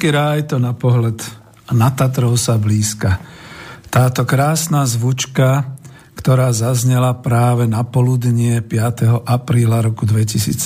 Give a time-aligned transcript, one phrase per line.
[0.00, 1.20] Zemský ráj to na pohľad
[1.76, 3.20] na Tatrov sa blízka.
[3.92, 5.76] Táto krásna zvučka,
[6.16, 9.28] ktorá zaznela práve na poludnie 5.
[9.28, 10.56] apríla roku 2017,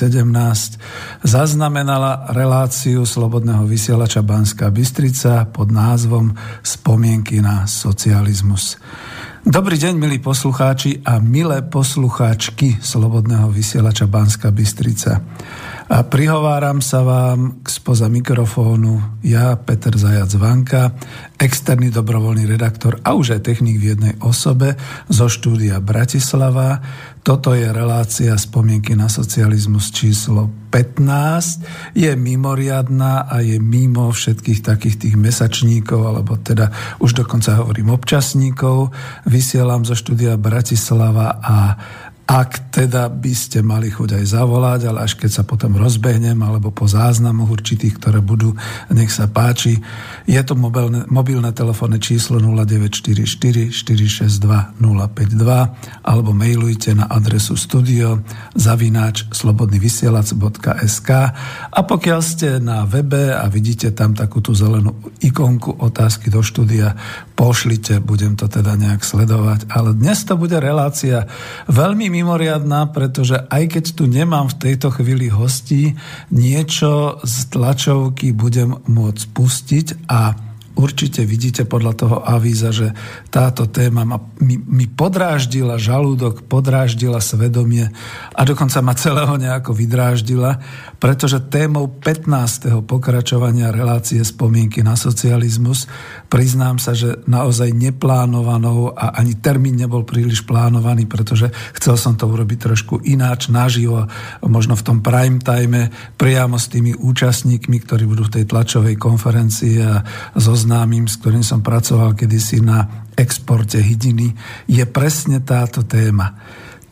[1.26, 6.30] zaznamenala reláciu Slobodného vysielača Banská Bystrica pod názvom
[6.62, 8.78] Spomienky na socializmus.
[9.42, 15.18] Dobrý deň, milí poslucháči a milé poslucháčky Slobodného vysielača Banská Bystrica.
[15.84, 20.96] A prihováram sa vám spoza mikrofónu ja, Peter Zajac Vanka,
[21.36, 24.80] externý dobrovoľný redaktor a už aj technik v jednej osobe
[25.12, 26.80] zo štúdia Bratislava.
[27.20, 31.92] Toto je relácia spomienky na socializmus číslo 15.
[31.92, 36.72] Je mimoriadná a je mimo všetkých takých tých mesačníkov, alebo teda
[37.04, 38.96] už dokonca hovorím občasníkov.
[39.28, 41.56] Vysielam zo štúdia Bratislava a
[42.24, 46.72] ak teda by ste mali chuť aj zavolať, ale až keď sa potom rozbehnem, alebo
[46.72, 48.56] po záznamoch určitých, ktoré budú,
[48.88, 49.76] nech sa páči.
[50.24, 54.40] Je to mobilné, mobilné telefónne číslo 0944 462
[54.80, 58.24] 052 alebo mailujte na adresu studio
[58.56, 61.10] zavináč slobodnyvysielac.sk
[61.70, 66.96] a pokiaľ ste na webe a vidíte tam takú tú zelenú ikonku otázky do štúdia,
[67.36, 69.68] pošlite, budem to teda nejak sledovať.
[69.68, 71.26] Ale dnes to bude relácia
[71.68, 75.98] veľmi mimoriadná, pretože aj keď tu nemám v tejto chvíli hostí,
[76.30, 80.43] niečo z tlačovky budem môcť pustiť a
[80.74, 82.90] určite vidíte podľa toho avíza, že
[83.30, 87.86] táto téma ma, mi, mi podráždila žalúdok, podráždila svedomie
[88.34, 90.58] a dokonca ma celého nejako vydráždila,
[90.98, 92.82] pretože témou 15.
[92.86, 95.86] pokračovania relácie spomienky na socializmus
[96.26, 102.26] priznám sa, že naozaj neplánovanou a ani termín nebol príliš plánovaný, pretože chcel som to
[102.26, 104.10] urobiť trošku ináč, naživo,
[104.42, 109.76] možno v tom prime time, priamo s tými účastníkmi, ktorí budú v tej tlačovej konferencii
[109.78, 110.02] a
[110.34, 114.32] so známym, s ktorým som pracoval kedysi na exporte hydiny,
[114.66, 116.32] je presne táto téma.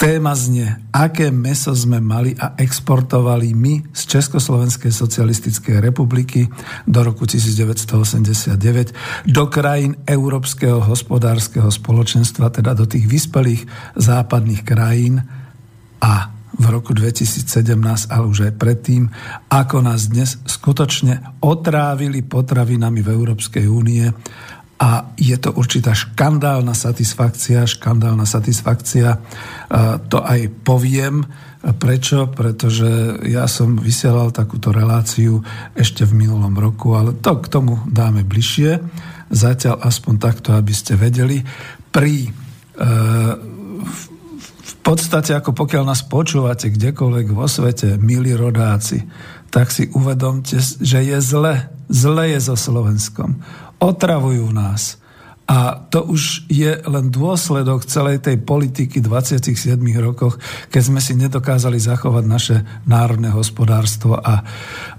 [0.03, 6.51] Téma znie, aké meso sme mali a exportovali my z Československej socialistickej republiky
[6.91, 13.63] do roku 1989 do krajín Európskeho hospodárskeho spoločenstva, teda do tých vyspelých
[13.95, 15.23] západných krajín
[16.03, 19.09] a v roku 2017, ale už aj predtým,
[19.49, 24.05] ako nás dnes skutočne otrávili potravinami v Európskej únie
[24.83, 29.15] a je to určitá škandálna satisfakcia, škandálna satisfakcia,
[30.11, 31.23] to aj poviem,
[31.63, 32.27] Prečo?
[32.27, 35.47] Pretože ja som vysielal takúto reláciu
[35.79, 38.83] ešte v minulom roku, ale to k tomu dáme bližšie.
[39.31, 41.39] Zatiaľ aspoň takto, aby ste vedeli.
[41.95, 42.35] Pri
[44.83, 49.07] podstate, ako pokiaľ nás počúvate kdekoľvek vo svete, milí rodáci,
[49.49, 51.71] tak si uvedomte, že je zle.
[51.87, 53.39] Zle je so Slovenskom.
[53.79, 55.03] Otravujú nás.
[55.43, 60.39] A to už je len dôsledok celej tej politiky 27 rokoch,
[60.71, 62.57] keď sme si nedokázali zachovať naše
[62.89, 64.47] národné hospodárstvo a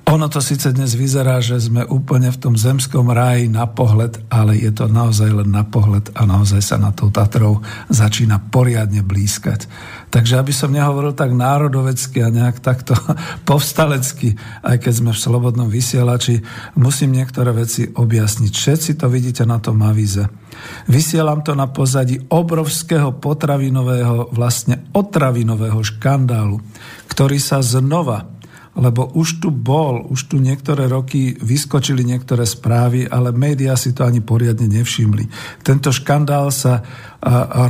[0.03, 4.59] ono to síce dnes vyzerá, že sme úplne v tom zemskom ráji na pohľad, ale
[4.59, 9.71] je to naozaj len na pohľad a naozaj sa na tou Tatrou začína poriadne blízkať.
[10.11, 12.99] Takže aby som nehovoril tak národovecky a nejak takto
[13.49, 14.35] povstalecky,
[14.67, 16.43] aj keď sme v slobodnom vysielači,
[16.75, 18.51] musím niektoré veci objasniť.
[18.51, 20.27] Všetci to vidíte na tom avíze.
[20.91, 26.59] Vysielam to na pozadí obrovského potravinového, vlastne otravinového škandálu,
[27.07, 28.42] ktorý sa znova
[28.73, 34.01] lebo už tu bol, už tu niektoré roky vyskočili niektoré správy, ale médiá si to
[34.01, 35.29] ani poriadne nevšimli.
[35.61, 36.81] Tento škandál sa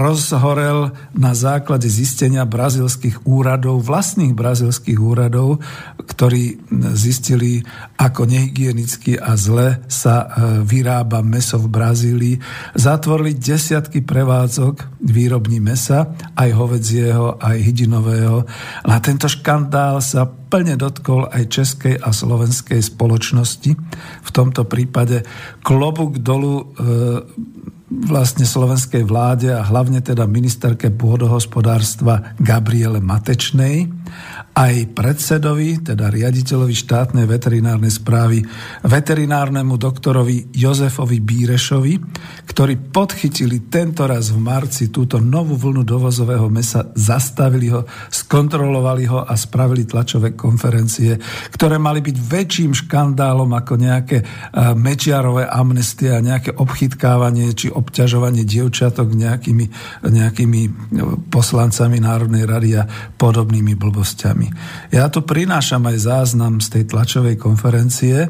[0.02, 5.62] rozhorel na základe zistenia brazilských úradov, vlastných brazilských úradov,
[6.02, 6.58] ktorí
[6.98, 7.62] zistili,
[8.02, 10.28] ako nehygienicky a zle sa e,
[10.66, 12.36] vyrába meso v Brazílii.
[12.74, 18.50] Zatvorili desiatky prevádzok výrobní mesa, aj hovedzieho, aj hydinového.
[18.90, 23.72] A tento škandál sa plne dotkol aj českej a slovenskej spoločnosti.
[24.26, 25.22] V tomto prípade
[25.62, 26.66] klobúk dolu e,
[27.94, 34.03] vlastne slovenskej vláde a hlavne teda ministerke pôdohospodárstva Gabriele Matečnej
[34.54, 38.46] aj predsedovi, teda riaditeľovi štátnej veterinárnej správy,
[38.86, 41.94] veterinárnemu doktorovi Jozefovi Bírešovi,
[42.46, 47.82] ktorí podchytili tento raz v marci túto novú vlnu dovozového mesa, zastavili ho,
[48.14, 51.18] skontrolovali ho a spravili tlačové konferencie,
[51.50, 54.18] ktoré mali byť väčším škandálom ako nejaké
[54.78, 59.66] mečiarové amnestie a nejaké obchytkávanie či obťažovanie dievčatok nejakými,
[60.06, 60.62] nejakými
[61.34, 62.86] poslancami Národnej rady a
[63.18, 64.48] podobnými blbosťami blbosťami.
[64.92, 68.28] Ja tu prinášam aj záznam z tej tlačovej konferencie,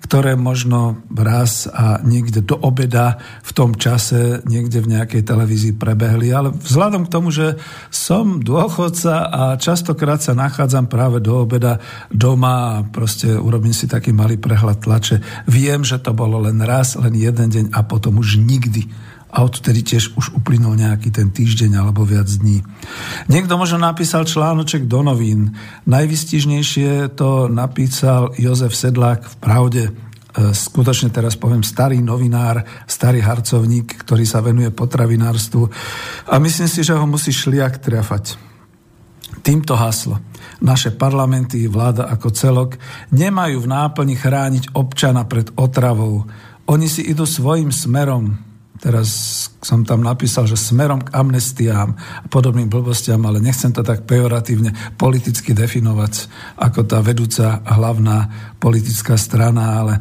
[0.00, 6.32] ktoré možno raz a niekde do obeda v tom čase niekde v nejakej televízii prebehli,
[6.32, 7.60] ale vzhľadom k tomu, že
[7.92, 11.76] som dôchodca a častokrát sa nachádzam práve do obeda
[12.08, 15.20] doma a proste urobím si taký malý prehľad tlače.
[15.44, 18.88] Viem, že to bolo len raz, len jeden deň a potom už nikdy
[19.30, 22.66] a odtedy tiež už uplynul nejaký ten týždeň alebo viac dní.
[23.30, 25.54] Niekto možno napísal článoček do novín.
[25.86, 29.82] Najvystižnejšie to napísal Jozef Sedlák v Pravde.
[29.86, 29.92] E,
[30.50, 35.62] skutočne teraz poviem starý novinár, starý harcovník, ktorý sa venuje potravinárstvu
[36.26, 38.50] a myslím si, že ho musí šliak trafať.
[39.46, 40.18] Týmto haslo.
[40.60, 42.70] Naše parlamenty, vláda ako celok
[43.14, 46.26] nemajú v náplni chrániť občana pred otravou.
[46.68, 48.49] Oni si idú svojim smerom,
[48.80, 49.08] Teraz
[49.60, 54.96] som tam napísal, že smerom k amnestiám a podobným blbostiam, ale nechcem to tak pejoratívne
[54.96, 60.00] politicky definovať ako tá vedúca hlavná politická strana, ale e,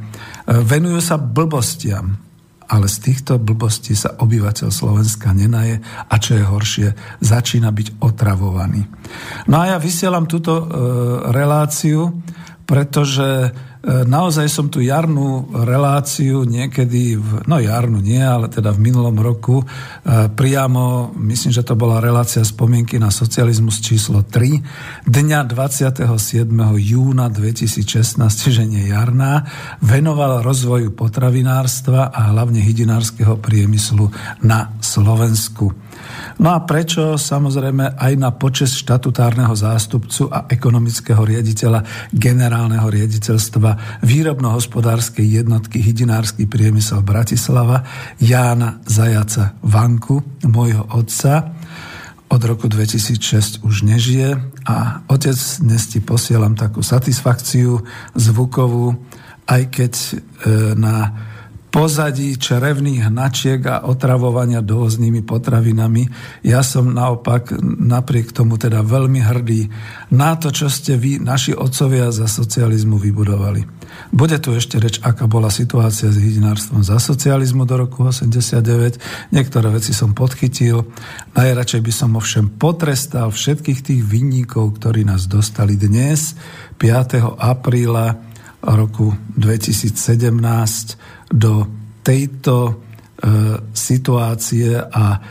[0.64, 2.16] venujú sa blbostiam.
[2.70, 6.88] Ale z týchto blbostí sa obyvateľ Slovenska nenaje a čo je horšie,
[7.20, 8.86] začína byť otravovaný.
[9.50, 10.66] No a ja vysielam túto e,
[11.36, 12.16] reláciu,
[12.64, 13.50] pretože
[13.88, 19.64] naozaj som tu jarnú reláciu niekedy, v, no jarnú nie, ale teda v minulom roku,
[19.64, 19.66] e,
[20.28, 26.04] priamo, myslím, že to bola relácia spomienky na socializmus číslo 3, dňa 27.
[26.76, 29.48] júna 2016, čiže nie jarná,
[29.80, 34.12] venoval rozvoju potravinárstva a hlavne hydinárskeho priemyslu
[34.44, 35.89] na Slovensku.
[36.40, 37.20] No a prečo?
[37.20, 41.84] Samozrejme aj na počas štatutárneho zástupcu a ekonomického riaditeľa
[42.16, 47.84] generálneho riaditeľstva výrobno-hospodárskej jednotky Hydinársky priemysel Bratislava
[48.24, 51.52] Jána Zajaca Vanku, môjho otca,
[52.30, 55.36] od roku 2006 už nežije a otec
[55.66, 58.96] dnes ti posielam takú satisfakciu zvukovú,
[59.50, 60.12] aj keď e,
[60.78, 61.26] na
[61.70, 66.10] pozadí črevných hnačiek a otravovania dovoznými potravinami.
[66.42, 69.70] Ja som naopak napriek tomu teda veľmi hrdý
[70.10, 73.80] na to, čo ste vy, naši otcovia za socializmu vybudovali.
[74.10, 79.34] Bude tu ešte reč, aká bola situácia s hydinárstvom za socializmu do roku 89.
[79.34, 80.86] Niektoré veci som podchytil.
[81.38, 86.34] Najradšej by som ovšem potrestal všetkých tých vinníkov, ktorí nás dostali dnes,
[86.78, 87.38] 5.
[87.38, 91.66] apríla roku 2017 do
[92.02, 92.74] tejto e,
[93.72, 95.22] situácie a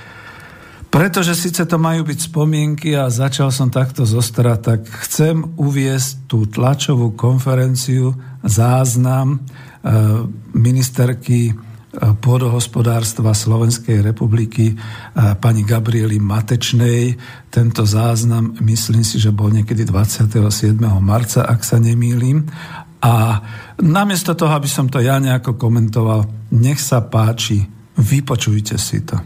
[0.88, 6.48] pretože síce to majú byť spomienky a začal som takto zostra, tak chcem uviesť tú
[6.48, 9.38] tlačovú konferenciu, záznam e,
[10.56, 11.54] ministerky e,
[12.24, 14.80] pôdohospodárstva Slovenskej republiky
[15.44, 17.20] pani Gabriely Matečnej.
[17.52, 20.78] Tento záznam, myslím si, že bol niekedy 27.
[21.04, 22.48] marca, ak sa nemýlim.
[22.98, 23.38] A
[23.78, 27.62] namiesto toho, aby som to ja nejako komentoval, nech sa páči,
[27.94, 29.18] vypočujte si to.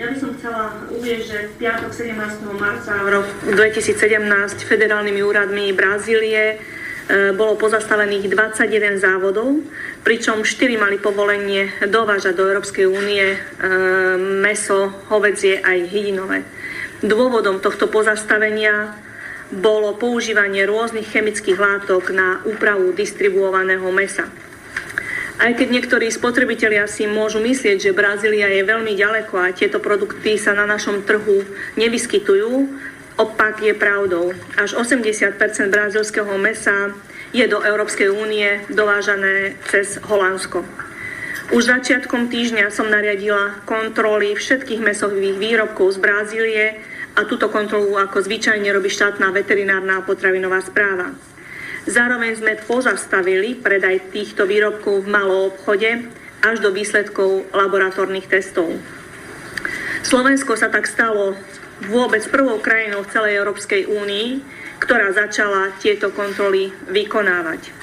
[0.00, 2.16] Ja by som chcela uvieť, že v piatok 17.
[2.56, 9.60] marca v roku 2017 federálnymi úradmi Brazílie e, bolo pozastavených 21 závodov,
[10.00, 13.38] pričom 4 mali povolenie dovážať do Európskej únie e,
[14.40, 16.48] meso, hovedzie aj hydinové.
[17.04, 18.96] Dôvodom tohto pozastavenia
[19.50, 24.30] bolo používanie rôznych chemických látok na úpravu distribuovaného mesa.
[25.40, 30.36] Aj keď niektorí spotrebitelia si môžu myslieť, že Brazília je veľmi ďaleko a tieto produkty
[30.36, 31.42] sa na našom trhu
[31.80, 32.68] nevyskytujú,
[33.16, 34.36] opak je pravdou.
[34.60, 35.40] Až 80%
[35.72, 36.92] brazilského mesa
[37.32, 40.60] je do Európskej únie dovážané cez Holandsko.
[41.50, 46.64] Už začiatkom týždňa som nariadila kontroly všetkých mesových výrobkov z Brazílie
[47.16, 51.14] a túto kontrolu ako zvyčajne robí štátna veterinárna a potravinová správa.
[51.88, 56.06] Zároveň sme pozastavili predaj týchto výrobkov v malom obchode
[56.44, 58.68] až do výsledkov laboratórnych testov.
[60.04, 61.36] Slovensko sa tak stalo
[61.88, 64.28] vôbec prvou krajinou v celej Európskej únii,
[64.80, 67.79] ktorá začala tieto kontroly vykonávať.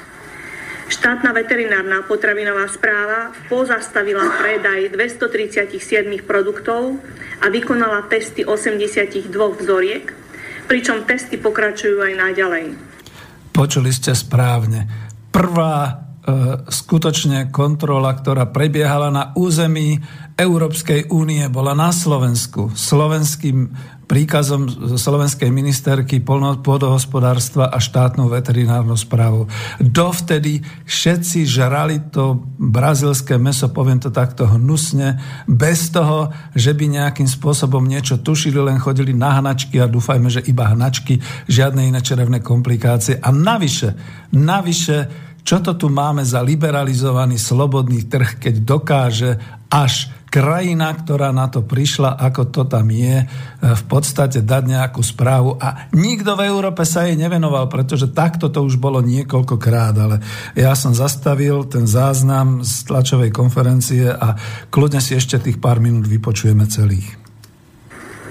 [0.88, 5.76] Štátna veterinárna potravinová správa pozastavila predaj 237
[6.24, 6.96] produktov
[7.44, 9.28] a vykonala testy 82
[9.60, 10.08] vzoriek,
[10.64, 12.66] pričom testy pokračujú aj naďalej.
[13.52, 14.88] Počuli ste správne.
[15.28, 15.92] Prvá e,
[16.72, 20.00] skutočne kontrola, ktorá prebiehala na území
[20.40, 22.72] Európskej únie, bola na Slovensku.
[22.72, 23.68] Slovenským
[24.08, 26.24] príkazom slovenskej ministerky
[26.64, 29.52] pôdohospodárstva a štátnou veterinárnou správou.
[29.76, 37.28] Dovtedy všetci žrali to brazilské meso, poviem to takto hnusne, bez toho, že by nejakým
[37.28, 42.40] spôsobom niečo tušili, len chodili na hnačky a dúfajme, že iba hnačky, žiadne iné čerevné
[42.40, 43.20] komplikácie.
[43.20, 43.92] A navyše,
[44.32, 49.36] navyše, čo to tu máme za liberalizovaný slobodný trh, keď dokáže
[49.68, 53.26] až krajina, ktorá na to prišla, ako to tam je, e,
[53.60, 58.64] v podstate dať nejakú správu a nikto v Európe sa jej nevenoval, pretože takto to
[58.64, 60.16] už bolo niekoľkokrát, ale
[60.54, 64.36] ja som zastavil ten záznam z tlačovej konferencie a
[64.68, 67.16] kľudne si ešte tých pár minút vypočujeme celých.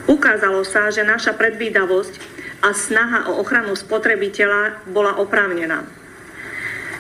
[0.08, 2.16] Ukázalo sa, že naša predvídavosť
[2.64, 6.07] a snaha o ochranu spotrebiteľa bola oprávnená.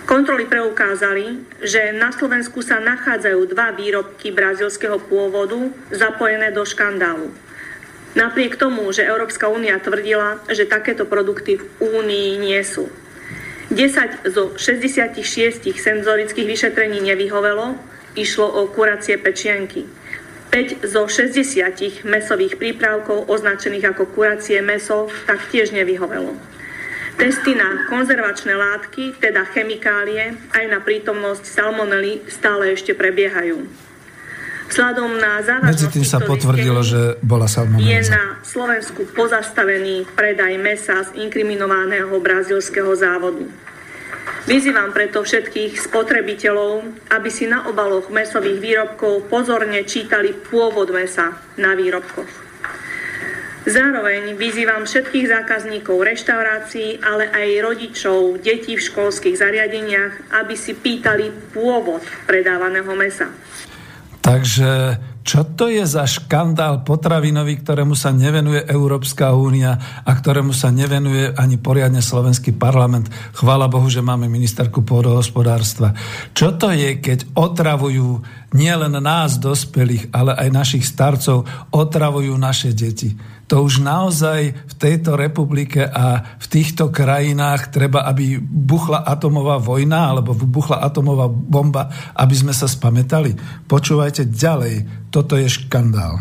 [0.07, 7.35] Kontroly preukázali, že na Slovensku sa nachádzajú dva výrobky brazilského pôvodu zapojené do škandálu.
[8.15, 12.87] Napriek tomu, že Európska únia tvrdila, že takéto produkty v únii nie sú.
[13.67, 17.75] 10 zo 66 senzorických vyšetrení nevyhovelo,
[18.15, 19.91] išlo o kuracie pečienky.
[20.55, 26.31] 5 zo 60 mesových prípravkov označených ako kuracie meso taktiež nevyhovelo.
[27.17, 33.65] Testy na konzervačné látky, teda chemikálie, aj na prítomnosť salmonely stále ešte prebiehajú.
[34.67, 37.88] Vzhľadom na Medzi tým sa potvrdilo, že bola salmonella.
[37.88, 43.47] Je na Slovensku pozastavený predaj mesa z inkriminovaného brazilského závodu.
[44.47, 51.75] Vyzývam preto všetkých spotrebiteľov, aby si na obaloch mesových výrobkov pozorne čítali pôvod mesa na
[51.75, 52.46] výrobkoch.
[53.67, 61.51] Zároveň vyzývam všetkých zákazníkov reštaurácií, ale aj rodičov detí v školských zariadeniach, aby si pýtali
[61.51, 63.27] pôvod predávaného mesa.
[64.24, 64.95] Takže
[65.27, 69.75] čo to je za škandál potravinový, ktorému sa nevenuje Európska únia
[70.07, 73.12] a ktorému sa nevenuje ani poriadne slovenský parlament?
[73.36, 75.91] Chvála Bohu, že máme ministerku pôdohospodárstva.
[76.31, 78.24] Čo to je, keď otravujú
[78.55, 81.43] nielen nás, dospelých, ale aj našich starcov,
[81.75, 83.12] otravujú naše deti?
[83.47, 90.11] To už naozaj v tejto republike a v týchto krajinách treba, aby buchla atomová vojna
[90.11, 93.39] alebo buchla atomová bomba, aby sme sa spametali.
[93.71, 96.19] Počúvajte ďalej, toto je škandál.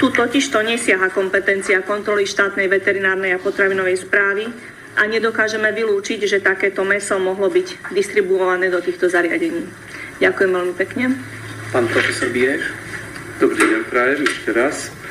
[0.00, 4.48] Tu totiž to nesiaha kompetencia kontroly štátnej veterinárnej a potravinovej správy
[4.96, 9.68] a nedokážeme vylúčiť, že takéto meso mohlo byť distribuované do týchto zariadení.
[10.18, 11.04] Ďakujem veľmi pekne.
[11.70, 12.72] Pán profesor Bieš.
[13.36, 15.01] Dobrý deň, prajem ešte raz.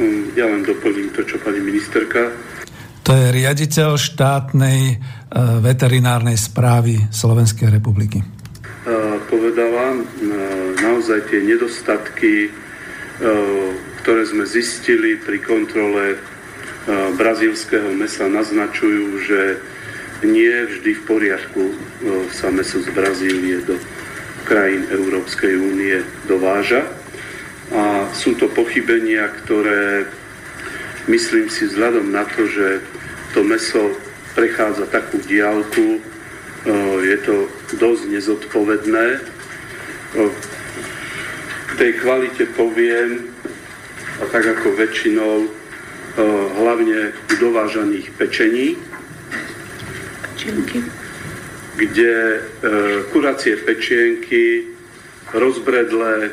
[0.00, 2.32] Hm, ja len doplním to, čo pani ministerka.
[3.04, 4.96] To je riaditeľ štátnej e,
[5.64, 8.22] veterinárnej správy Slovenskej republiky.
[9.26, 9.98] Povedala, e,
[10.78, 12.50] naozaj tie nedostatky, e,
[14.04, 16.16] ktoré sme zistili pri kontrole
[16.90, 19.40] brazílskeho mesa, naznačujú, že
[20.24, 21.62] nie vždy v poriadku
[22.32, 23.76] sa meso z Brazílie do
[24.48, 26.99] krajín Európskej únie dováža
[27.70, 30.10] a sú to pochybenia, ktoré
[31.06, 32.82] myslím si vzhľadom na to, že
[33.30, 33.94] to meso
[34.34, 36.00] prechádza takú diálku, e,
[37.06, 37.36] je to
[37.78, 39.06] dosť nezodpovedné.
[39.14, 39.20] E,
[41.70, 43.30] v tej kvalite poviem,
[44.20, 45.48] a tak ako väčšinou, e,
[46.58, 48.78] hlavne u dovážaných pečení,
[50.34, 50.80] Pečenky.
[51.76, 52.12] kde
[53.12, 54.68] kuracie pečienky,
[55.32, 56.32] rozbredlé,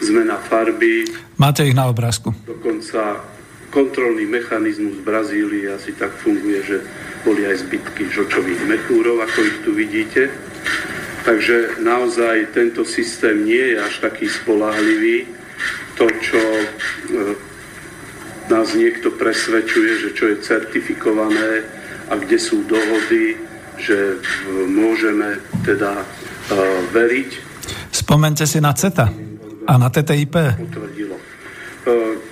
[0.00, 1.04] zmena farby.
[1.36, 2.34] Máte ich na obrázku.
[2.46, 3.24] Dokonca
[3.70, 6.76] kontrolný mechanizmus v Brazílii asi tak funguje, že
[7.28, 10.30] boli aj zbytky žočových mechúrov, ako ich tu vidíte.
[11.26, 15.26] Takže naozaj tento systém nie je až taký spolahlivý.
[15.98, 16.66] To, čo e,
[18.46, 21.66] nás niekto presvedčuje, že čo je certifikované
[22.06, 23.34] a kde sú dohody,
[23.80, 24.22] že
[24.70, 26.04] môžeme teda e,
[26.94, 27.30] veriť.
[27.90, 29.25] Spomente si na CETA.
[29.66, 30.34] A na TTIP?
[30.62, 31.18] Potvrdilo.
[31.18, 31.22] E,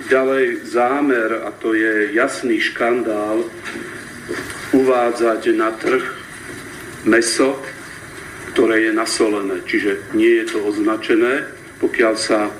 [0.07, 3.43] ďalej zámer, a to je jasný škandál,
[4.71, 6.03] uvádzať na trh
[7.03, 7.59] meso,
[8.55, 9.59] ktoré je nasolené.
[9.67, 11.51] Čiže nie je to označené.
[11.83, 12.51] Pokiaľ sa e,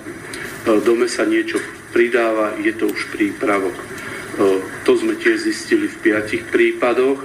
[0.83, 1.63] do mesa niečo
[1.95, 3.75] pridáva, je to už prípravok.
[3.79, 3.83] E,
[4.83, 7.23] to sme tiež zistili v piatich prípadoch.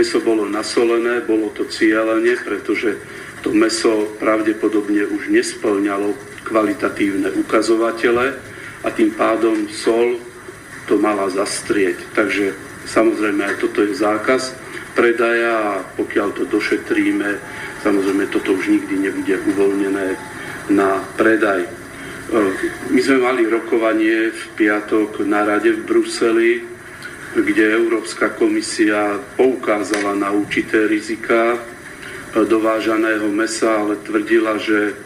[0.00, 2.96] Meso bolo nasolené, bolo to cieľenie, pretože
[3.44, 8.38] to meso pravdepodobne už nesplňalo kvalitatívne ukazovatele
[8.86, 10.22] a tým pádom sol
[10.86, 11.98] to mala zastrieť.
[12.14, 12.54] Takže
[12.86, 14.54] samozrejme aj toto je zákaz
[14.94, 17.36] predaja a pokiaľ to došetríme,
[17.84, 20.16] samozrejme toto už nikdy nebude uvoľnené
[20.72, 21.68] na predaj.
[22.90, 26.64] My sme mali rokovanie v piatok na rade v Bruseli,
[27.36, 31.60] kde Európska komisia poukázala na určité rizika
[32.32, 34.96] dovážaného mesa, ale tvrdila, že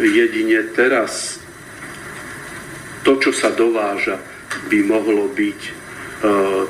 [0.00, 1.40] jedine teraz
[3.06, 4.18] to, čo sa dováža,
[4.66, 5.72] by mohlo byť e,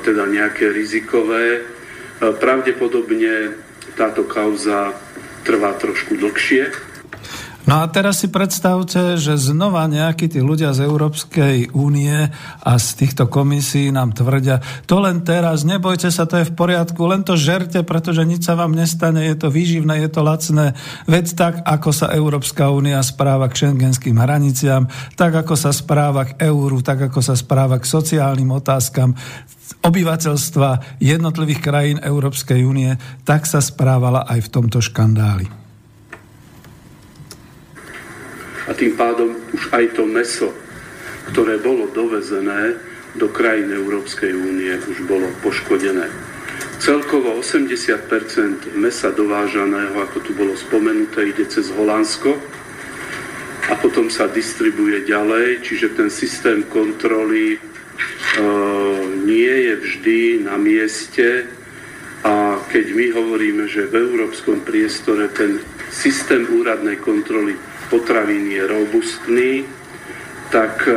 [0.05, 1.59] teda nejaké rizikové.
[1.59, 1.61] E,
[2.37, 3.57] pravdepodobne
[3.97, 4.93] táto kauza
[5.41, 6.69] trvá trošku dlhšie,
[7.67, 12.31] No a teraz si predstavte, že znova nejakí tí ľudia z Európskej únie
[12.63, 17.03] a z týchto komisí nám tvrdia, to len teraz, nebojte sa, to je v poriadku,
[17.03, 20.79] len to žerte, pretože nič sa vám nestane, je to výživné, je to lacné.
[21.11, 24.87] Veď tak, ako sa Európska únia správa k šengenským hraniciam,
[25.19, 29.11] tak ako sa správa k euru, tak ako sa správa k sociálnym otázkam,
[29.83, 32.95] obyvateľstva jednotlivých krajín Európskej únie,
[33.27, 35.66] tak sa správala aj v tomto škandáli.
[38.67, 40.51] A tým pádom už aj to meso,
[41.31, 42.75] ktoré bolo dovezené
[43.15, 46.07] do krajín Európskej únie, už bolo poškodené.
[46.77, 52.37] Celkovo 80% mesa dovážaného, ako tu bolo spomenuté, ide cez Holandsko
[53.67, 57.59] a potom sa distribuje ďalej, čiže ten systém kontroly e,
[59.25, 61.49] nie je vždy na mieste
[62.21, 65.57] a keď my hovoríme, že v európskom priestore ten
[65.89, 67.57] systém úradnej kontroly
[67.89, 69.51] potravín je robustný,
[70.51, 70.93] tak e,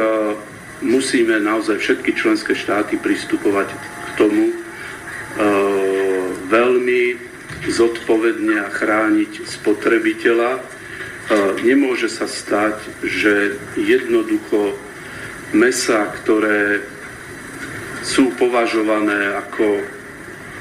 [0.83, 4.55] musíme naozaj všetky členské štáty pristupovať k tomu e,
[6.51, 7.03] veľmi
[7.67, 10.51] zodpovedne a chrániť spotrebiteľa.
[10.57, 10.61] E,
[11.67, 14.79] nemôže sa stať, že jednoducho
[15.51, 16.83] mesa, ktoré
[18.07, 19.83] sú považované ako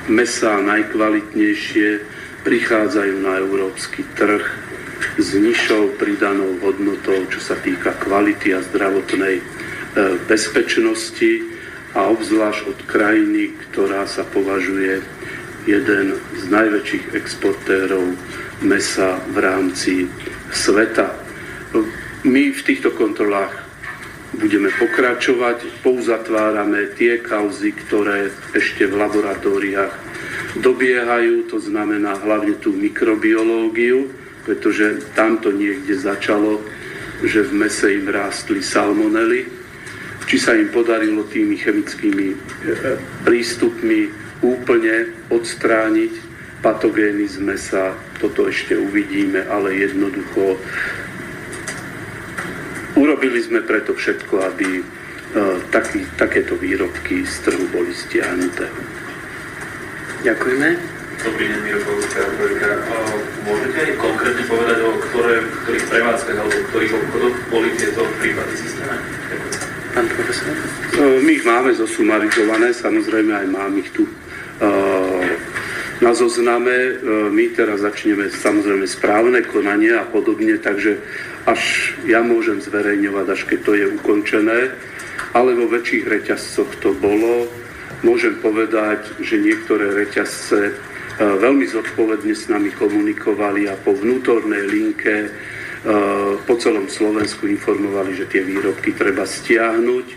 [0.10, 2.04] mesa najkvalitnejšie,
[2.44, 4.69] prichádzajú na európsky trh
[5.18, 9.44] s nižšou pridanou hodnotou, čo sa týka kvality a zdravotnej e,
[10.28, 11.44] bezpečnosti
[11.98, 15.02] a obzvlášť od krajiny, ktorá sa považuje
[15.66, 18.16] jeden z najväčších exportérov
[18.64, 19.94] mesa v rámci
[20.52, 21.14] sveta.
[22.26, 23.70] My v týchto kontrolách
[24.36, 29.94] budeme pokračovať, pouzatvárame tie kauzy, ktoré ešte v laboratóriách
[30.62, 34.10] dobiehajú, to znamená hlavne tú mikrobiológiu,
[34.50, 36.58] pretože tamto niekde začalo,
[37.22, 39.46] že v mese im rástli salmonely.
[40.26, 42.38] Či sa im podarilo tými chemickými e, e,
[43.30, 44.10] prístupmi
[44.42, 46.14] úplne odstrániť
[46.66, 50.58] patogény z mesa, toto ešte uvidíme, ale jednoducho
[52.98, 54.84] urobili sme preto všetko, aby e,
[55.70, 58.66] taký, takéto výrobky z trhu boli stiahnuté.
[60.26, 60.70] Ďakujeme.
[61.22, 62.24] Dobrý deň, Miro Kovská
[63.50, 68.96] Môžete aj konkrétne povedať, o ktoré, ktorých prevádzkach alebo ktorých obchodoch boli tieto prípady zistené?
[69.98, 70.54] Pán profesor?
[71.26, 74.06] My ich máme zosumarizované, samozrejme aj mám ich tu
[76.00, 77.02] na zozname.
[77.34, 81.02] My teraz začneme samozrejme správne konanie a podobne, takže
[81.50, 84.60] až ja môžem zverejňovať, až keď to je ukončené,
[85.34, 87.50] ale vo väčších reťazcoch to bolo.
[88.06, 90.78] Môžem povedať, že niektoré reťazce
[91.20, 95.30] veľmi zodpovedne s nami komunikovali a po vnútornej linke e,
[96.48, 100.08] po celom Slovensku informovali, že tie výrobky treba stiahnuť.
[100.08, 100.16] E,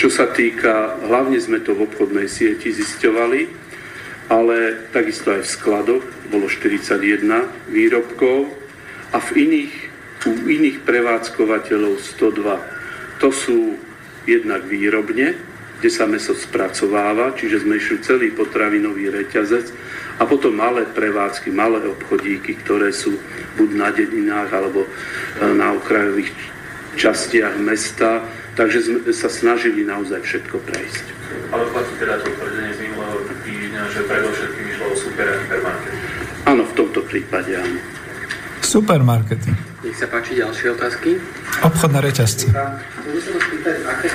[0.00, 3.40] čo sa týka, hlavne sme to v obchodnej sieti zisťovali,
[4.32, 7.20] ale takisto aj v skladoch bolo 41
[7.68, 8.48] výrobkov
[9.12, 9.74] a v iných,
[10.24, 13.20] u iných prevádzkovateľov 102.
[13.20, 13.76] To sú
[14.24, 15.47] jednak výrobne,
[15.78, 19.70] kde sa meso spracováva, čiže sme išli celý potravinový reťazec
[20.18, 23.14] a potom malé prevádzky, malé obchodíky, ktoré sú
[23.54, 24.88] buď na dedinách alebo e,
[25.54, 26.34] na okrajových
[26.98, 28.26] častiach mesta,
[28.58, 31.06] takže sme sa snažili naozaj všetko prejsť.
[31.54, 35.94] Ale platí teda to tvrdenie z minulého týždňa, že predovšetkým išlo o super a hypermarket.
[36.48, 37.97] Áno, v tomto prípade áno.
[38.68, 39.48] Supermarkety.
[39.80, 41.16] Nech sa páči ďalšie otázky.
[41.64, 42.52] Obchodné reťazce.
[42.52, 44.12] Chcem sa spýtať, aké,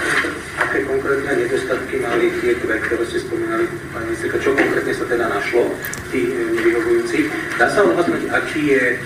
[0.61, 5.25] aké konkrétne nedostatky mali tie dve, ktoré ste spomínali, pani ministerka, čo konkrétne sa teda
[5.25, 5.73] našlo,
[6.13, 7.25] tých nevyhovujúcich.
[7.57, 8.97] Dá sa odhadnúť, aký je e,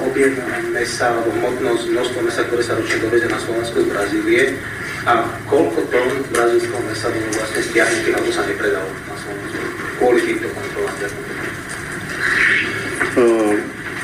[0.00, 0.32] objem
[0.72, 4.42] mesa alebo hmotnosť, množstvo mesa, ktoré sa ročne doveze na Slovensku z Brazílie
[5.04, 9.60] a koľko tón brazílského mesa bolo vlastne stiahnutých alebo sa nepredalo na Slovensku
[10.00, 10.96] kvôli týmto kontrolám.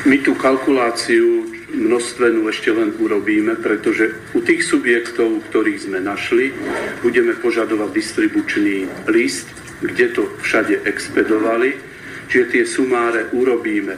[0.03, 6.51] My tú kalkuláciu množstvenú ešte len urobíme, pretože u tých subjektov, ktorých sme našli,
[6.99, 9.47] budeme požadovať distribučný list,
[9.79, 11.79] kde to všade expedovali,
[12.27, 13.95] čiže tie sumáre urobíme.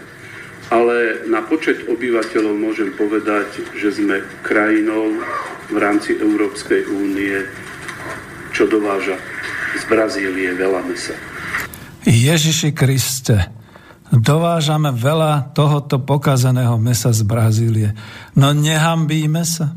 [0.74, 5.14] ale na počet obyvateľov môžem povedať, že sme krajinou
[5.70, 7.46] v rámci Európskej únie,
[8.50, 9.18] čo dováža
[9.78, 11.14] z Brazílie veľa mesa.
[12.06, 13.50] Ježiši Kriste,
[14.22, 17.92] dovážame veľa tohoto pokazaného mesa z Brazílie.
[18.38, 19.74] No nehambíme sa?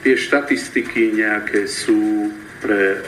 [0.00, 2.32] Tie štatistiky nejaké sú
[2.64, 3.04] pre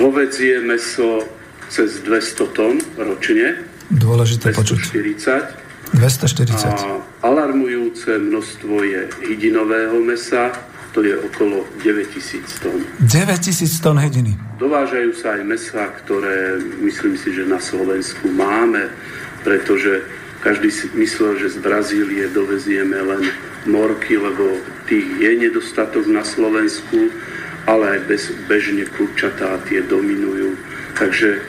[0.00, 1.28] hovedzie meso
[1.68, 3.62] cez 200 tón ročne.
[3.92, 4.58] Dôležité 240.
[4.58, 4.80] počuť.
[5.94, 6.66] 240.
[6.66, 9.00] A alarmujúce množstvo je
[9.30, 10.50] hydinového mesa,
[10.94, 12.78] to je okolo 9000 tón.
[13.02, 14.38] 9000 tón hydiny.
[14.62, 18.94] Dovážajú sa aj mesa, ktoré myslím si, že na Slovensku máme,
[19.42, 20.06] pretože
[20.38, 23.26] každý si myslel, že z Brazílie dovezieme len
[23.66, 27.10] morky, lebo tých je nedostatok na Slovensku,
[27.66, 30.54] ale aj bez, bežne kurčatá tie dominujú.
[30.94, 31.42] Takže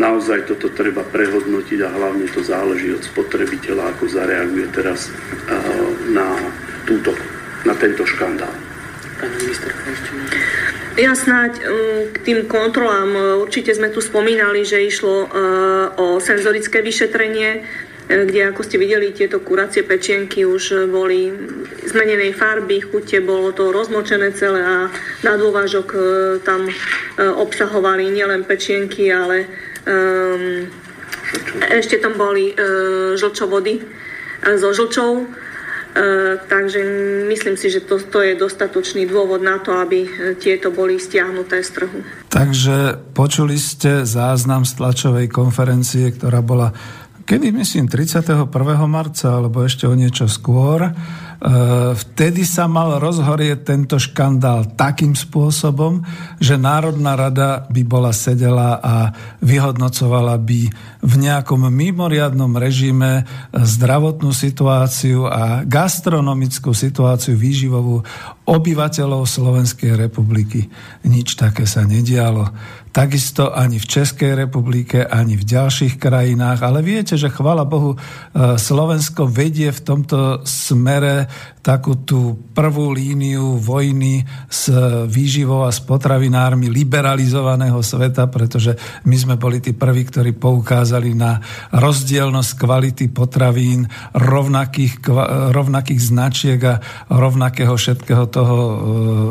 [0.00, 5.12] naozaj toto treba prehodnotiť a hlavne to záleží od spotrebiteľa, ako zareaguje teraz
[6.08, 6.24] na,
[6.88, 7.12] túto,
[7.64, 8.54] na tento škandál.
[10.98, 11.62] Ja snáď
[12.12, 15.30] k tým kontrolám, určite sme tu spomínali, že išlo
[15.96, 17.64] o senzorické vyšetrenie,
[18.10, 21.32] kde ako ste videli tieto kuracie pečienky už boli
[21.86, 24.76] zmenenej farby, chute, bolo to rozmočené celé a
[25.22, 25.98] na dôvážok e,
[26.42, 26.72] tam e,
[27.22, 29.46] obsahovali nielen pečienky, ale
[29.86, 30.66] um,
[31.72, 33.80] ešte tam boli uh, žlčovody
[34.60, 35.24] so žlčou.
[35.92, 36.80] Uh, takže
[37.28, 40.08] myslím si, že to, to je dostatočný dôvod na to, aby
[40.40, 42.00] tieto boli stiahnuté z trhu.
[42.32, 46.72] Takže počuli ste záznam z tlačovej konferencie, ktorá bola
[47.22, 48.50] kedy myslím 31.
[48.90, 50.90] marca alebo ešte o niečo skôr
[51.98, 56.06] vtedy sa mal rozhorieť tento škandál takým spôsobom,
[56.38, 59.10] že Národná rada by bola sedela a
[59.42, 60.70] vyhodnocovala by
[61.02, 68.06] v nejakom mimoriadnom režime zdravotnú situáciu a gastronomickú situáciu výživovú
[68.46, 70.70] obyvateľov Slovenskej republiky.
[71.02, 72.54] Nič také sa nedialo.
[72.92, 76.60] Takisto ani v Českej republike, ani v ďalších krajinách.
[76.60, 77.98] Ale viete, že chvala Bohu, e,
[78.60, 84.66] Slovensko vedie v tomto smere takú tú prvú líniu vojny s
[85.06, 88.74] výživou a s potravinármi liberalizovaného sveta, pretože
[89.06, 91.38] my sme boli tí prví, ktorí poukázali na
[91.70, 95.06] rozdielnosť kvality potravín, rovnakých,
[95.54, 98.76] rovnakých značiek a rovnakého všetkého toho e,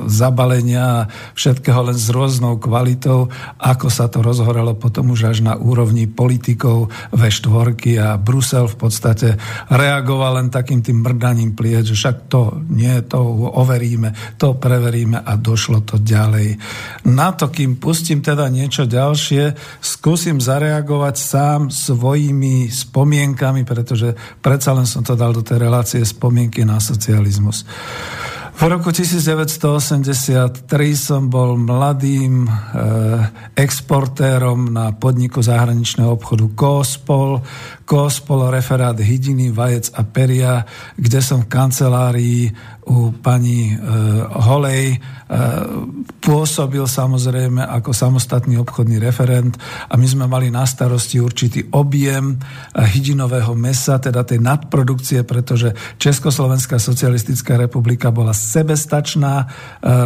[0.08, 3.28] zabalenia všetkého len s rôznou kvalitou
[3.60, 9.36] ako sa to rozhorelo potom už až na úrovni politikov V4 a Brusel v podstate
[9.68, 13.22] reagoval len takým tým mrdaním pliec, že však to nie, to
[13.58, 16.58] overíme, to preveríme a došlo to ďalej.
[17.08, 24.86] Na to, kým pustím teda niečo ďalšie, skúsim zareagovať sám svojimi spomienkami, pretože predsa len
[24.86, 27.66] som to dal do tej relácie spomienky na socializmus.
[28.62, 32.50] V roku 1983 som bol mladým e,
[33.58, 37.42] exportérom na podniku zahraničného obchodu Kospol.
[37.92, 40.64] Kospol referát hydiny, vajec a peria,
[40.96, 42.48] kde som v kancelárii
[42.92, 43.76] u pani e,
[44.42, 44.98] Holej e,
[46.18, 49.54] pôsobil samozrejme ako samostatný obchodný referent
[49.88, 52.38] a my sme mali na starosti určitý objem e,
[52.82, 59.46] hydinového mesa, teda tej nadprodukcie, pretože Československá socialistická republika bola sebestačná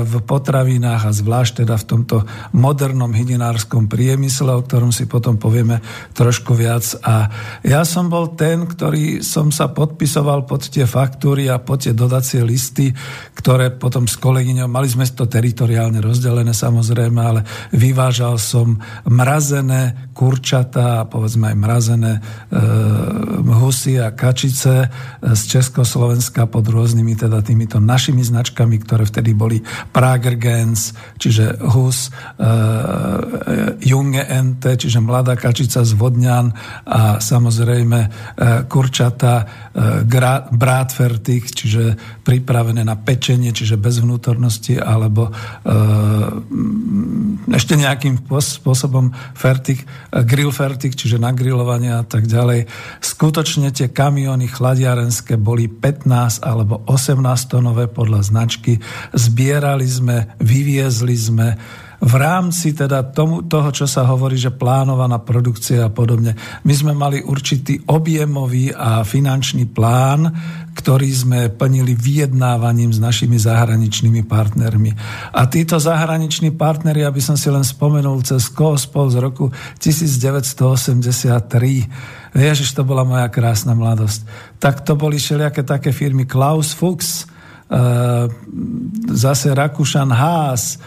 [0.06, 2.18] v potravinách a zvlášť teda v tomto
[2.56, 5.80] modernom hydinárskom priemysle, o ktorom si potom povieme
[6.12, 6.84] trošku viac.
[7.04, 7.32] A
[7.64, 12.46] ja som bol ten, ktorý som sa podpisoval pod tie faktúry a pod tie dodacie
[12.46, 12.96] listy listy,
[13.36, 17.42] ktoré potom s kolegyňou, mali sme to teritoriálne rozdelené samozrejme, ale
[17.76, 22.22] vyvážal som mrazené kurčata a povedzme aj mrazené e,
[23.60, 24.88] husy a kačice e,
[25.36, 29.62] z Československa pod rôznymi teda týmito našimi značkami, ktoré vtedy boli
[29.92, 32.50] Pragergens, čiže hus, e, e,
[33.84, 36.56] Junge Ente, čiže mladá kačica z Vodňan
[36.88, 38.10] a samozrejme e,
[38.70, 39.46] kurčata e,
[40.54, 45.32] Bratfertig, čiže pripravené na pečenie, čiže bez vnútornosti, alebo e,
[47.58, 52.70] ešte nejakým spôsobom fertik, grill fertik, čiže na a tak ďalej.
[53.02, 58.80] Skutočne tie kamiony chladiarenské boli 15 alebo 18 tonové podľa značky.
[59.12, 61.48] Zbierali sme, vyviezli sme,
[62.06, 66.38] v rámci teda tomu, toho, čo sa hovorí, že plánovaná produkcia a podobne.
[66.62, 70.30] My sme mali určitý objemový a finančný plán,
[70.78, 74.94] ktorý sme plnili vyjednávaním s našimi zahraničnými partnermi.
[75.34, 79.50] A títo zahraniční partnery, aby som si len spomenul cez Kospol z roku
[79.82, 84.30] 1983, Ježiš, to bola moja krásna mladosť.
[84.62, 87.26] Tak to boli všelijaké také firmy Klaus Fuchs,
[87.72, 88.28] uh,
[89.10, 90.78] zase Rakúšan Haas,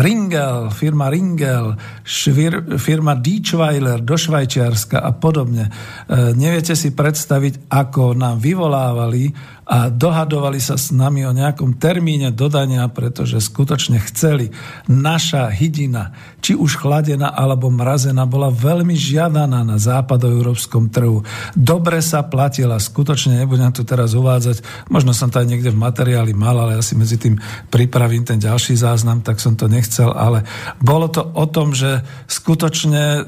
[0.00, 5.68] Ringel, firma Ringel, švir, firma Diečweiler do Švajčiarska a podobne.
[6.08, 9.36] Uh, neviete si predstaviť, ako nám vyvolávali
[9.70, 14.50] a dohadovali sa s nami o nejakom termíne dodania, pretože skutočne chceli.
[14.90, 16.10] Naša hydina,
[16.42, 21.22] či už chladená alebo mrazená, bola veľmi žiadaná na západoeurópskom trhu.
[21.54, 26.34] Dobre sa platila, skutočne nebudem tu teraz uvádzať, možno som to aj niekde v materiáli
[26.34, 27.38] mal, ale ja si medzi tým
[27.70, 30.44] pripravím ten ďalší záznam, tak som to nechcel, ale
[30.82, 33.24] bolo to o tom, že skutočne,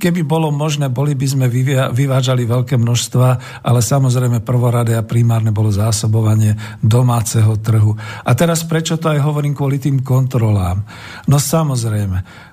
[0.00, 1.46] keby bolo možné, boli by sme
[1.92, 3.28] vyvážali veľké množstva,
[3.62, 7.92] ale samozrejme prvoradé a primárne bolo zásobovanie domáceho trhu.
[8.24, 10.82] A teraz prečo to aj hovorím kvôli tým kontrolám?
[11.28, 12.45] No samozrejme,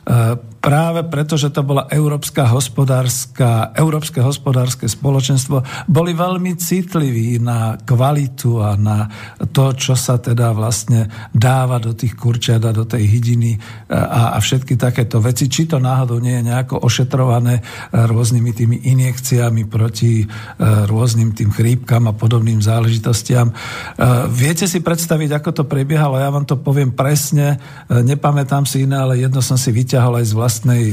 [0.64, 5.60] práve preto, že to bola Európska hospodárska, Európske hospodárske spoločenstvo,
[5.92, 9.12] boli veľmi citliví na kvalitu a na
[9.52, 13.60] to, čo sa teda vlastne dáva do tých kurčiat a do tej hydiny e,
[13.92, 15.52] a, a všetky takéto veci.
[15.52, 17.62] Či to náhodou nie je nejako ošetrované e,
[18.08, 20.24] rôznymi tými injekciami proti
[20.64, 23.50] rôznym tým chrípkam a podobným záležitostiam.
[24.30, 26.22] Viete si predstaviť, ako to prebiehalo?
[26.22, 27.58] Ja vám to poviem presne,
[27.90, 30.86] nepamätám si iné, ale jedno som si vyťahol vyťahol aj z, vlastnej,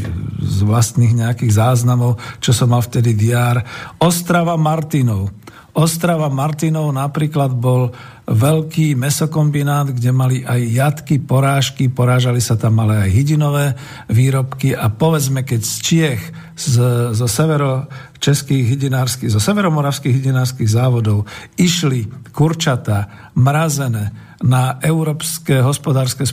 [0.45, 3.65] z vlastných nejakých záznamov, čo som mal vtedy diár.
[3.97, 5.33] Ostrava Martinov.
[5.73, 7.97] Ostrava Martinov napríklad bol
[8.29, 13.73] veľký mesokombinát, kde mali aj jatky, porážky, porážali sa tam ale aj hydinové
[14.13, 16.23] výrobky a povedzme, keď z Čiech,
[16.61, 16.77] z,
[17.17, 17.89] zo severo
[18.21, 21.25] českých hydinárskych, zo severomoravských hydinárskych závodov
[21.57, 26.25] išli kurčata, mrazené, na Európske hospodárske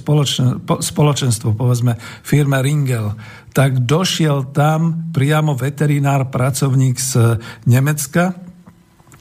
[0.80, 3.12] spoločenstvo, povedzme firme Ringel,
[3.52, 7.36] tak došiel tam priamo veterinár, pracovník z
[7.68, 8.48] Nemecka,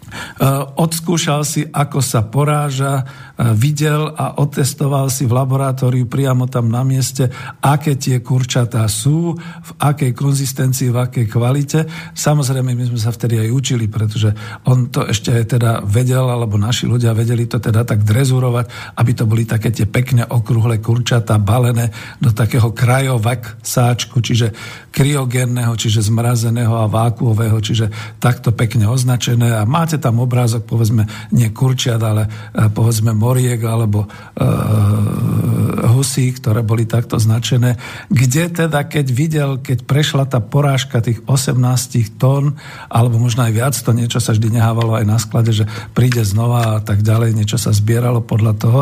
[0.07, 0.47] Eh,
[0.79, 3.03] odskúšal si, ako sa poráža,
[3.37, 7.29] videl a otestoval si v laboratóriu priamo tam na mieste,
[7.61, 11.85] aké tie kurčatá sú, v akej konzistencii, v akej kvalite.
[12.17, 14.33] Samozrejme, my sme sa vtedy aj učili, pretože
[14.65, 19.13] on to ešte aj teda vedel, alebo naši ľudia vedeli to teda tak drezurovať, aby
[19.13, 24.57] to boli také tie pekné okrúhle kurčatá balené do takého krajovak sáčku, čiže
[24.97, 31.05] kryogénneho, čiže zmrazeného a vákuového, čiže takto pekne označené a máte tam obrázok, povedzme,
[31.37, 37.75] nie kurčiat, ale e, povedzme moriek alebo uh, husí, ktoré boli takto značené,
[38.07, 41.59] kde teda, keď videl, keď prešla tá porážka tých 18
[42.23, 42.55] tón,
[42.87, 46.79] alebo možno aj viac, to niečo sa vždy nehávalo aj na sklade, že príde znova
[46.79, 48.81] a tak ďalej, niečo sa zbieralo podľa toho.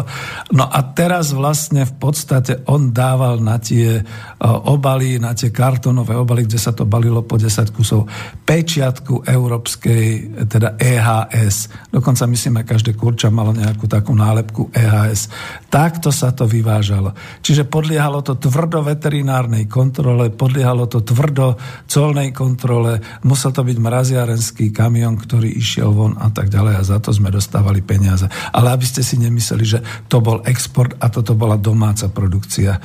[0.53, 6.19] No a teraz vlastne v podstate on dával na tie uh, obaly, na tie kartonové
[6.19, 8.11] obaly, kde sa to balilo po 10 kusov,
[8.45, 10.05] pečiatku európskej,
[10.51, 11.69] teda EH EHS.
[11.93, 15.31] Dokonca myslím, aj každé kurča malo nejakú takú nálepku EHS.
[15.71, 17.15] Takto sa to vyvážalo.
[17.45, 21.55] Čiže podliehalo to tvrdo veterinárnej kontrole, podliehalo to tvrdo
[21.87, 26.99] colnej kontrole, musel to byť mraziarenský kamion, ktorý išiel von a tak ďalej a za
[26.99, 28.27] to sme dostávali peniaze.
[28.51, 32.79] Ale aby ste si nemysleli, že to bol export a toto bola domáca produkcia.
[32.79, 32.81] E,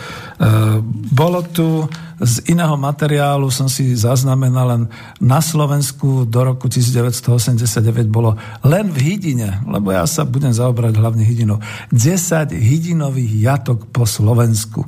[1.14, 1.88] bolo tu
[2.20, 4.84] z iného materiálu som si zaznamenal len
[5.24, 8.36] na Slovensku do roku 1989 bolo
[8.68, 11.64] len v Hydine, lebo ja sa budem zaobrať hlavne Hydinou,
[11.96, 14.84] 10 hydinových jatok po Slovensku.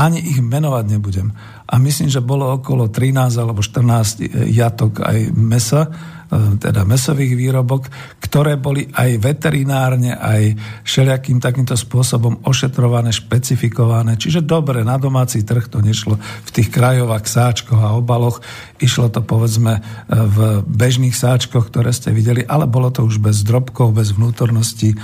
[0.00, 1.28] Ani ich menovať nebudem.
[1.68, 7.90] A myslím, že bolo okolo 13 alebo 14 jatok aj mesa, E, teda mesových výrobok,
[8.22, 10.54] ktoré boli aj veterinárne, aj
[10.86, 14.14] všelijakým takýmto spôsobom ošetrované, špecifikované.
[14.14, 18.38] Čiže dobre, na domáci trh to nešlo v tých krajovách, sáčkoch a obaloch.
[18.78, 19.80] Išlo to povedzme e,
[20.14, 24.94] v bežných sáčkoch, ktoré ste videli, ale bolo to už bez drobkov, bez vnútornosti.
[24.94, 24.96] E,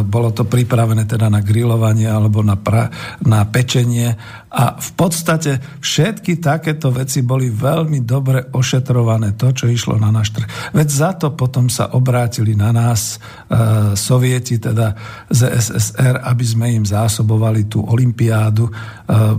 [0.00, 2.88] bolo to pripravené teda na grilovanie alebo na, pra,
[3.20, 4.16] na pečenie.
[4.54, 10.30] A v podstate všetky takéto veci boli veľmi dobre ošetrované, to, čo išlo na náš
[10.30, 10.46] trh.
[10.70, 14.94] Veď za to potom sa obrátili na nás e, sovieti, teda
[15.26, 18.72] z SSR, aby sme im zásobovali tú olympiádu e,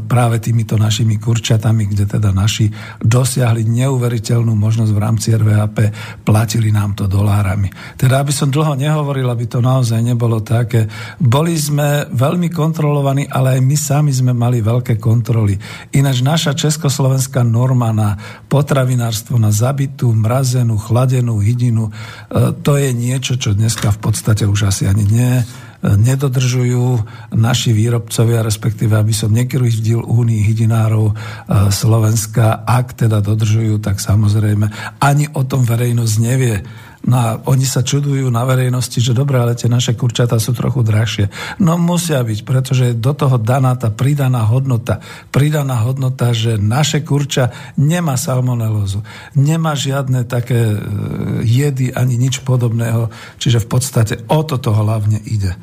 [0.04, 2.68] práve týmito našimi kurčatami, kde teda naši
[3.00, 5.78] dosiahli neuveriteľnú možnosť v rámci RVAP,
[6.28, 7.72] platili nám to dolárami.
[7.96, 10.92] Teda, aby som dlho nehovoril, aby to naozaj nebolo také.
[11.24, 15.62] Boli sme veľmi kontrolovaní, ale aj my sami sme mali veľké kontroly.
[15.94, 18.18] Ináč naša československá norma na
[18.50, 24.74] potravinárstvo, na zabitú, mrazenú, chladenú hydinu, e, to je niečo, čo dneska v podstate už
[24.74, 25.34] asi ani nie
[25.94, 27.06] nedodržujú
[27.38, 31.14] naši výrobcovia, respektíve aby som nekryždil Únii hydinárov e,
[31.70, 36.66] Slovenska, ak teda dodržujú, tak samozrejme ani o tom verejnosť nevie.
[37.06, 40.82] No a oni sa čudujú na verejnosti, že dobré, ale tie naše kurčatá sú trochu
[40.82, 41.30] drahšie.
[41.62, 44.98] No musia byť, pretože je do toho daná tá pridaná hodnota.
[45.30, 49.06] Pridaná hodnota, že naše kurča nemá salmonelózu,
[49.38, 50.78] nemá žiadne také e,
[51.46, 55.54] jedy ani nič podobného, čiže v podstate o toto hlavne ide.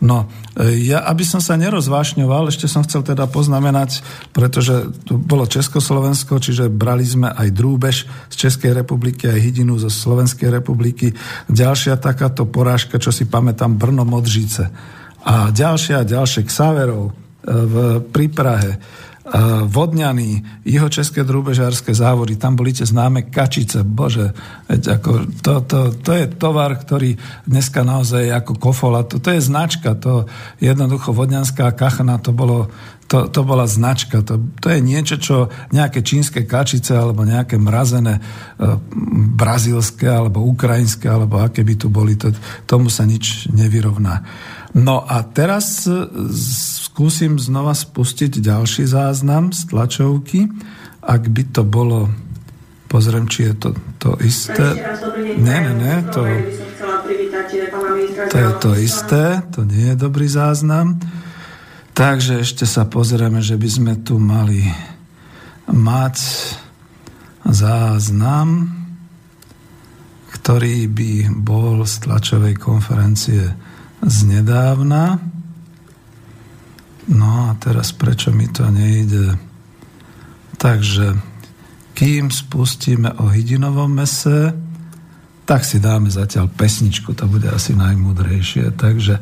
[0.00, 4.00] No, e, ja, aby som sa nerozvášňoval, ešte som chcel teda poznamenať,
[4.32, 9.92] pretože tu bolo Československo, čiže brali sme aj drúbež z Českej republiky, aj hydinu zo
[9.92, 11.12] Slovenskej republiky.
[11.52, 14.72] Ďalšia takáto porážka, čo si pamätám, Brno Modžice.
[15.20, 17.12] A ďalšia a ďalšie Ksaverov e,
[17.44, 17.74] v
[18.08, 18.80] Príprahe
[19.70, 20.42] Vodňany,
[20.90, 24.34] české drúbežárske závody, tam boli tie známe kačice, bože,
[24.66, 27.14] veď ako, to, to, to je tovar, ktorý
[27.46, 30.26] dneska naozaj je ako kofola, to, to je značka, to
[30.58, 32.74] jednoducho vodňanská kachna, to bolo
[33.10, 34.22] to, to bola značka.
[34.22, 35.36] To, to je niečo, čo
[35.74, 38.22] nejaké čínske kačice alebo nejaké mrazené e,
[39.34, 42.30] brazílske alebo ukrajinské alebo aké by tu boli, to,
[42.70, 44.22] tomu sa nič nevyrovná.
[44.74, 46.06] No a teraz e,
[46.90, 50.46] skúsim znova spustiť ďalší záznam z tlačovky,
[51.02, 52.06] ak by to bolo
[52.86, 54.74] pozriem, či je to to isté.
[55.38, 56.22] Ne, ne, ne, to,
[58.30, 60.98] to je to isté, to nie je dobrý záznam.
[61.94, 64.64] Takže ešte sa pozrieme, že by sme tu mali
[65.68, 66.16] mať
[67.44, 68.72] záznam,
[70.40, 73.69] ktorý by bol z tlačovej konferencie
[74.04, 75.20] z nedávna.
[77.10, 79.36] No a teraz prečo mi to nejde?
[80.60, 81.16] Takže,
[81.96, 84.52] kým spustíme o hydinovom mese,
[85.50, 88.70] tak si dáme zatiaľ pesničku, to bude asi najmudrejšie.
[88.78, 89.18] Takže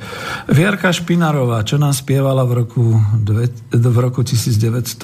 [0.52, 3.00] Vierka Špinarová, čo nám spievala v roku,
[3.72, 4.98] v roku 1970.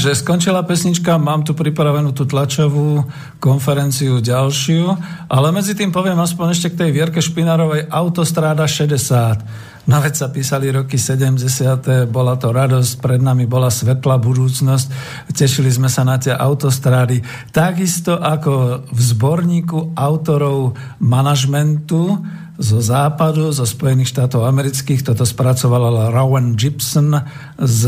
[0.00, 3.04] Takže skončila pesnička, mám tu pripravenú tú tlačovú
[3.36, 4.96] konferenciu ďalšiu,
[5.28, 9.84] ale medzi tým poviem aspoň ešte k tej Vierke Špinárovej Autostráda 60.
[9.84, 12.08] No veď sa písali roky 70.
[12.08, 14.88] Bola to radosť, pred nami bola svetlá budúcnosť,
[15.36, 17.20] tešili sme sa na tie autostrády.
[17.52, 22.24] Takisto ako v zborníku autorov manažmentu,
[22.60, 25.00] zo západu, zo Spojených štátov amerických.
[25.00, 27.16] Toto spracovala Rowan Gibson
[27.56, 27.80] z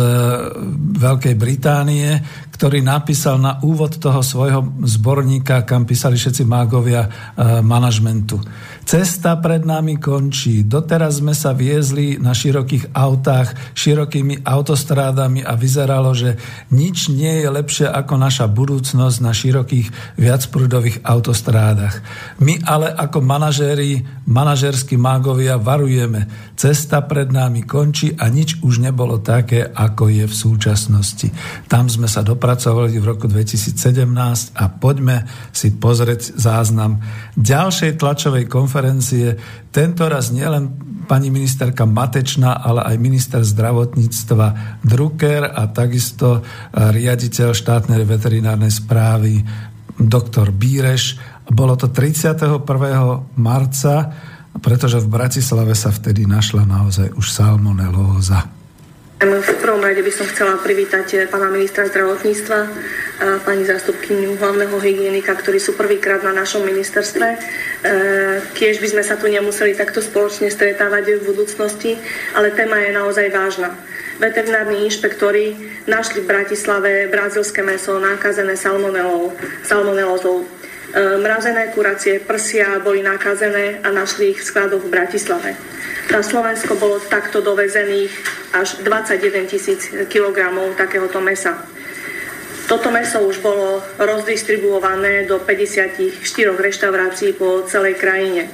[0.96, 2.16] Veľkej Británie,
[2.56, 7.08] ktorý napísal na úvod toho svojho zborníka, kam písali všetci mágovia e,
[7.60, 8.40] manažmentu.
[8.92, 10.68] Cesta pred nami končí.
[10.68, 16.36] Doteraz sme sa viezli na širokých autách, širokými autostrádami a vyzeralo, že
[16.68, 22.04] nič nie je lepšie ako naša budúcnosť na širokých viacprúdových autostrádach.
[22.44, 26.52] My ale ako manažéri, manažerskí mágovia varujeme.
[26.52, 31.32] Cesta pred nami končí a nič už nebolo také, ako je v súčasnosti.
[31.64, 33.72] Tam sme sa dopracovali v roku 2017
[34.52, 37.00] a poďme si pozrieť záznam
[37.40, 39.38] ďalšej tlačovej konferencie konferencie.
[39.70, 40.74] Tento raz nielen
[41.06, 46.42] pani ministerka Matečná, ale aj minister zdravotníctva Drucker a takisto
[46.74, 49.46] riaditeľ štátnej veterinárnej správy
[49.94, 51.14] doktor Bíreš.
[51.46, 52.66] Bolo to 31.
[53.38, 54.10] marca,
[54.58, 58.61] pretože v Bratislave sa vtedy našla naozaj už salmonelóza.
[59.22, 62.58] V prvom rade by som chcela privítať eh, pána ministra zdravotníctva,
[63.22, 67.38] a pani zástupkyňu hlavného hygienika, ktorí sú prvýkrát na našom ministerstve.
[68.58, 72.02] Kiež eh, by sme sa tu nemuseli takto spoločne stretávať v budúcnosti,
[72.34, 73.78] ale téma je naozaj vážna.
[74.18, 75.54] Veterinárni inšpektori
[75.86, 80.42] našli v Bratislave brazilské meso nakazené salmonelózou.
[80.92, 85.56] Eh, mrazené kuracie prsia boli nakazené a našli ich v skladoch v Bratislave.
[86.12, 88.12] Na Slovensko bolo takto dovezených
[88.52, 91.64] až 21 tisíc kilogramov takéhoto mesa.
[92.68, 96.12] Toto meso už bolo rozdistribuované do 54
[96.60, 98.52] reštaurácií po celej krajine.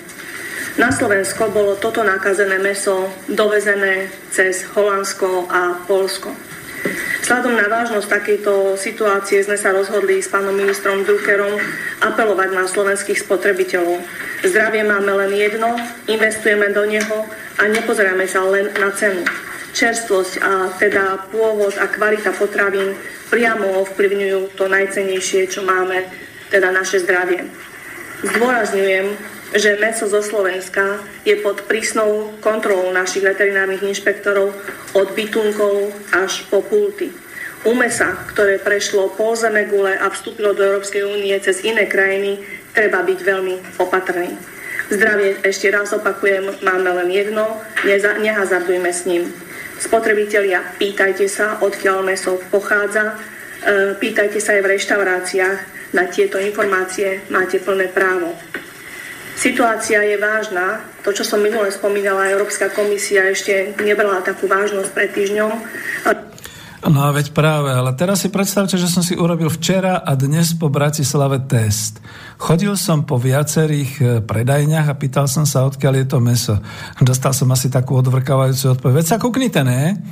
[0.79, 6.31] Na Slovensko bolo toto nakazené meso dovezené cez Holandsko a Polsko.
[7.29, 11.61] Vzhľadom na vážnosť takejto situácie sme sa rozhodli s pánom ministrom Druckerom
[12.01, 14.01] apelovať na slovenských spotrebiteľov.
[14.49, 15.77] Zdravie máme len jedno,
[16.09, 17.29] investujeme do neho
[17.61, 19.29] a nepozeráme sa len na cenu.
[19.77, 22.97] Čerstvosť a teda pôvod a kvalita potravín
[23.29, 26.09] priamo ovplyvňujú to najcenejšie, čo máme,
[26.49, 27.45] teda naše zdravie.
[28.25, 34.53] Zdôrazňujem, že meso zo Slovenska je pod prísnou kontrolou našich veterinárnych inšpektorov
[34.93, 37.09] od bytunkov až po pulty.
[37.67, 42.39] U mesa, ktoré prešlo pol zeme gule a vstúpilo do Európskej únie cez iné krajiny,
[42.71, 44.31] treba byť veľmi opatrný.
[44.89, 47.45] Zdravie, ešte raz opakujem, máme len jedno,
[47.85, 49.29] neza, nehazardujme s ním.
[49.77, 55.59] Spotrebitelia, pýtajte sa, odkiaľ meso pochádza, e, pýtajte sa aj v reštauráciách,
[55.93, 58.37] na tieto informácie máte plné právo.
[59.39, 60.83] Situácia je vážna.
[61.07, 65.53] To, čo som minule spomínala, Európska komisia ešte nebrala takú vážnosť pred týždňom.
[66.83, 70.67] No veď práve, ale teraz si predstavte, že som si urobil včera a dnes po
[70.67, 72.03] Bratislave test.
[72.35, 76.55] Chodil som po viacerých e, predajniach a pýtal som sa, odkiaľ je to meso.
[76.99, 78.95] Dostal som asi takú odvrkávajúcu odpoveď.
[78.95, 80.03] Veď sa kúknite, ne?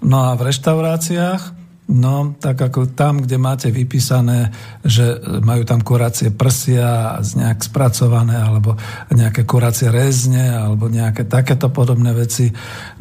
[0.00, 1.59] No a v reštauráciách
[1.90, 4.54] No, tak ako tam, kde máte vypísané,
[4.86, 8.78] že majú tam kuracie prsia nejak spracované, alebo
[9.10, 12.46] nejaké kuracie rezne, alebo nejaké takéto podobné veci.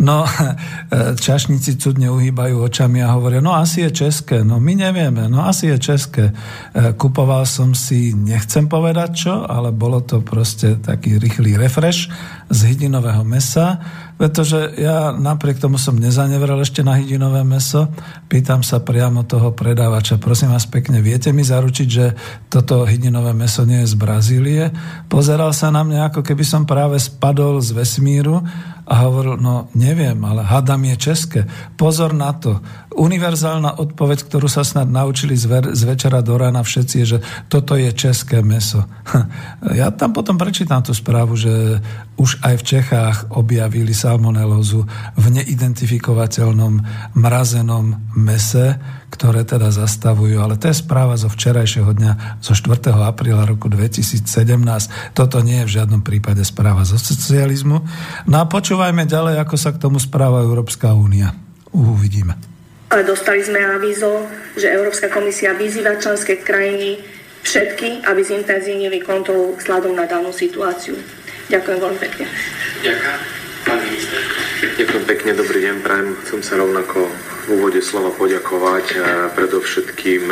[0.02, 0.26] No,
[1.30, 4.42] čašníci cudne uhýbajú očami a hovoria, no asi je české.
[4.42, 6.34] No, my nevieme, no asi je české.
[6.34, 6.34] E,
[6.98, 12.10] kupoval som si, nechcem povedať čo, ale bolo to proste taký rýchly refresh
[12.50, 13.78] z hydinového mesa,
[14.20, 17.88] pretože ja napriek tomu som nezanevral ešte na hydinové meso.
[18.28, 22.20] Pýtam sa priamo toho predávača, prosím vás pekne, viete mi zaručiť, že
[22.52, 24.64] toto hydinové meso nie je z Brazílie?
[25.08, 28.44] Pozeral sa na mňa, ako keby som práve spadol z vesmíru
[28.84, 31.40] a hovoril, no neviem, ale hadam je české.
[31.80, 32.60] Pozor na to.
[33.00, 35.48] Univerzálna odpoveď, ktorú sa snad naučili z,
[35.88, 38.84] večera do rána všetci, je, že toto je české meso.
[39.80, 41.80] Ja tam potom prečítam tú správu, že
[42.20, 44.84] už aj v Čechách objavili salmonelózu
[45.16, 46.84] v neidentifikovateľnom
[47.16, 48.76] mrazenom mese,
[49.14, 50.40] ktoré teda zastavujú.
[50.40, 52.92] Ale to je správa zo včerajšieho dňa, zo 4.
[52.92, 54.28] apríla roku 2017.
[55.16, 57.78] Toto nie je v žiadnom prípade správa zo socializmu.
[58.28, 61.32] No a počúvajme ďalej, ako sa k tomu správa Európska únia.
[61.72, 62.59] Uvidíme.
[62.90, 64.26] Dostali sme avízo,
[64.58, 66.98] že Európska komisia vyzýva členské krajiny
[67.46, 70.98] všetky, aby zintenzívnili kontrolu vzhľadom na danú situáciu.
[71.54, 72.26] Ďakujem veľmi pekne.
[72.82, 73.20] Ďakujem.
[74.60, 76.18] Ďakujem pekne, dobrý deň, prajem.
[76.26, 77.06] Chcem sa rovnako
[77.46, 78.86] v úvode slova poďakovať
[79.38, 80.26] predovšetkým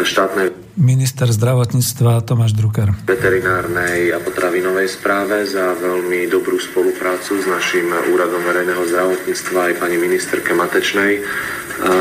[0.00, 2.90] štátnej minister zdravotníctva Tomáš Drucker.
[3.06, 9.96] veterinárnej a potravinovej správe za veľmi dobrú spoluprácu s našim úradom verejného zdravotníctva aj pani
[10.02, 11.22] ministerke Matečnej.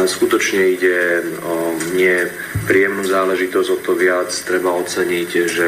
[0.09, 2.29] Skutočne ide o nie
[2.65, 5.67] príjemnú záležitosť, o to viac treba oceniť, že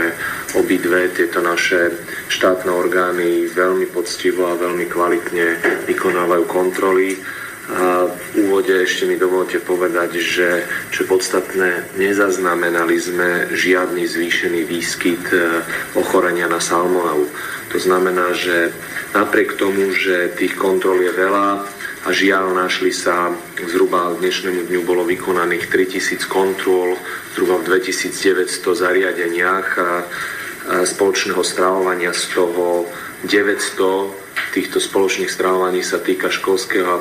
[0.57, 1.93] obidve tieto naše
[2.29, 5.47] štátne orgány veľmi poctivo a veľmi kvalitne
[5.89, 7.17] vykonávajú kontroly
[7.65, 15.25] a v úvode ešte mi dovolte povedať, že čo podstatné, nezaznamenali sme žiadny zvýšený výskyt
[15.33, 15.65] e,
[15.97, 17.25] ochorenia na salmonelu.
[17.73, 18.69] To znamená, že
[19.17, 21.65] napriek tomu, že tých kontrol je veľa
[22.05, 26.93] a žiaľ našli sa, zhruba dnešnému dňu bolo vykonaných 3000 kontrol,
[27.33, 29.89] zhruba v 2900 zariadeniach a
[30.85, 32.85] spoločného stravovania, z toho
[33.25, 34.24] 900
[34.55, 36.99] týchto spoločných stravovaní sa týka školského a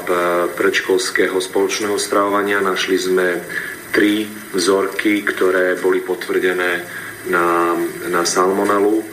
[0.54, 2.58] predškolského spoločného stravovania.
[2.58, 3.42] Našli sme
[3.94, 6.82] tri vzorky, ktoré boli potvrdené
[7.30, 7.78] na,
[8.10, 9.06] na salmonelu.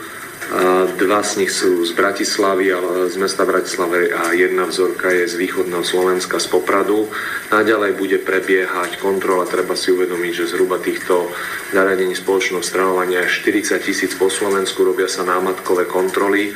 [0.98, 2.74] Dva z nich sú z Bratislavy,
[3.08, 7.08] z mesta Bratislavy a jedna vzorka je z východného Slovenska, z Popradu.
[7.48, 11.32] Naďalej bude prebiehať kontrola, treba si uvedomiť, že zhruba týchto
[11.72, 16.52] zariadení spoločného stravovania je 40 tisíc po Slovensku, robia sa námatkové kontroly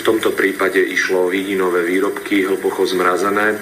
[0.00, 3.60] v tomto prípade išlo o hydinové výrobky, hlboko zmrazené.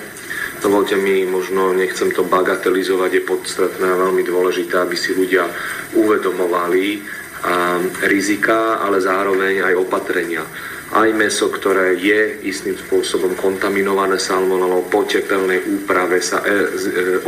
[0.63, 5.51] Dovolte mi, možno nechcem to bagatelizovať, je podstatné a veľmi dôležité, aby si ľudia
[5.99, 7.03] uvedomovali
[7.43, 10.47] a, rizika, ale zároveň aj opatrenia.
[10.89, 16.55] Aj meso, ktoré je istým spôsobom kontaminované salmonelou, po tepelnej úprave sa e, e,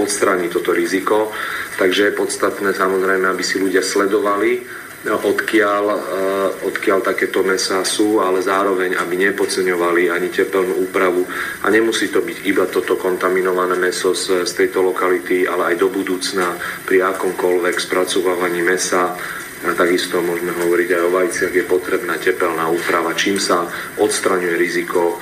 [0.01, 1.35] odstráni toto riziko.
[1.77, 4.65] Takže je podstatné samozrejme, aby si ľudia sledovali
[5.09, 11.25] odkiaľ, eh, odkiaľ takéto mesá sú, ale zároveň, aby nepodceňovali ani tepelnú úpravu.
[11.65, 15.89] A nemusí to byť iba toto kontaminované meso z, z tejto lokality, ale aj do
[15.89, 16.53] budúcna
[16.85, 19.17] pri akomkoľvek spracovávaní mesa
[19.61, 25.17] a takisto môžeme hovoriť aj o vajciach, je potrebná tepelná úprava, čím sa odstraňuje riziko
[25.17, 25.21] eh,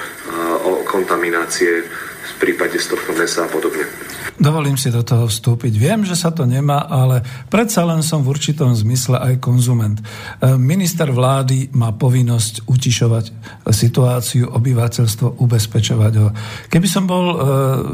[0.66, 1.87] o kontaminácie
[2.29, 4.07] v prípade z tohto mesa a podobne.
[4.39, 5.74] Dovolím si do toho vstúpiť.
[5.74, 9.99] Viem, že sa to nemá, ale predsa len som v určitom zmysle aj konzument.
[9.99, 13.24] E, minister vlády má povinnosť utišovať
[13.66, 16.28] situáciu, obyvateľstvo, ubezpečovať ho.
[16.70, 17.36] Keby som bol e,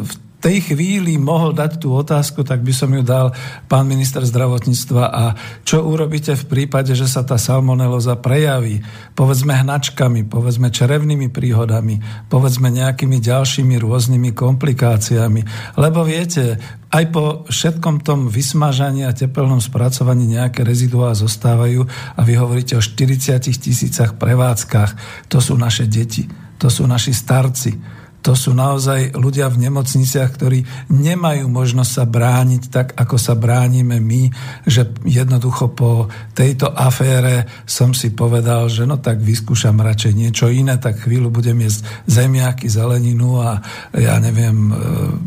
[0.04, 0.12] v
[0.44, 3.32] tej chvíli mohol dať tú otázku, tak by som ju dal
[3.64, 5.24] pán minister zdravotníctva a
[5.64, 8.84] čo urobíte v prípade, že sa tá salmoneloza prejaví,
[9.16, 15.40] povedzme hnačkami, povedzme črevnými príhodami, povedzme nejakými ďalšími rôznymi komplikáciami.
[15.80, 16.60] Lebo viete,
[16.92, 22.84] aj po všetkom tom vysmažaní a tepelnom spracovaní nejaké reziduá zostávajú a vy hovoríte o
[22.84, 25.24] 40 tisícach prevádzkach.
[25.32, 26.28] To sú naše deti,
[26.60, 27.93] to sú naši starci
[28.24, 34.00] to sú naozaj ľudia v nemocniciach, ktorí nemajú možnosť sa brániť tak, ako sa bránime
[34.00, 34.32] my,
[34.64, 40.80] že jednoducho po tejto afére som si povedal, že no tak vyskúšam radšej niečo iné,
[40.80, 43.60] tak chvíľu budem jesť zemiaky, zeleninu a
[43.92, 44.74] ja neviem, e,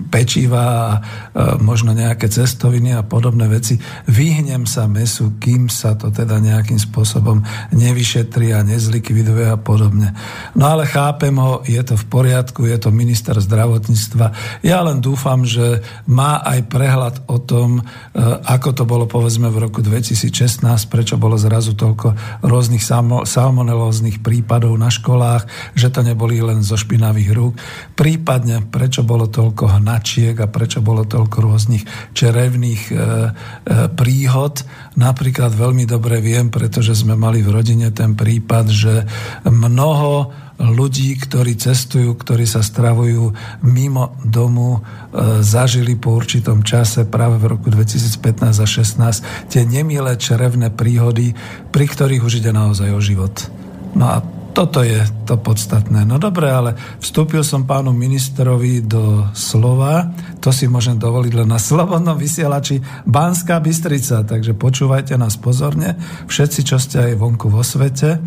[0.09, 0.99] pečiva a e,
[1.61, 3.77] možno nejaké cestoviny a podobné veci.
[4.09, 7.45] Vyhnem sa mesu, kým sa to teda nejakým spôsobom
[7.77, 10.17] nevyšetrí a nezlikviduje a podobne.
[10.57, 14.31] No ale chápem ho, je to v poriadku, je to to minister zdravotníctva.
[14.63, 19.67] Ja len dúfam, že má aj prehľad o tom, e, ako to bolo povedzme v
[19.67, 22.15] roku 2016, prečo bolo zrazu toľko
[22.47, 22.79] rôznych
[23.27, 27.59] salmonelóznych prípadov na školách, že to neboli len zo špinavých rúk,
[27.99, 31.83] prípadne prečo bolo toľko hnačiek a prečo bolo toľko rôznych
[32.15, 33.01] čerevných e, e,
[33.91, 34.63] príhod.
[34.95, 39.03] Napríklad veľmi dobre viem, pretože sme mali v rodine ten prípad, že
[39.43, 47.37] mnoho ľudí, ktorí cestujú, ktorí sa stravujú mimo domu, e, zažili po určitom čase práve
[47.37, 51.37] v roku 2015 a 16 tie nemilé čerevné príhody,
[51.69, 53.33] pri ktorých už ide naozaj o život.
[53.93, 54.17] No a
[54.57, 54.97] toto je
[55.29, 56.01] to podstatné.
[56.09, 60.09] No dobre, ale vstúpil som pánu ministrovi do slova,
[60.41, 65.93] to si môžem dovoliť len na slobodnom vysielači Banská Bystrica, takže počúvajte nás pozorne,
[66.25, 68.17] všetci, čo ste aj vonku vo svete,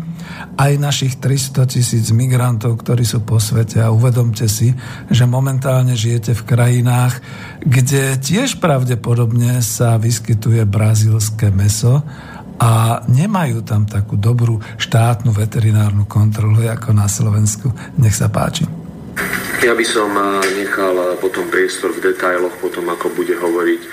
[0.55, 4.71] aj našich 300 tisíc migrantov, ktorí sú po svete a uvedomte si,
[5.11, 7.19] že momentálne žijete v krajinách,
[7.59, 12.07] kde tiež pravdepodobne sa vyskytuje brazílske meso,
[12.61, 17.73] a nemajú tam takú dobrú štátnu veterinárnu kontrolu ako na Slovensku.
[17.97, 18.69] Nech sa páči.
[19.61, 23.89] Ja by som eh, nechal eh, potom priestor v detailoch, potom ako bude hovoriť eh,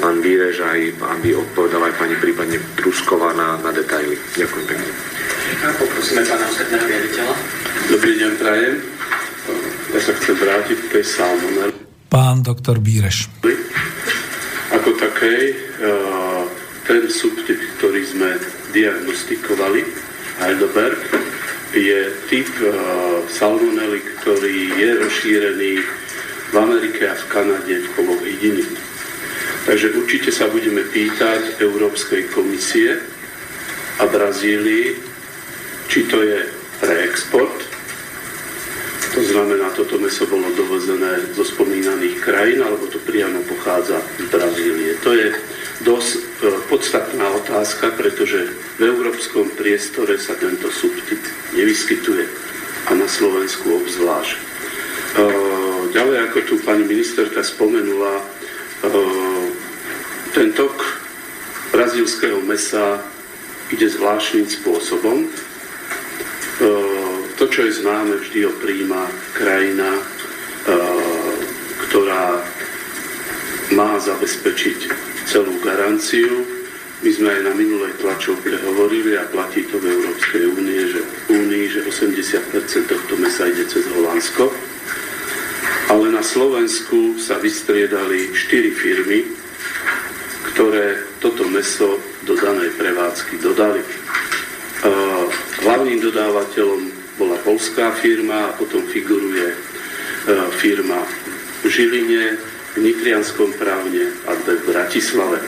[0.00, 4.16] pán Vírež, aj aby odpovedal aj pani prípadne Trusková na, na detaily.
[4.36, 4.92] Ďakujem pekne.
[5.80, 7.34] Poprosíme pána ostatného riaditeľa.
[7.88, 8.74] Dobrý deň, prajem.
[9.96, 11.70] Ja sa chcem vrátiť k tej salmonel.
[12.12, 13.32] pán doktor Bíreš.
[14.76, 15.40] Ako takej,
[15.80, 16.37] ten
[16.88, 18.40] subtyp, ktorý sme
[18.72, 19.84] diagnostikovali,
[20.40, 20.96] Heidelberg,
[21.76, 22.48] je typ
[23.28, 25.72] salmonely, ktorý je rozšírený
[26.48, 28.64] v Amerike a v Kanade v chovoch hydiny.
[29.68, 32.96] Takže určite sa budeme pýtať Európskej komisie
[34.00, 34.96] a Brazílii,
[35.92, 36.40] či to je
[36.80, 37.68] pre export,
[39.12, 44.94] to znamená, toto meso bolo dovezené zo spomínaných krajín, alebo to priamo pochádza z Brazílie.
[45.02, 45.34] To je
[45.82, 46.20] dosť e,
[46.66, 51.22] podstatná otázka, pretože v európskom priestore sa tento subtyp
[51.54, 52.26] nevyskytuje
[52.90, 54.38] a na Slovensku obzvlášť.
[54.38, 54.42] E,
[55.94, 58.24] ďalej, ako tu pani ministerka spomenula, e,
[60.34, 60.82] ten tok
[61.70, 62.98] brazílského mesa
[63.70, 65.28] ide zvláštnym spôsobom.
[67.38, 69.06] To, čo je známe, vždy ho príjma
[69.36, 69.94] krajina,
[71.86, 72.42] ktorá
[73.76, 74.90] má zabezpečiť
[75.28, 76.48] celú garanciu.
[77.04, 81.00] My sme aj na minulej tlačovke hovorili a platí to v Európskej únie, že,
[81.30, 84.50] únii, že 80% tohto mesa ide cez Holandsko.
[85.92, 89.30] Ale na Slovensku sa vystriedali 4 firmy,
[90.52, 93.84] ktoré toto meso do danej prevádzky dodali.
[95.62, 96.82] Hlavným dodávateľom
[97.14, 99.54] bola polská firma a potom figuruje
[100.58, 100.98] firma
[101.62, 102.47] v Žiline,
[102.78, 105.42] Nitrianskom právne a v Bratislave.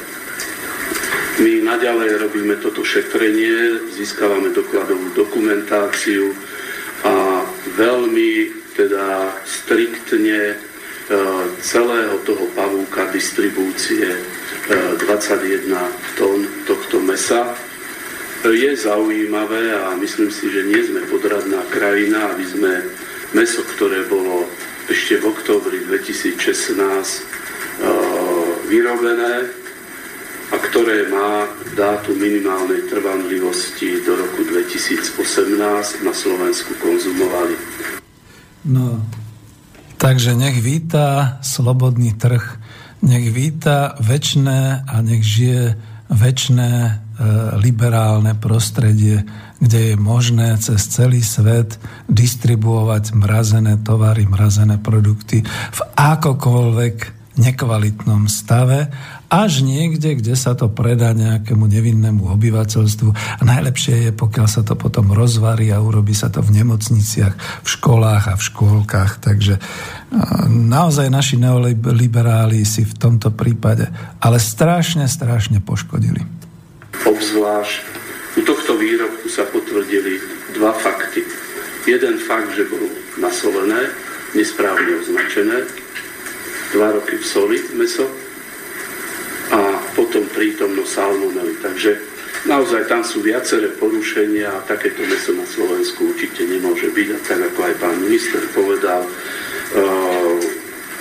[1.40, 6.36] My naďalej robíme toto šetrenie, získavame dokladovú dokumentáciu
[7.06, 7.46] a
[7.80, 10.60] veľmi teda striktne
[11.64, 14.14] celého toho pavúka distribúcie
[14.70, 15.66] 21
[16.14, 17.56] tón tohto mesa.
[18.46, 22.72] Je zaujímavé a myslím si, že nie sme podradná krajina, aby sme
[23.34, 24.48] meso, ktoré bolo
[24.90, 26.66] ešte v októbri 2016
[28.66, 29.48] vyrobené
[30.50, 31.46] a ktoré má
[31.78, 37.54] dátu minimálnej trvanlivosti do roku 2018 na Slovensku konzumovali.
[38.66, 39.00] No,
[39.96, 42.60] takže nech víta slobodný trh
[43.00, 45.76] nech víta väčšné a nech žije
[46.12, 46.92] väčšné e,
[47.60, 49.28] liberálne prostredie,
[49.60, 51.76] kde je možné cez celý svet
[52.08, 58.92] distribuovať mrazené tovary, mrazené produkty v akokoľvek nekvalitnom stave,
[59.30, 63.08] až niekde, kde sa to predá nejakému nevinnému obyvateľstvu.
[63.14, 67.68] A najlepšie je, pokiaľ sa to potom rozvarí a urobí sa to v nemocniciach, v
[67.68, 69.22] školách a v škôlkach.
[69.22, 69.62] Takže
[70.50, 73.86] naozaj naši neoliberáli si v tomto prípade
[74.18, 76.39] ale strašne, strašne poškodili.
[77.06, 77.76] Obzvlášť
[78.38, 80.22] u tohto výrobku sa potvrdili
[80.54, 81.26] dva fakty.
[81.88, 82.86] Jeden fakt, že bol
[83.18, 83.90] nasolené,
[84.36, 85.66] nesprávne označené,
[86.70, 88.06] dva roky v soli meso
[89.50, 91.58] a potom prítomnosť salmonely.
[91.58, 91.98] Takže
[92.46, 97.08] naozaj tam sú viaceré porušenia a takéto meso na Slovensku určite nemôže byť.
[97.10, 100.38] A tak ako aj pán minister povedal, uh,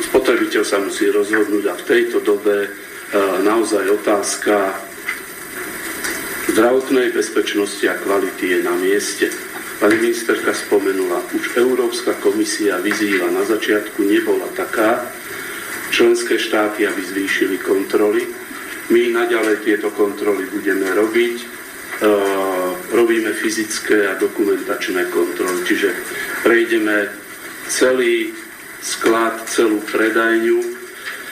[0.10, 4.89] spotrebiteľ sa musí rozhodnúť a v tejto dobe uh, naozaj otázka
[6.50, 9.28] zdravotnej bezpečnosti a kvality je na mieste.
[9.80, 15.08] Pani ministerka spomenula, už Európska komisia vyzýva, na začiatku nebola taká,
[15.94, 18.28] členské štáty, aby zvýšili kontroly.
[18.90, 21.38] My naďalej tieto kontroly budeme robiť.
[21.40, 21.46] E,
[22.92, 25.94] robíme fyzické a dokumentačné kontroly, čiže
[26.44, 27.14] prejdeme
[27.70, 28.34] celý
[28.82, 30.79] sklad, celú predajňu.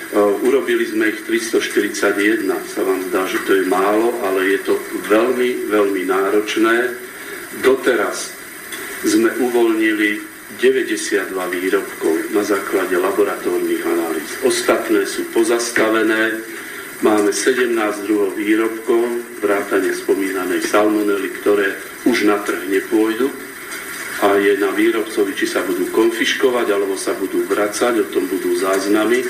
[0.08, 4.74] E, urobili sme ich 341, sa vám zdá, že to je málo, ale je to
[5.12, 6.96] veľmi, veľmi náročné.
[7.60, 8.32] Doteraz
[9.04, 10.24] sme uvoľnili
[10.56, 14.30] 92 výrobkov na základe laboratórnych analýz.
[14.48, 16.40] Ostatné sú pozastavené.
[17.04, 17.78] Máme 17
[18.10, 21.78] druhov výrobkov, vrátane spomínanej salmonely, ktoré
[22.10, 23.30] už na trh nepôjdu
[24.26, 28.58] a je na výrobcovi, či sa budú konfiškovať alebo sa budú vracať, o tom budú
[28.58, 29.22] záznamy.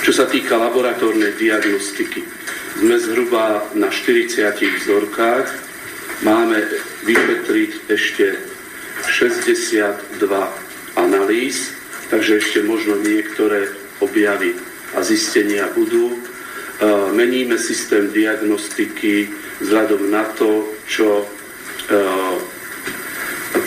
[0.00, 2.24] Čo sa týka laboratórnej diagnostiky,
[2.80, 5.46] sme zhruba na 40 vzorkách,
[6.24, 6.56] máme
[7.04, 8.40] vyšetriť ešte
[9.04, 10.24] 62
[10.96, 11.76] analýz,
[12.08, 13.68] takže ešte možno niektoré
[14.00, 14.56] objavy
[14.96, 16.16] a zistenia budú.
[16.16, 16.18] E,
[17.12, 19.28] meníme systém diagnostiky
[19.60, 21.26] vzhľadom na to, čo e,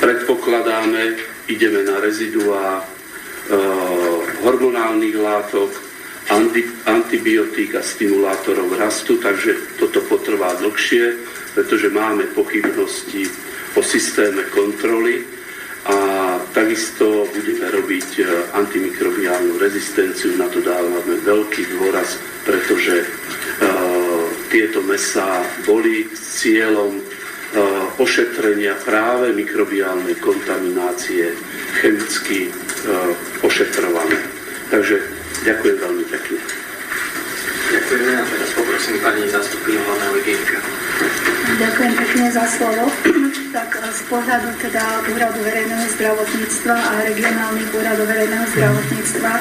[0.02, 1.14] predpokladáme,
[1.46, 2.84] ideme na reziduá e,
[4.42, 5.83] hormonálnych látok,
[6.88, 11.20] antibiotík a stimulátorov rastu, takže toto potrvá dlhšie,
[11.58, 13.28] pretože máme pochybnosti
[13.76, 15.26] o systéme kontroly
[15.84, 15.96] a
[16.56, 18.24] takisto budeme robiť e,
[18.56, 22.16] antimikrobiálnu rezistenciu, na to dávame veľký dôraz,
[22.48, 23.04] pretože
[24.54, 27.02] tieto mesa boli s cieľom
[27.98, 31.34] ošetrenia práve mikrobiálnej kontaminácie
[31.82, 32.54] chemicky
[33.42, 34.18] ošetrované.
[34.70, 35.02] Takže
[35.44, 36.40] ďakujem veľmi pekne.
[37.74, 40.58] Ďakujeme a teraz poprosím pani zástupkyňu hlavného hygienika.
[41.54, 42.84] Ďakujem pekne za slovo.
[43.56, 44.84] tak z pohľadu teda
[45.14, 49.32] Úradu verejného zdravotníctva a regionálnych úradov verejného zdravotníctva,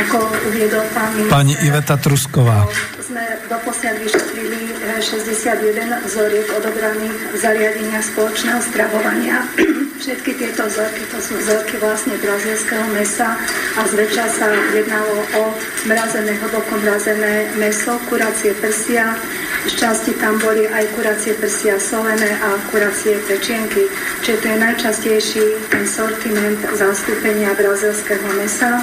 [0.00, 0.16] ako
[0.48, 2.64] uviedol pán minister, Pani Iveta Trusková.
[3.10, 9.42] Sme doposiaľ vyšetrili 61 vzoriek odobraných zariadenia spoločného stravovania.
[9.98, 13.34] Všetky tieto vzorky, to sú vzorky vlastne brazilského mesa
[13.74, 15.42] a zväčša sa jednalo o
[15.90, 19.18] mrazené, hlboko mrazené meso, kuracie prsia,
[19.66, 23.90] z časti tam boli aj kuracie prsia solené a kuracie pečienky.
[24.22, 28.78] Čiže to je najčastejší ten sortiment zastúpenia brazilského mesa.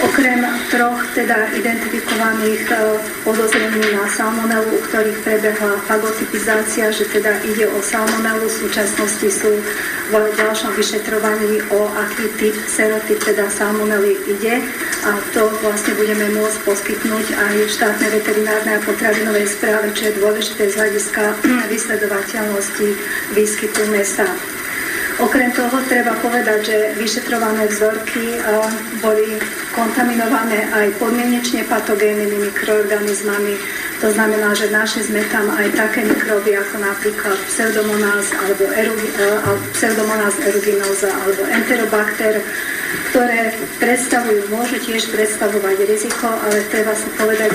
[0.00, 0.40] Okrem
[0.72, 2.76] troch teda identifikovaných e,
[3.40, 9.48] podozrení na salmonelu, u ktorých prebehla fagotypizácia, že teda ide o salmonelu, v súčasnosti sú
[10.12, 14.60] v ďalšom vyšetrovaní o aký typ serotyp teda salmonely ide
[15.08, 20.68] a to vlastne budeme môcť poskytnúť aj štátnej veterinárnej a potravinovej správe, čo je dôležité
[20.68, 21.22] z hľadiska
[21.72, 22.88] vysledovateľnosti
[23.32, 24.28] výskytu mesa.
[25.20, 28.40] Okrem toho treba povedať, že vyšetrované vzorky
[29.04, 29.36] boli
[29.76, 33.54] kontaminované aj podmienečne patogénnymi mikroorganizmami.
[34.00, 39.08] To znamená, že našli sme tam aj také mikróby ako napríklad pseudomonas alebo erugi,
[39.76, 42.40] pseudomonas eruginosa alebo enterobakter,
[43.12, 47.52] ktoré predstavujú, môžu tiež predstavovať riziko, ale treba si povedať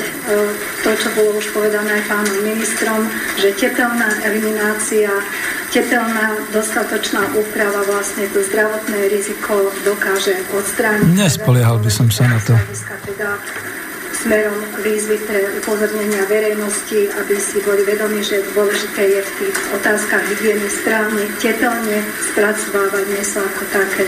[0.86, 3.09] to, čo bolo už povedané aj pánom ministrom,
[3.41, 5.09] že tepelná eliminácia
[5.76, 11.11] tepelná dostatočná úprava vlastne to zdravotné riziko dokáže odstrániť.
[11.19, 12.55] Nespoliehal by som sa na to.
[13.03, 13.36] Teda
[14.15, 20.23] smerom výzvy pre upozornenia verejnosti, aby si boli vedomi, že dôležité je v tých otázkach
[20.32, 21.99] hygieny správne, tepelne
[22.32, 24.07] spracovávať meso ako také.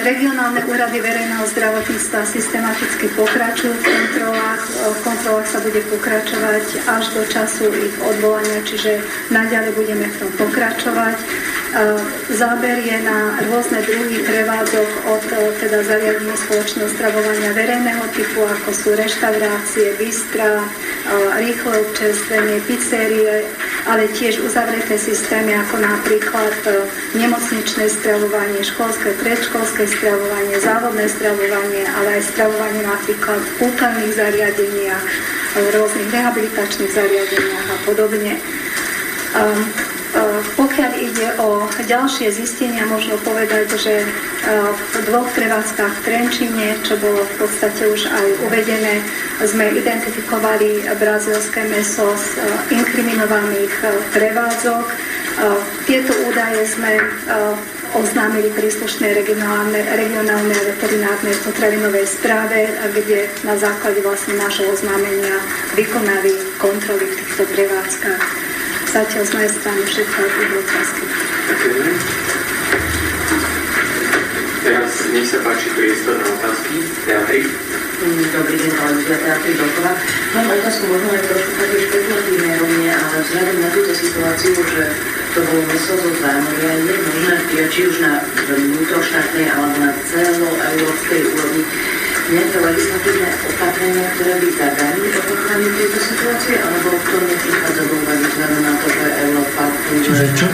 [0.00, 4.62] Regionálne úrady verejného zdravotníctva systematicky pokračujú v kontrolách.
[4.70, 9.02] V kontrolách sa bude pokračovať až do času ich odvolania, čiže
[9.34, 11.18] naďalej budeme v tom pokračovať.
[12.34, 15.22] Záber je na rôzne druhy prevádzok od
[15.62, 20.66] teda zariadení spoločného stravovania verejného typu, ako sú reštaurácie, bystra,
[21.38, 23.46] rýchle občerstvenie, pizzerie,
[23.86, 26.54] ale tiež uzavreté systémy ako napríklad
[27.14, 35.06] nemocničné stravovanie, školské, predškolské stravovanie, závodné stravovanie, ale aj stravovanie napríklad v kultúrnych zariadeniach,
[35.70, 38.34] rôznych rehabilitačných zariadeniach a podobne.
[39.38, 39.62] Um,
[40.58, 44.02] pokiaľ ide o ďalšie zistenia, možno povedať, že
[44.74, 49.04] v dvoch prevádzkach v Trenčine, čo bolo v podstate už aj uvedené,
[49.46, 52.26] sme identifikovali brazilské meso z
[52.74, 53.74] inkriminovaných
[54.10, 54.84] prevádzok.
[55.86, 57.00] Tieto údaje sme
[57.90, 65.38] oznámili príslušnej regionálnej, regionálnej a veterinárnej potravinovej správe, kde na základe vlastne nášho oznámenia
[65.74, 68.24] vykonali kontroly v týchto prevádzkach.
[68.90, 71.02] Zatiaľ z mojej strany všetko a otázky.
[74.66, 76.74] Teraz nech sa páči priestor na otázky.
[77.06, 77.46] Teatri.
[78.02, 79.94] Mm, dobrý deň, Valentina Teatri Dolková.
[80.34, 84.82] Mám otázku možno aj trošku také špekulatívnej rovne, ale vzhľadom na túto situáciu, že
[85.30, 87.34] to bolo meso zo zámoria, je možné,
[87.70, 91.62] či už na vnútroštátnej alebo na celoeurópskej úrovni,
[92.30, 98.60] nejaké legislatívne opatrenia, ktoré by zabrali opatrenie tejto situácie, alebo to neprichádza do úvahy vzhľadom
[98.62, 100.46] na to, že Európa Čiže čo,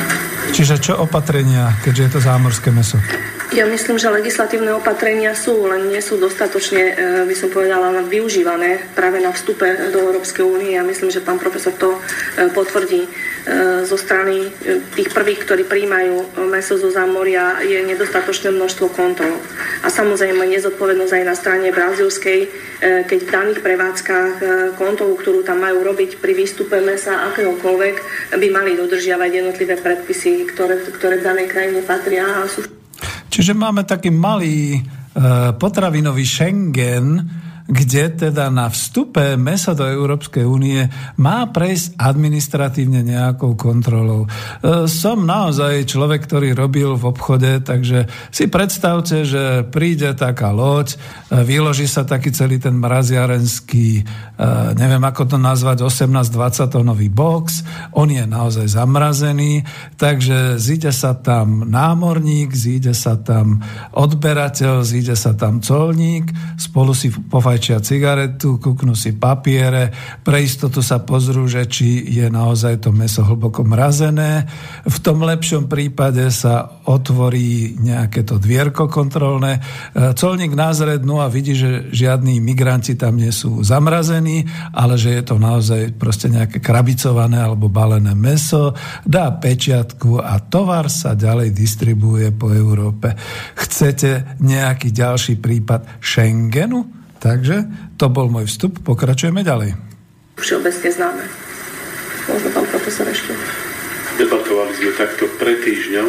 [0.56, 2.96] čiže čo opatrenia, keďže je to zámorské meso?
[3.56, 6.94] Ja myslím, že legislatívne opatrenia sú, len nie sú dostatočne, e,
[7.24, 9.64] by som povedala, využívané práve na vstupe
[9.96, 10.76] do Európskej únie.
[10.76, 13.10] Ja myslím, že pán profesor to e, potvrdí e,
[13.88, 14.52] zo strany
[14.92, 19.40] tých prvých, ktorí príjmajú meso zo zámoria, je nedostatočné množstvo kontrol.
[19.80, 22.52] A samozrejme nezodpovednosť aj na strane brazilskej,
[23.08, 24.32] keď v daných prevádzkach
[24.76, 27.96] kontrolu, ktorú tam majú robiť pri výstupe mesa akéhokoľvek,
[28.36, 32.68] by mali dodržiavať jednotlivé predpisy, ktoré, ktoré v danej krajine patria a sú
[33.36, 34.82] Čiže máme taký malý e,
[35.60, 37.20] potravinový Schengen,
[37.66, 40.86] kde teda na vstupe mesa do Európskej únie
[41.18, 44.26] má prejsť administratívne nejakou kontrolou.
[44.26, 50.94] E, som naozaj človek, ktorý robil v obchode, takže si predstavte, že príde taká loď,
[50.94, 54.02] e, vyloží sa taký celý ten mraziarenský, e,
[54.78, 57.66] neviem ako to nazvať, 18-20 tonový box,
[57.98, 59.66] on je naozaj zamrazený,
[59.98, 63.58] takže zíde sa tam námorník, zíde sa tam
[63.90, 67.10] odberateľ, zíde sa tam colník, spolu si
[67.56, 69.88] pofajčia cigaretu, kúknú si papiere,
[70.20, 74.44] pre istotu sa pozrú, že či je naozaj to meso hlboko mrazené.
[74.84, 79.56] V tom lepšom prípade sa otvorí nejaké to dvierko kontrolné.
[79.56, 84.44] E, colník názrednú a vidí, že žiadni migranti tam nie sú zamrazení,
[84.76, 88.76] ale že je to naozaj proste nejaké krabicované alebo balené meso,
[89.08, 93.16] dá pečiatku a tovar sa ďalej distribuuje po Európe.
[93.56, 96.95] Chcete nejaký ďalší prípad Schengenu?
[97.20, 99.74] Takže to bol môj vstup, pokračujeme ďalej.
[100.36, 101.24] Všeobecne známe.
[102.28, 103.32] Možno pán profesor ešte.
[104.20, 106.08] Debatovali sme takto pred týždňom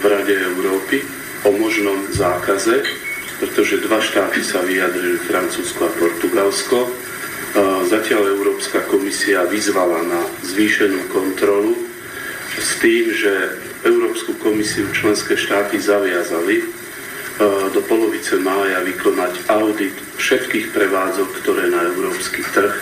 [0.00, 1.04] v Rade Európy
[1.44, 2.84] o možnom zákaze,
[3.40, 6.88] pretože dva štáty sa vyjadrili, Francúzsko a Portugalsko.
[7.90, 11.74] Zatiaľ Európska komisia vyzvala na zvýšenú kontrolu
[12.54, 16.79] s tým, že Európsku komisiu členské štáty zaviazali
[17.72, 22.74] do polovice mája vykonať audit všetkých prevádzok, ktoré na európsky trh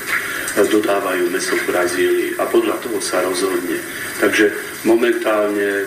[0.66, 3.78] dodávajú meso v Brazílii a podľa toho sa rozhodne.
[4.18, 4.50] Takže
[4.82, 5.86] momentálne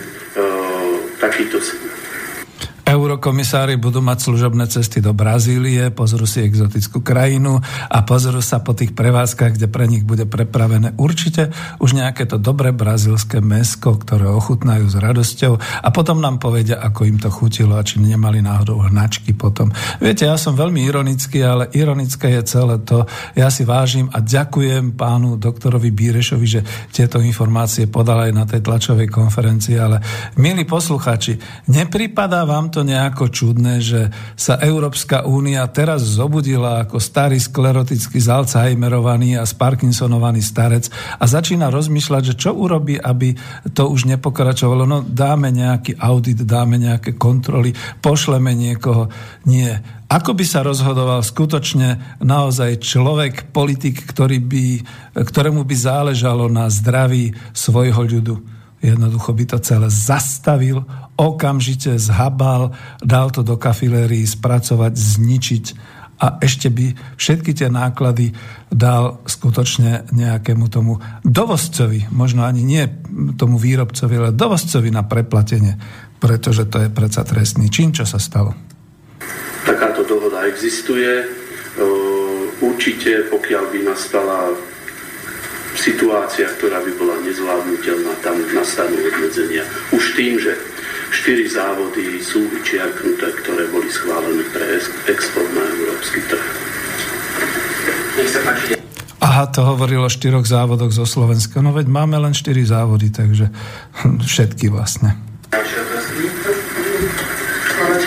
[1.20, 1.60] takýto
[2.92, 7.56] Eurokomisári budú mať služobné cesty do Brazílie, pozrú si exotickú krajinu
[7.88, 11.48] a pozrú sa po tých prevádzkach, kde pre nich bude prepravené určite
[11.80, 17.08] už nejaké to dobré brazilské mesko, ktoré ochutnajú s radosťou a potom nám povedia, ako
[17.08, 19.72] im to chutilo a či nemali náhodou hnačky potom.
[19.96, 23.08] Viete, ja som veľmi ironický, ale ironické je celé to.
[23.32, 26.60] Ja si vážim a ďakujem pánu doktorovi Bírešovi, že
[26.92, 29.96] tieto informácie podal aj na tej tlačovej konferencii, ale
[30.36, 31.40] milí posluchači,
[31.72, 39.38] nepripadá vám to nejako čudné, že sa Európska únia teraz zobudila ako starý sklerotický zalzheimerovaný
[39.38, 43.34] a sparkinsonovaný starec a začína rozmýšľať, že čo urobí, aby
[43.72, 44.84] to už nepokračovalo.
[44.84, 49.08] No dáme nejaký audit, dáme nejaké kontroly, pošleme niekoho.
[49.48, 50.02] Nie.
[50.12, 54.66] Ako by sa rozhodoval skutočne naozaj človek, politik, ktorý by,
[55.24, 58.36] ktorému by záležalo na zdraví svojho ľudu?
[58.82, 60.82] Jednoducho by to celé zastavil,
[61.22, 65.66] okamžite zhabal, dal to do kafilérií spracovať, zničiť
[66.22, 68.34] a ešte by všetky tie náklady
[68.70, 72.86] dal skutočne nejakému tomu dovozcovi, možno ani nie
[73.38, 75.78] tomu výrobcovi, ale dovozcovi na preplatenie,
[76.22, 78.54] pretože to je predsa trestný čin, čo sa stalo.
[79.66, 81.26] Takáto dohoda existuje.
[82.62, 84.54] Určite, pokiaľ by nastala
[85.74, 89.66] situácia, ktorá by bola nezvládnutelná, tam nastanú obmedzenia.
[89.90, 90.54] Už tým, že
[91.12, 94.80] Štyri závody sú vyčiarknuté, ktoré boli schválené pre
[95.12, 96.46] export na európsky trh.
[99.20, 101.60] Aha, to hovorilo o štyroch závodoch zo Slovenska.
[101.60, 103.52] No veď máme len štyri závody, takže
[104.24, 105.20] všetky vlastne.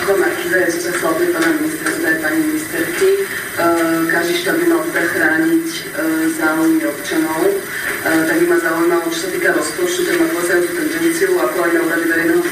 [0.06, 3.08] Markiza, ja som sa chcela pána ministra, aj pani ministerky.
[4.06, 5.66] Každý štát by mal teda chrániť
[6.38, 7.42] záujmy občanov
[8.06, 11.80] tak by ma zaujímalo, čo sa týka rozpočtu, ten má klesajúcu tendenciu, ako aj na
[11.82, 12.05] úrady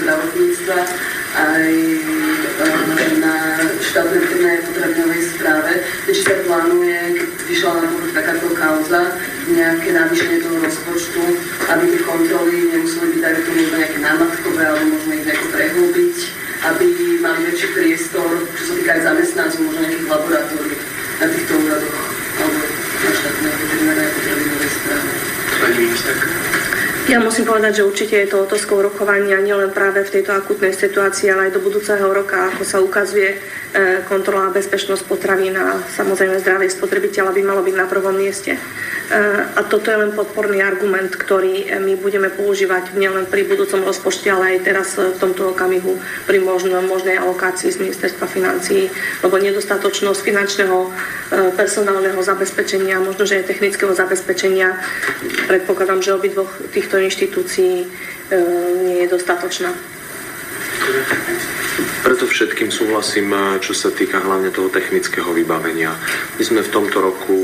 [0.05, 0.78] zdravotníctva,
[1.34, 1.72] aj
[3.24, 3.34] na
[3.80, 5.72] štátnej firmnej potravinovej správe,
[6.07, 9.02] či sa plánuje, keď vyšla na povrch takáto kauza,
[9.48, 11.22] nejaké navýšenie toho rozpočtu,
[11.72, 16.16] aby tie kontroly nemuseli byť tak možno nejaké námatkové, alebo možno ich nejako prehlúbiť,
[16.68, 16.86] aby
[17.24, 20.76] mali väčší priestor, čo sa týka aj zamestnancov, možno nejakých laboratórií
[21.18, 21.98] na týchto úradoch,
[22.44, 22.61] alebo
[23.00, 25.12] na štátnej veterinárnej potravinovej správe.
[27.05, 31.28] Ja musím povedať, že určite je to otázkou rokovania nielen práve v tejto akutnej situácii,
[31.28, 33.36] ale aj do budúceho roka, ako sa ukazuje e,
[34.09, 38.57] kontrola a bezpečnosť potravín a samozrejme zdravie spotrebiteľa by malo byť na prvom mieste.
[39.55, 44.57] A toto je len podporný argument, ktorý my budeme používať nielen pri budúcom rozpočte, ale
[44.57, 48.88] aj teraz v tomto okamihu pri možno, možnej alokácii z ministerstva financií,
[49.20, 50.88] lebo nedostatočnosť finančného e,
[51.52, 54.72] personálneho zabezpečenia, možno, že aj technického zabezpečenia,
[55.52, 57.86] predpokladám, že obidvoch týchto inštitúcií e,
[58.88, 59.68] nie je dostatočná.
[62.05, 65.96] Preto všetkým súhlasím, čo sa týka hlavne toho technického vybavenia.
[66.36, 67.43] My sme v tomto roku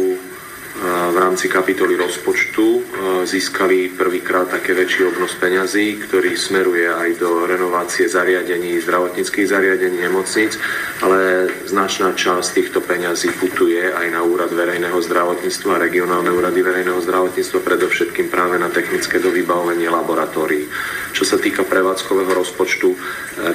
[0.81, 2.81] v rámci kapitoly rozpočtu
[3.29, 10.57] získali prvýkrát také väčší obnos peňazí, ktorý smeruje aj do renovácie zariadení, zdravotníckých zariadení, nemocníc,
[11.05, 17.61] ale značná časť týchto peňazí putuje aj na úrad verejného zdravotníctva, regionálne úrady verejného zdravotníctva,
[17.61, 20.65] predovšetkým práve na technické dovybavenie laboratórií.
[21.13, 22.97] Čo sa týka prevádzkového rozpočtu, e,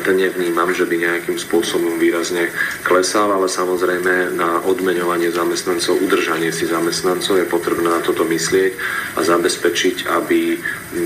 [0.06, 2.54] ten nevnímam, že by nejakým spôsobom výrazne
[2.86, 8.72] klesal, ale samozrejme na odmeňovanie zamestnancov, udržanie si zamestnancov je potrebné na toto myslieť
[9.16, 10.58] a zabezpečiť, aby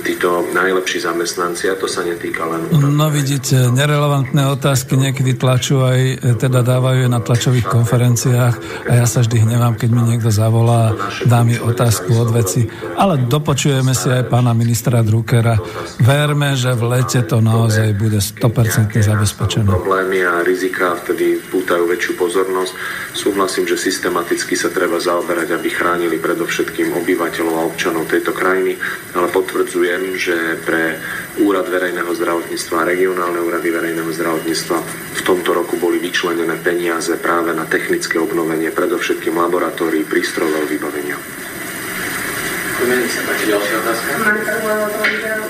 [0.05, 2.69] títo najlepší zamestnanci, a to sa netýka len...
[2.77, 8.55] No vidíte, nerelevantné otázky niekedy tlačú aj, e, teda dávajú na tlačových konferenciách
[8.87, 10.93] a ja sa vždy hnevám, keď mi niekto zavolá,
[11.25, 12.69] dá mi otázku od veci.
[12.95, 15.57] Ale dopočujeme si aj pána ministra Druckera.
[15.99, 19.67] Verme, že v lete to naozaj bude 100% zabezpečené.
[19.67, 22.71] Problémy a rizika vtedy pútajú väčšiu pozornosť.
[23.11, 28.79] Súhlasím, že systematicky sa treba zaoberať, aby chránili predovšetkým obyvateľov a občanov tejto krajiny,
[29.11, 30.95] ale potvrdzujem, že pre
[31.43, 34.77] Úrad verejného zdravotníctva a regionálne úrady verejného zdravotníctva
[35.19, 41.19] v tomto roku boli vyčlenené peniaze práve na technické obnovenie, predovšetkým laboratórií, prístrojov vybavenia.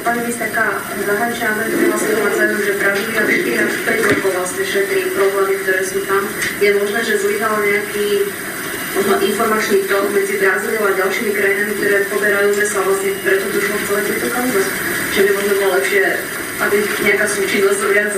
[0.01, 0.63] Pani ministerka
[1.05, 5.99] zahraničia Ameriky vlastne uvádzajú, že Brazília 4 až 5 rokov vlastne šetrí problémy, ktoré sú
[6.09, 6.25] tam.
[6.57, 8.07] Je možné, že zlyhal nejaký
[8.95, 13.75] možno informačný tok medzi Brazíliou a ďalšími krajinami, ktoré poberajú meso a vlastne preto došlo
[13.85, 14.61] celé tejto kauze.
[15.13, 16.03] Čiže by možno bolo lepšie,
[16.59, 18.11] aby nejaká súčinnosť viac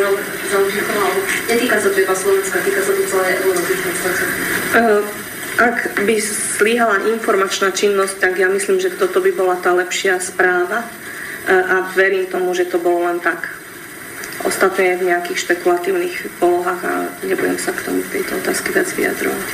[0.50, 1.18] zaužitovala.
[1.52, 3.74] Netýka sa to iba Slovenska, týka sa to celé Európy.
[4.72, 5.04] Uh,
[5.60, 10.82] ak by slíhala informačná činnosť, tak ja myslím, že toto by bola tá lepšia správa
[10.82, 10.88] e,
[11.52, 13.52] a verím tomu, že to bolo len tak.
[14.42, 16.94] Ostatné je v nejakých špekulatívnych polohách a
[17.28, 19.48] nebudem sa k tomu tejto otázke viac vyjadrovať.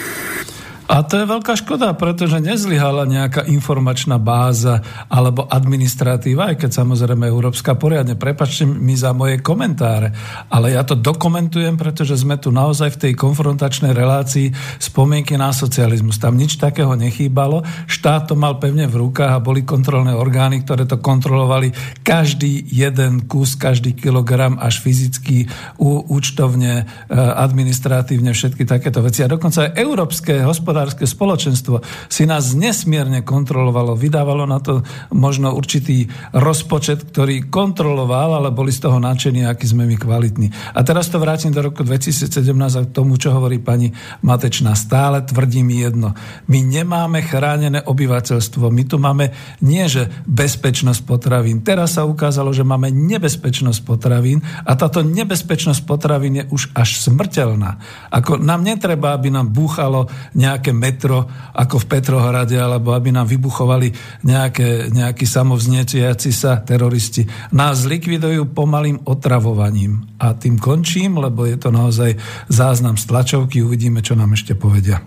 [0.88, 4.80] A to je veľká škoda, pretože nezlyhala nejaká informačná báza
[5.12, 8.16] alebo administratíva, aj keď samozrejme Európska poriadne.
[8.16, 10.16] Prepačte mi za moje komentáre,
[10.48, 16.24] ale ja to dokumentujem, pretože sme tu naozaj v tej konfrontačnej relácii spomienky na socializmus.
[16.24, 17.68] Tam nič takého nechýbalo.
[17.84, 23.28] Štát to mal pevne v rukách a boli kontrolné orgány, ktoré to kontrolovali každý jeden
[23.28, 25.52] kus, každý kilogram až fyzicky,
[25.84, 29.28] účtovne, e, administratívne, všetky takéto veci.
[29.28, 35.58] A dokonca aj európske hospodárstvo hospodárske spoločenstvo si nás nesmierne kontrolovalo, vydávalo na to možno
[35.58, 36.06] určitý
[36.38, 40.54] rozpočet, ktorý kontroloval, ale boli z toho nadšení, aký sme my kvalitní.
[40.78, 42.30] A teraz to vrátim do roku 2017
[42.78, 43.90] a k tomu, čo hovorí pani
[44.22, 44.78] Matečná.
[44.78, 46.14] Stále tvrdím jedno.
[46.46, 48.70] My nemáme chránené obyvateľstvo.
[48.70, 49.34] My tu máme
[49.66, 51.66] nie, že bezpečnosť potravín.
[51.66, 57.82] Teraz sa ukázalo, že máme nebezpečnosť potravín a táto nebezpečnosť potravín je už až smrteľná.
[58.14, 60.06] Ako nám netreba, aby nám búchalo
[60.36, 61.24] nejaké nejaké metro
[61.56, 63.88] ako v Petrohrade, alebo aby nám vybuchovali
[64.28, 67.24] nejaké, nejakí samovznieciaci sa teroristi.
[67.56, 70.04] Nás likvidujú pomalým otravovaním.
[70.20, 72.20] A tým končím, lebo je to naozaj
[72.52, 73.64] záznam z tlačovky.
[73.64, 75.00] Uvidíme, čo nám ešte povedia.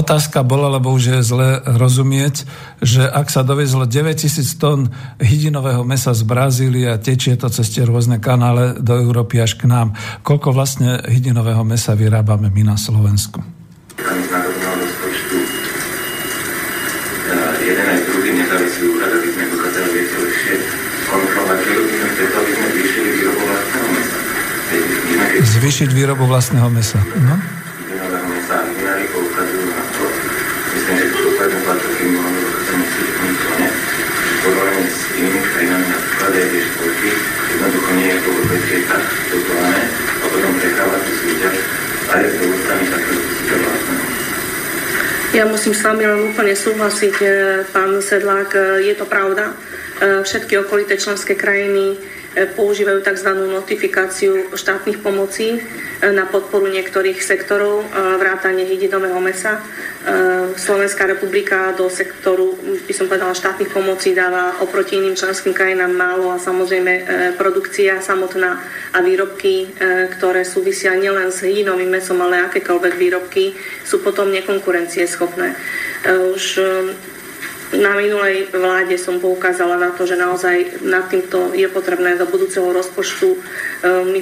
[0.00, 2.48] Otázka bola, lebo už je zle rozumieť,
[2.80, 4.88] že ak sa dovezlo 9000 tón
[5.20, 9.68] hydinového mesa z Brazílie a tečie to cez tie rôzne kanále do Európy až k
[9.68, 9.92] nám,
[10.24, 13.44] koľko vlastne hydinového mesa vyrábame my na Slovensku?
[17.60, 20.54] jeden aj druhý nezávislý úrad, aby sme dokázali viete lepšie
[21.12, 24.16] kontrolovať výrobu, preto aby sme zvýšili výrobu vlastného mesa.
[25.44, 26.98] Zvýšiť výrobu vlastného mesa.
[27.20, 27.59] No?
[35.28, 37.10] Krajinami, napríklad aj tie školky,
[37.52, 41.56] jednoducho nie je to vôbec tak dotované a potom prechávať tú súťaž
[42.10, 44.10] aj s dovozcami takého súťaž vlastného
[45.30, 47.28] ja musím s vami len úplne súhlasiť, e,
[47.70, 49.54] pán Sedlák, e, je to pravda.
[50.02, 51.94] E, všetky okolité členské krajiny
[52.58, 53.30] používajú tzv.
[53.46, 55.62] notifikáciu štátnych pomocí
[56.00, 59.60] na podporu niektorých sektorov, vrátanie hydinového mesa.
[60.56, 62.56] Slovenská republika do sektoru,
[62.88, 66.92] by som povedala, štátnych pomocí dáva oproti iným členským krajinám málo a samozrejme
[67.36, 68.64] produkcia samotná
[68.96, 69.76] a výrobky,
[70.16, 73.52] ktoré súvisia nielen s hydinovým mesom, ale akékoľvek výrobky,
[73.84, 75.52] sú potom nekonkurencieschopné.
[76.32, 76.44] Už
[77.70, 82.66] na minulej vláde som poukázala na to, že naozaj nad týmto je potrebné do budúceho
[82.66, 83.30] rozpočtu.
[83.30, 83.38] E,
[84.10, 84.20] my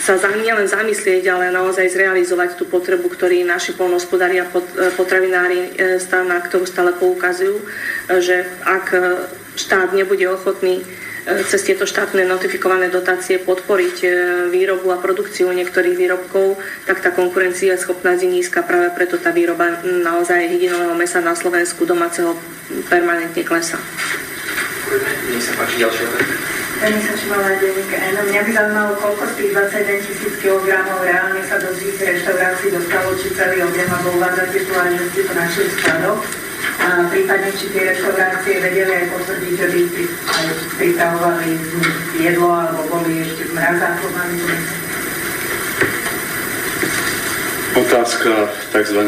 [0.00, 4.48] sa nielen zamyslieť, ale naozaj zrealizovať tú potrebu, ktorý naši polnohospodári a
[4.96, 5.76] potravinári
[6.24, 7.60] na ktorú stále poukazujú,
[8.22, 8.94] že ak
[9.58, 10.80] štát nebude ochotný
[11.22, 13.96] cez tieto štátne notifikované dotácie podporiť
[14.50, 18.66] výrobu a produkciu niektorých výrobkov, tak tá konkurencia schopná je nízka.
[18.66, 22.34] Práve preto tá výroba naozaj hydinového mesa na Slovensku domáceho
[22.90, 23.78] permanentne klesa.
[25.30, 28.16] Nech sa páči ďalšia Pani Sačimová, denník N.
[28.26, 33.14] Mňa by zaujímalo, koľko z tých 21 tisíc kilogramov reálne sa do tých reštaurácií dostalo,
[33.22, 36.20] či celý objem, alebo uvádzate tu aj, že ste to našli v skladoch.
[36.82, 39.80] A prípadne, či tie reštaurácie vedeli aj potvrdiť, že by
[40.82, 41.50] pripravovali
[42.18, 44.06] jedlo, alebo boli ešte v mrazáku.
[47.78, 48.30] Otázka
[48.74, 49.00] tzv.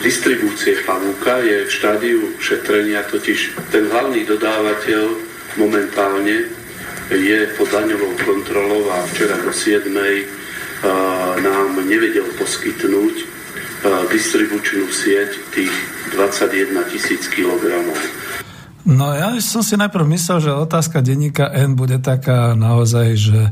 [0.00, 5.04] distribúcie pavúka je v štádiu šetrenia, totiž ten hlavný dodávateľ
[5.60, 6.59] momentálne
[7.10, 9.90] je pod daňovou kontrolou a včera do 7.
[11.42, 13.26] nám nevedel poskytnúť
[14.12, 15.72] distribučnú sieť tých
[16.14, 17.98] 21 tisíc kilogramov.
[18.80, 23.50] No ja som si najprv myslel, že otázka denníka N bude taká naozaj, že e,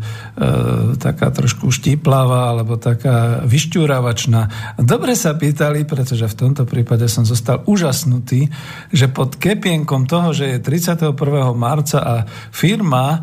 [0.96, 4.48] taká trošku štíplavá alebo taká vyšťúravačná.
[4.80, 8.48] Dobre sa pýtali, pretože v tomto prípade som zostal úžasnutý,
[8.88, 11.12] že pod kepienkom toho, že je 31.
[11.52, 12.14] marca a
[12.48, 13.18] firma e,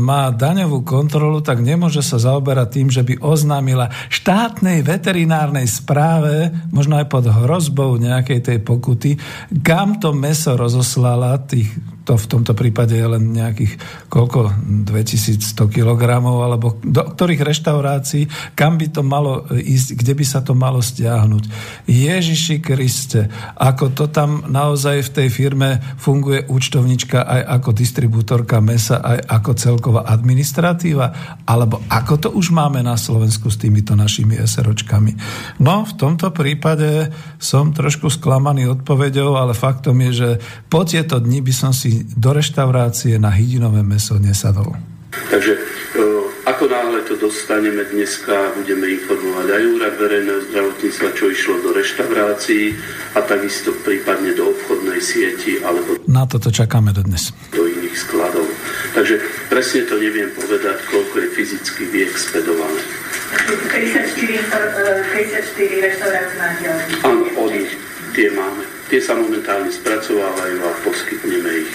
[0.00, 6.96] má daňovú kontrolu, tak nemôže sa zaoberať tým, že by oznámila štátnej veterinárnej správe, možno
[6.96, 9.20] aj pod hrozbou nejakej tej pokuty,
[9.60, 13.80] kam to meso rozoslala tých to v tomto prípade je len nejakých
[14.12, 14.52] koľko,
[14.84, 20.52] 2100 kg, alebo do ktorých reštaurácií, kam by to malo ísť, kde by sa to
[20.52, 21.48] malo stiahnuť.
[21.88, 29.00] Ježiši Kriste, ako to tam naozaj v tej firme funguje účtovnička aj ako distribútorka mesa,
[29.00, 35.16] aj ako celková administratíva, alebo ako to už máme na Slovensku s týmito našimi SROčkami.
[35.64, 37.08] No, v tomto prípade
[37.40, 40.30] som trošku sklamaný odpovedou, ale faktom je, že
[40.68, 44.74] po tieto dni by som si do reštaurácie na hydinové meso nesadol.
[45.30, 45.60] Takže e,
[46.42, 52.74] ako náhle to dostaneme dneska, budeme informovať aj úrad verejného zdravotníctva, čo išlo do reštaurácií
[53.14, 57.30] a takisto prípadne do obchodnej sieti alebo na toto čakáme do dnes.
[57.54, 58.46] Do iných skladov.
[58.92, 59.18] Takže
[59.50, 62.82] presne to neviem povedať, koľko je fyzicky vyexpedované.
[63.34, 64.46] 54,
[65.10, 66.36] 54 reštaurácií
[67.02, 67.70] Áno, od nich
[68.14, 68.73] tie máme.
[68.84, 71.72] Tie sa momentálne spracovávajú a poskytneme ich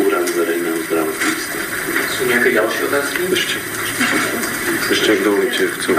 [0.00, 1.60] úrad verejného zdravotníctva.
[2.14, 3.20] Sú nejaké ďalšie otázky?
[3.32, 3.56] Ešte.
[4.88, 5.92] Ešte, ak dovolíte, chcem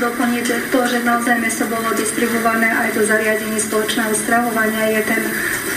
[0.00, 5.22] doplniť, to, že naozaj meso bolo distribuované aj do zariadení spoločného stravovania, je ten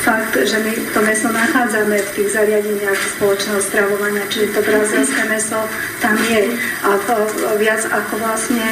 [0.08, 5.60] fakt, že my to meso nachádzame v tých zariadeniach spoločného stravovania, čiže to brazilské meso
[6.00, 6.56] tam je.
[6.88, 7.16] A to
[7.60, 8.64] viac ako vlastne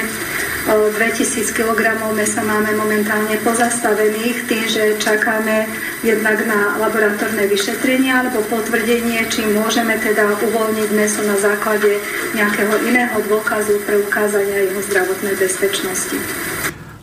[0.68, 1.80] 2000 kg
[2.12, 5.70] mesa máme momentálne pozastavených tým, že čakáme
[6.04, 12.02] jednak na laboratórne vyšetrenie alebo potvrdenie, či môžeme teda uvoľniť meso na základe
[12.36, 16.18] nejakého iného dôkazu pre ukázania jeho zdravotnej bezpečnosti.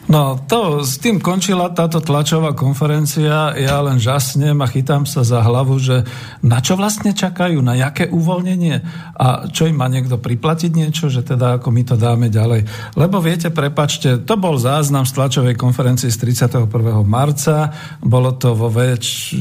[0.07, 3.51] No to s tým končila táto tlačová konferencia.
[3.59, 6.07] Ja len žasnem a chytám sa za hlavu, že
[6.47, 8.87] na čo vlastne čakajú, na jaké uvoľnenie
[9.19, 12.71] a čo im má niekto priplatiť niečo, že teda ako my to dáme ďalej.
[12.95, 16.71] Lebo viete, prepačte, to bol záznam z tlačovej konferencie z 31.
[17.03, 19.35] marca, bolo to vo väč...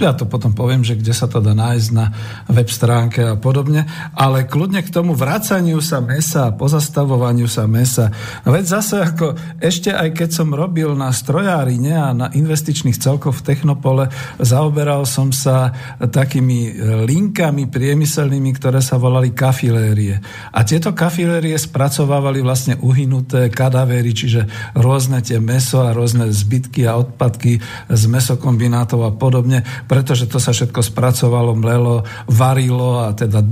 [0.00, 2.08] Ja to potom poviem, že kde sa to dá nájsť na
[2.48, 3.84] web stránke a podobne,
[4.16, 8.08] ale kľudne k tomu vracaniu sa mesa, pozastavovaniu sa mesa.
[8.48, 13.42] Veď zase ako ešte ešte aj keď som robil na strojárine a na investičných celkoch
[13.42, 20.22] v Technopole, zaoberal som sa takými linkami priemyselnými, ktoré sa volali kafilérie.
[20.54, 24.46] A tieto kafilérie spracovávali vlastne uhynuté kadavery, čiže
[24.78, 27.58] rôzne tie meso a rôzne zbytky a odpadky
[27.90, 33.42] z mesokombinátov a podobne, pretože to sa všetko spracovalo, mlelo, varilo a teda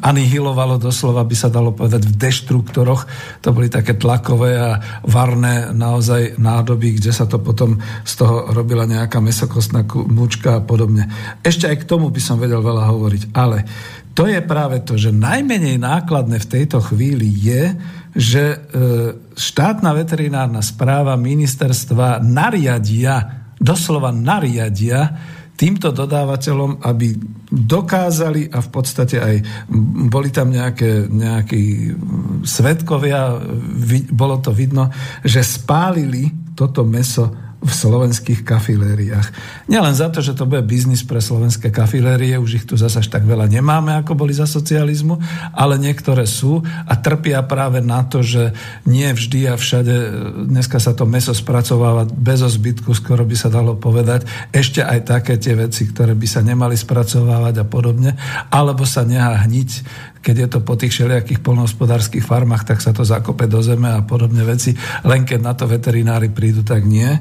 [0.00, 3.04] anihilovalo doslova, by sa dalo povedať, v deštruktoroch.
[3.44, 8.86] To boli také tlakové a varné naozaj nádoby, kde sa to potom z toho robila
[8.86, 11.10] nejaká mesokostná mučka a podobne.
[11.42, 13.66] Ešte aj k tomu by som vedel veľa hovoriť, ale
[14.14, 17.74] to je práve to, že najmenej nákladné v tejto chvíli je,
[18.14, 18.56] že e,
[19.34, 25.10] štátna veterinárna správa ministerstva nariadia, doslova nariadia
[25.54, 27.14] týmto dodávateľom, aby
[27.48, 29.36] dokázali a v podstate aj
[30.10, 31.94] boli tam nejaké, nejakí
[32.42, 33.38] svetkovia,
[34.10, 34.90] bolo to vidno,
[35.22, 39.32] že spálili toto meso v slovenských kafilériách.
[39.72, 43.08] Nielen za to, že to bude biznis pre slovenské kafilérie, už ich tu zase až
[43.08, 45.16] tak veľa nemáme, ako boli za socializmu,
[45.56, 48.52] ale niektoré sú a trpia práve na to, že
[48.84, 49.96] nie vždy a všade
[50.52, 55.40] dneska sa to meso spracováva bez zbytku, skoro by sa dalo povedať, ešte aj také
[55.40, 58.12] tie veci, ktoré by sa nemali spracovávať a podobne,
[58.52, 59.70] alebo sa nehá hniť
[60.24, 64.00] keď je to po tých všelijakých polnohospodárských farmách, tak sa to zakope do zeme a
[64.00, 64.72] podobne veci.
[65.04, 67.12] Len keď na to veterinári prídu, tak nie.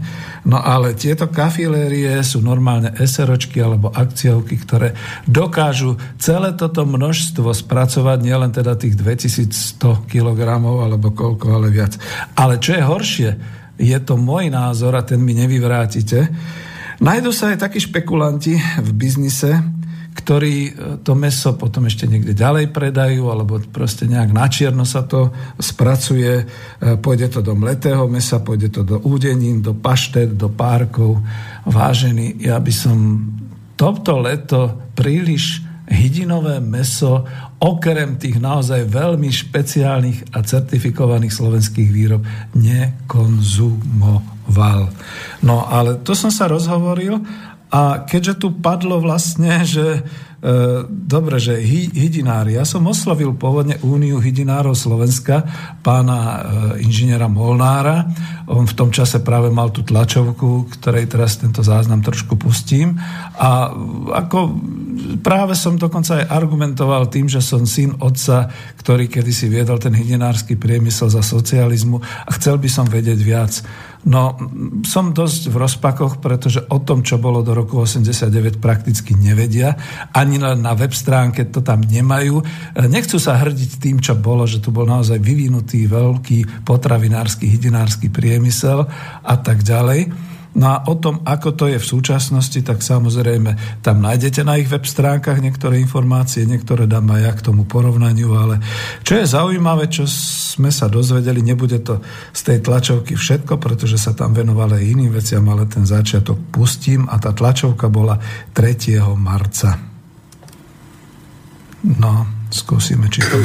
[0.48, 4.96] No ale tieto kafilérie sú normálne SROčky alebo akciovky, ktoré
[5.28, 12.00] dokážu celé toto množstvo spracovať, nielen teda tých 2100 kg alebo koľko, ale viac.
[12.40, 13.30] Ale čo je horšie,
[13.76, 16.32] je to môj názor a ten mi nevyvrátite.
[17.04, 19.83] Najdu sa aj takí špekulanti v biznise,
[20.14, 20.72] ktorí e,
[21.02, 26.34] to meso potom ešte niekde ďalej predajú, alebo proste nejak načierno sa to spracuje.
[26.42, 26.46] E,
[27.02, 31.18] pôjde to do mletého mesa, pôjde to do údenín, do paštet, do párkov.
[31.66, 32.98] Vážený, ja by som
[33.74, 37.28] toto leto príliš hydinové meso
[37.60, 42.24] okrem tých naozaj veľmi špeciálnych a certifikovaných slovenských výrob
[42.56, 44.88] nekonzumoval.
[45.44, 47.20] No ale to som sa rozhovoril
[47.74, 50.02] a keďže tu padlo vlastne, že e,
[50.86, 55.42] dobre, že hy, hydinári, ja som oslovil pôvodne Úniu hydinárov Slovenska,
[55.82, 56.40] pána e,
[56.86, 58.06] inžiniera Molnára,
[58.46, 62.94] on v tom čase práve mal tú tlačovku, ktorej teraz tento záznam trošku pustím
[63.42, 63.74] a
[64.22, 64.54] ako
[65.26, 70.62] práve som dokonca aj argumentoval tým, že som syn otca, ktorý kedysi viedol ten hydinársky
[70.62, 73.66] priemysel za socializmu a chcel by som vedieť viac.
[74.04, 74.36] No,
[74.84, 79.80] som dosť v rozpakoch, pretože o tom, čo bolo do roku 89, prakticky nevedia.
[80.12, 82.44] Ani na web stránke to tam nemajú.
[82.92, 88.84] Nechcú sa hrdiť tým, čo bolo, že tu bol naozaj vyvinutý veľký potravinársky, hydinársky priemysel
[89.24, 90.33] a tak ďalej.
[90.54, 94.70] No a o tom, ako to je v súčasnosti, tak samozrejme tam nájdete na ich
[94.70, 98.62] web stránkach niektoré informácie, niektoré dám aj ja k tomu porovnaniu, ale
[99.02, 102.06] čo je zaujímavé, čo sme sa dozvedeli, nebude to
[102.38, 107.10] z tej tlačovky všetko, pretože sa tam venovali aj iným veciam, ale ten začiatok pustím
[107.10, 108.22] a tá tlačovka bola
[108.54, 109.02] 3.
[109.18, 109.74] marca.
[111.84, 113.42] No, skúsime, či to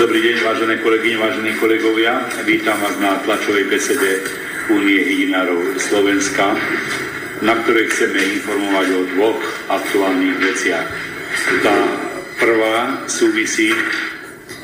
[0.00, 2.24] Dobrý deň, vážené kolegyne, vážení kolegovia.
[2.48, 4.24] Vítam vás na tlačovej besede
[4.72, 6.56] Únie hydinárov Slovenska,
[7.44, 9.36] na ktorej chceme informovať o dvoch
[9.68, 10.88] aktuálnych veciach.
[11.60, 11.76] Tá
[12.40, 13.76] prvá súvisí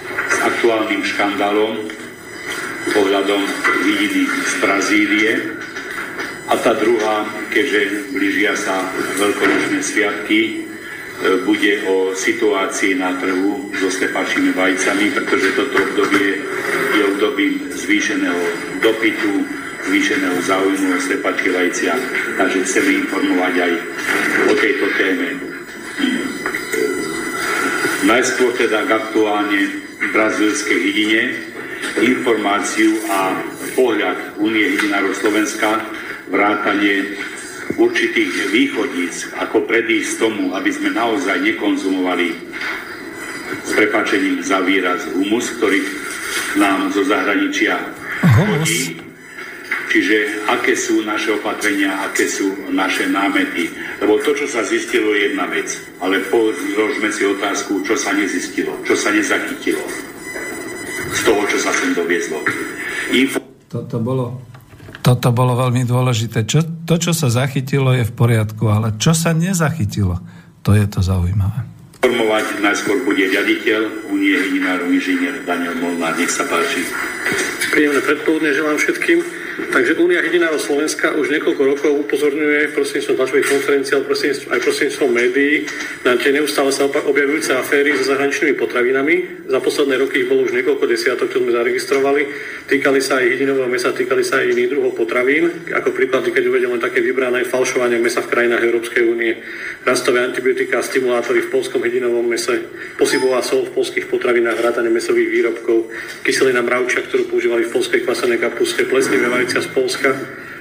[0.09, 1.85] s aktuálnym škandálom
[2.97, 3.43] ohľadom
[3.85, 5.33] hydiny z Brazílie
[6.49, 8.89] a tá druhá, keďže blížia sa
[9.21, 10.66] veľkonočné sviatky,
[11.45, 16.45] bude o situácii na trhu so slepačími vajcami, pretože toto obdobie
[16.97, 18.45] je obdobím zvýšeného
[18.85, 19.33] dopytu,
[19.89, 21.95] zvýšeného záujmu o slepačie vajcia,
[22.37, 23.73] takže chceme informovať aj
[24.51, 25.29] o tejto téme.
[28.07, 29.61] Najskôr teda k aktuálne
[30.15, 31.23] brazilskej hydine
[31.97, 33.41] informáciu a
[33.73, 35.81] pohľad Únie hydinárov Slovenska
[36.29, 37.17] vrátanie
[37.77, 42.29] určitých východníc, ako predísť tomu, aby sme naozaj nekonzumovali
[43.63, 45.81] s prepačením za výraz humus, ktorý
[46.59, 47.79] nám zo zahraničia
[48.21, 49.01] chodí.
[49.87, 53.71] Čiže aké sú naše opatrenia, aké sú naše námety.
[54.03, 55.73] Lebo to, čo sa zistilo, je jedna vec.
[56.03, 59.81] Ale položme si otázku, čo sa nezistilo, čo sa nezachytilo
[61.17, 62.43] z toho, čo sa sem doviezlo.
[63.15, 63.39] Info...
[63.71, 64.37] Toto bolo
[65.07, 66.43] toto bolo veľmi dôležité.
[66.51, 70.19] Čo, to, čo sa zachytilo, je v poriadku, ale čo sa nezachytilo,
[70.67, 71.63] to je to zaujímavé.
[72.03, 76.19] Formovať najskôr bude riaditeľ Unie hydinárov inžinier Daniel Molnár.
[76.19, 76.83] Nech sa páči.
[77.71, 79.46] Príjemné predpoludne želám všetkým.
[79.57, 85.11] Takže Únia hydinárov Slovenska už niekoľko rokov upozorňuje prostredníctvom tlačových konferencií, ale prostredníctvom, aj prostredníctvom
[85.17, 85.55] médií
[86.05, 89.49] na tie neustále sa objavujúce aféry so zahraničnými potravinami.
[89.49, 92.23] Za posledné roky ich bolo už niekoľko desiatok, čo sme zaregistrovali.
[92.69, 95.49] Týkali sa aj hydinového mesa, týkali sa aj iných druhov potravín.
[95.73, 99.41] Ako príklad, keď uvedem len také vybrané falšovanie mesa v krajinách Európskej únie,
[99.89, 102.61] rastové antibiotika stimulátory v polskom hydinovom mese,
[103.01, 105.89] posypová sol v polských potravinách, vrátane mesových výrobkov,
[106.29, 110.11] kyselina mravčia, ktorú používali v polskej kvasenej kapuske, plesnivé vajcia z Polska.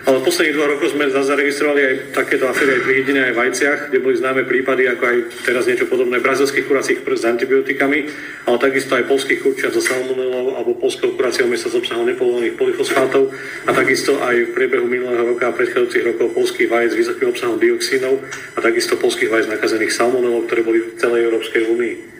[0.06, 3.80] Ale v posledných dvoch rokoch sme zaregistrovali aj takéto aféry aj pri jedine aj vajciach,
[3.90, 8.06] kde boli známe prípady ako aj teraz niečo podobné brazilských kuracích prst s antibiotikami,
[8.45, 13.34] ale takisto aj polských kurčiat so salmonelou alebo polského kuracieho mesa s obsahom nepovolených polyfosfátov
[13.66, 17.57] a takisto aj v priebehu minulého roka a predchádzajúcich rokov polských vajec s vysokým obsahom
[17.57, 18.22] dioxínov
[18.53, 22.15] a takisto polských vajec nakazených salmonelou, ktoré boli v celej Európskej únii.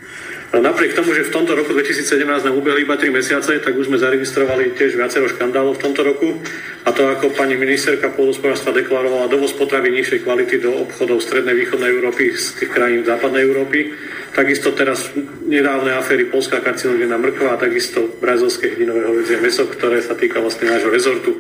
[0.56, 4.00] Napriek tomu, že v tomto roku 2017 nám ubehli iba 3 mesiace, tak už sme
[4.00, 6.40] zaregistrovali tiež viacero škandálov v tomto roku.
[6.88, 11.92] A to ako pani ministerka pôdospodárstva deklarovala dovoz potravy nižšej kvality do obchodov strednej východnej
[11.92, 13.92] Európy z tých krajín západnej Európy.
[14.32, 15.12] Takisto teraz
[15.44, 20.72] nedávne aféry Polská karcinogénna mrkva a takisto brazilské hydinové hovedzie meso, ktoré sa týka vlastne
[20.72, 21.36] nášho rezortu.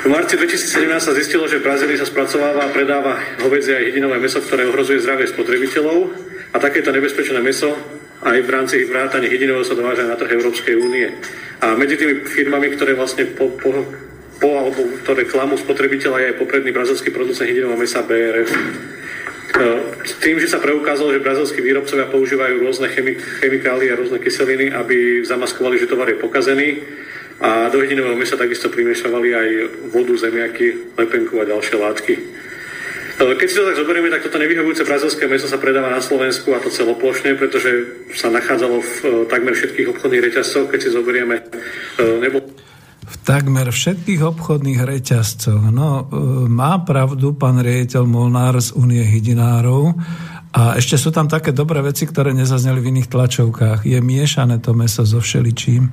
[0.00, 4.16] V marci 2017 sa zistilo, že v Brazílii sa spracováva a predáva hovedzie a hydinové
[4.16, 5.98] meso, ktoré ohrozuje zdravie spotrebiteľov
[6.50, 11.08] a takéto nebezpečné meso aj v rámci vrátania jediného sa dováža na trh Európskej únie.
[11.64, 13.72] A medzi tými firmami, ktoré vlastne po, po,
[14.36, 18.50] po alebo ktoré klamú spotrebiteľa je aj popredný brazilský producent hydinového mesa BRF.
[18.52, 18.58] E,
[20.20, 25.24] tým, že sa preukázalo, že brazilskí výrobcovia používajú rôzne chemik- chemikálie a rôzne kyseliny, aby
[25.24, 26.68] zamaskovali, že tovar je pokazený,
[27.40, 29.48] a do hydinového mesa takisto primiešavali aj
[29.96, 32.14] vodu, zemiaky, lepenku a ďalšie látky.
[33.20, 36.56] E, keď si to tak zoberieme, tak toto nevyhovujúce brazilské meso sa predáva na Slovensku
[36.56, 37.68] a to celoplošne, pretože
[38.16, 40.72] sa nachádzalo v e, takmer všetkých obchodných reťazcoch.
[40.72, 41.44] Keď si zoberieme,
[42.00, 42.40] e, nebo...
[43.10, 45.68] V takmer všetkých obchodných reťazcoch.
[45.74, 46.06] No,
[46.46, 49.98] má pravdu pán riaditeľ Molnár z Unie hydinárov.
[50.50, 53.86] A ešte sú tam také dobré veci, ktoré nezazneli v iných tlačovkách.
[53.86, 55.90] Je miešané to meso so všeličím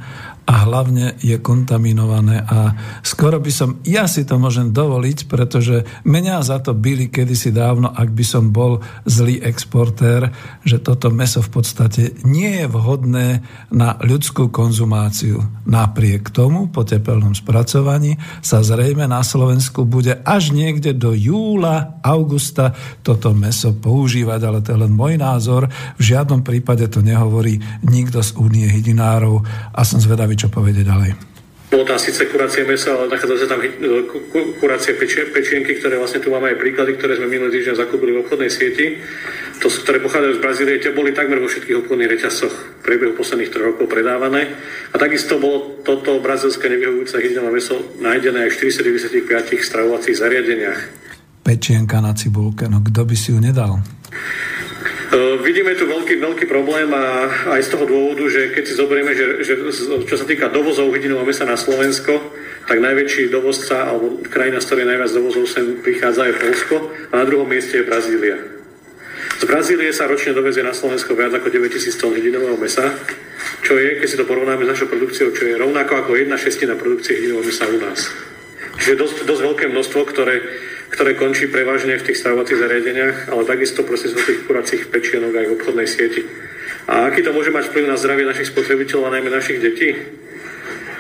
[0.47, 2.71] a hlavne je kontaminované a
[3.03, 7.91] skoro by som, ja si to môžem dovoliť, pretože mňa za to byli kedysi dávno,
[7.91, 10.31] ak by som bol zlý exportér,
[10.63, 13.43] že toto meso v podstate nie je vhodné
[13.75, 15.43] na ľudskú konzumáciu.
[15.67, 22.71] Napriek tomu po tepelnom spracovaní sa zrejme na Slovensku bude až niekde do júla, augusta
[23.03, 25.67] toto meso používať, ale to je len môj názor.
[25.99, 29.43] V žiadnom prípade to nehovorí nikto z Únie hydinárov
[29.75, 31.27] a som zvedavý, čo povede ďalej.
[31.67, 33.67] Bolo tam síce kuracie meso, ale nachádza sa tam e,
[34.55, 34.95] kuracie
[35.35, 39.03] pečienky, ktoré vlastne tu máme aj príklady, ktoré sme minulý týždeň zakúpili v obchodnej sieti,
[39.59, 43.51] to, ktoré pochádzajú z Brazílie, tie boli takmer vo všetkých obchodných reťazcoch v priebehu posledných
[43.51, 44.47] troch rokov predávané.
[44.89, 49.27] A takisto bolo toto brazilské nevyhovujúce hydinové meso nájdené aj v 495
[49.59, 50.79] stravovacích zariadeniach.
[51.43, 53.83] Pečienka na cibulke, no kto by si ju nedal?
[55.07, 59.15] Uh, vidíme tu veľký, veľký problém a aj z toho dôvodu, že keď si zoberieme,
[59.15, 59.53] že, že
[60.03, 62.19] čo sa týka dovozov hydinového mesa na Slovensko,
[62.67, 67.25] tak najväčší dovozca alebo krajina, z ktorej najviac dovozov sem prichádza je Polsko a na
[67.25, 68.35] druhom mieste je Brazília.
[69.39, 72.91] Z Brazílie sa ročne dovezie na Slovensko viac ako 9000 tón hydinového mesa,
[73.63, 76.75] čo je, keď si to porovnáme s našou produkciou, čo je rovnako ako jedna šestina
[76.75, 78.11] produkcie hydinového mesa u nás.
[78.83, 80.35] Čiže dosť, dosť veľké množstvo, ktoré
[80.87, 85.45] ktoré končí prevažne v tých stravovacích zariadeniach, ale takisto proste sú tých kuracích pečienok aj
[85.51, 86.21] v obchodnej sieti.
[86.87, 89.91] A aký to môže mať vplyv na zdravie našich spotrebiteľov a najmä našich detí?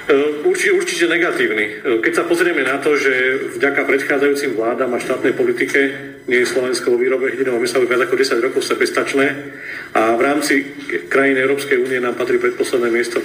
[0.07, 1.65] E, určite, určite negatívny.
[1.67, 1.71] E,
[2.03, 3.11] keď sa pozrieme na to, že
[3.59, 5.79] vďaka predchádzajúcim vládam a štátnej politike
[6.27, 9.25] nie je Slovensko vo výrobe hydinového mesa viac ako 10 rokov sebestačné
[9.95, 10.53] a v rámci
[11.07, 13.23] krajín Európskej únie nám patrí predposledné miesto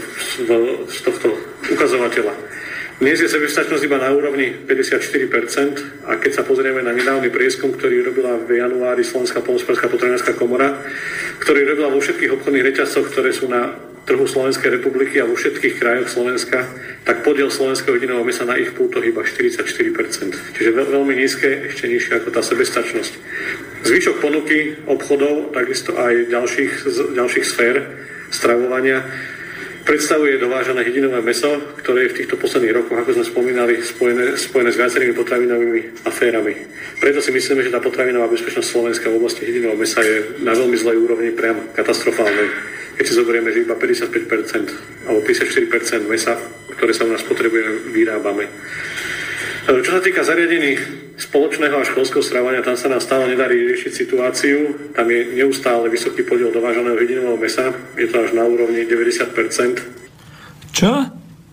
[0.87, 1.35] z tohto
[1.67, 2.62] ukazovateľa.
[3.01, 8.05] Dnes je sebestačnosť iba na úrovni 54% a keď sa pozrieme na nedávny prieskum, ktorý
[8.05, 10.77] robila v januári Slovenská polnospodárska potravinárska komora,
[11.41, 15.79] ktorý robila vo všetkých obchodných reťazcoch, ktoré sú na trhu Slovenskej republiky a vo všetkých
[15.79, 16.67] krajoch Slovenska,
[17.07, 20.59] tak podiel slovenského jediného mesa na ich pútoch iba 44%.
[20.59, 23.13] Čiže veľ, veľmi nízke, ešte nižšie ako tá sebestačnosť.
[23.87, 26.73] Zvyšok ponuky obchodov, takisto aj ďalších,
[27.15, 27.75] ďalších sfér
[28.35, 29.07] stravovania
[29.83, 34.71] predstavuje dovážané hydinové meso, ktoré je v týchto posledných rokoch, ako sme spomínali, spojené, spojené
[34.71, 36.55] s viacerými potravinovými aférami.
[37.03, 40.77] Preto si myslíme, že tá potravinová bezpečnosť Slovenska v oblasti hydinového mesa je na veľmi
[40.79, 42.49] zlej úrovni, priam katastrofálnej.
[42.95, 46.39] Keď si zoberieme, že iba 55% alebo 54% mesa,
[46.79, 48.47] ktoré sa u nás potrebuje, vyrábame.
[49.67, 54.59] Čo sa týka zariadení spoločného a školského strávania, tam sa nám stále nedarí riešiť situáciu.
[54.97, 57.73] Tam je neustále vysoký podiel dovážaného hydinového mesa.
[57.97, 60.73] Je to až na úrovni 90%.
[60.73, 60.91] Čo?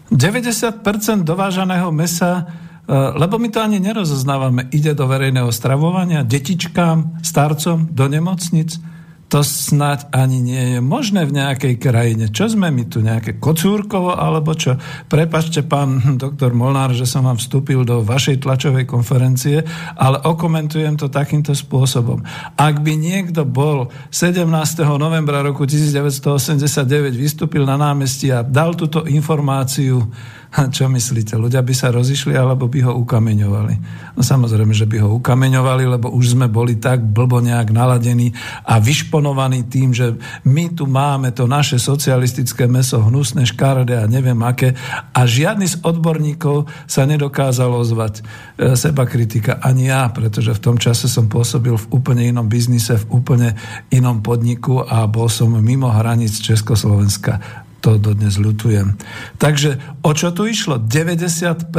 [0.09, 0.81] 90%
[1.21, 4.71] dovážaného mesa e, lebo my to ani nerozoznávame.
[4.73, 8.81] Ide do verejného stravovania, detičkám, starcom, do nemocnic
[9.29, 12.33] to snať ani nie je možné v nejakej krajine.
[12.33, 14.81] Čo sme my tu, nejaké kocúrkovo, alebo čo?
[15.05, 19.61] Prepačte, pán doktor Molnár, že som vám vstúpil do vašej tlačovej konferencie,
[19.93, 22.25] ale okomentujem to takýmto spôsobom.
[22.57, 24.49] Ak by niekto bol 17.
[24.97, 30.09] novembra roku 1989 vystúpil na námestí a dal túto informáciu
[30.49, 31.37] Čo myslíte?
[31.37, 33.75] Ľudia by sa rozišli alebo by ho ukameňovali?
[34.17, 38.33] No samozrejme, že by ho ukameňovali, lebo už sme boli tak blbo nejak naladení
[38.65, 40.17] a vyšponovaní tým, že
[40.49, 44.73] my tu máme to naše socialistické meso hnusné, škaredé a neviem aké
[45.13, 48.25] a žiadny z odborníkov sa nedokázal ozvať.
[48.57, 52.97] E, seba kritika ani ja, pretože v tom čase som pôsobil v úplne inom biznise,
[52.97, 53.53] v úplne
[53.93, 58.99] inom podniku a bol som mimo hraníc Československa to dodnes ľutujem.
[59.39, 60.79] Takže o čo tu išlo?
[60.79, 61.71] 90%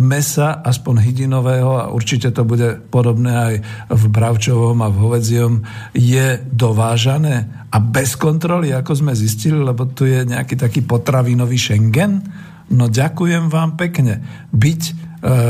[0.00, 3.54] mesa, aspoň hydinového, a určite to bude podobné aj
[3.88, 5.52] v bravčovom a v hovedziom,
[5.96, 12.24] je dovážané a bez kontroly, ako sme zistili, lebo tu je nejaký taký potravinový Schengen.
[12.68, 14.20] No ďakujem vám pekne.
[14.52, 14.92] Byť e,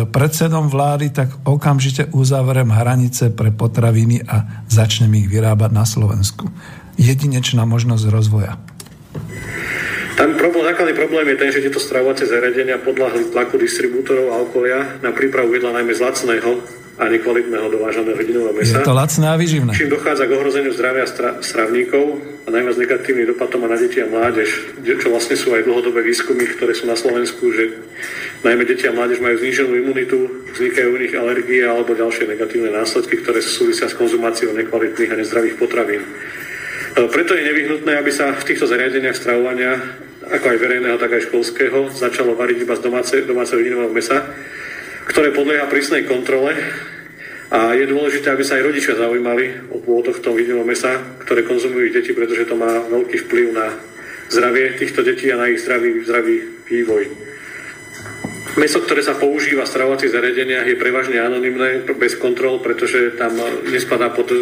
[0.06, 6.46] predsedom vlády, tak okamžite uzavrem hranice pre potraviny a začnem ich vyrábať na Slovensku.
[6.98, 8.58] Jedinečná možnosť rozvoja.
[10.18, 14.98] Tam problém, základný problém je ten, že tieto stravovacie zariadenia podľahli tlaku distribútorov a okolia
[14.98, 16.58] na prípravu jedla najmä z lacného
[16.98, 18.82] a nekvalitného dovážaného hodinového mesa.
[18.82, 19.70] Je to lacné a vyživné.
[19.78, 24.02] Čím dochádza k ohrozeniu zdravia stra- stravníkov a najviac negatívny dopad to má na deti
[24.02, 24.50] a mládež,
[24.82, 27.78] čo vlastne sú aj dlhodobé výskumy, ktoré sú na Slovensku, že
[28.42, 30.18] najmä deti a mládež majú zníženú imunitu,
[30.58, 35.54] vznikajú u nich alergie alebo ďalšie negatívne následky, ktoré súvisia s konzumáciou nekvalitných a nezdravých
[35.54, 36.02] potravín.
[36.98, 39.78] E, preto je nevyhnutné, aby sa v týchto zariadeniach stravovania,
[40.34, 43.62] ako aj verejného, tak aj školského, začalo variť iba z domáce, domáceho
[43.94, 44.26] mesa,
[45.06, 46.58] ktoré podlieha prísnej kontrole
[47.54, 51.94] a je dôležité, aby sa aj rodičia zaujímali o pôvod tohto jedinového mesa, ktoré konzumujú
[51.94, 53.78] deti, pretože to má veľký vplyv na
[54.28, 57.04] zdravie týchto detí a na ich zdravý, zdravý vývoj.
[58.58, 63.38] Meso, ktoré sa používa v stravovacích zariadeniach, je prevažne anonimné, bez kontrol, pretože tam
[63.70, 64.34] nespadá pod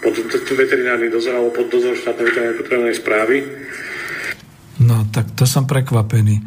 [0.00, 0.16] pod
[0.56, 3.36] veterinárny dozor alebo pod dozor štátnej veterinárnej správy.
[4.80, 6.40] No, tak to som prekvapený.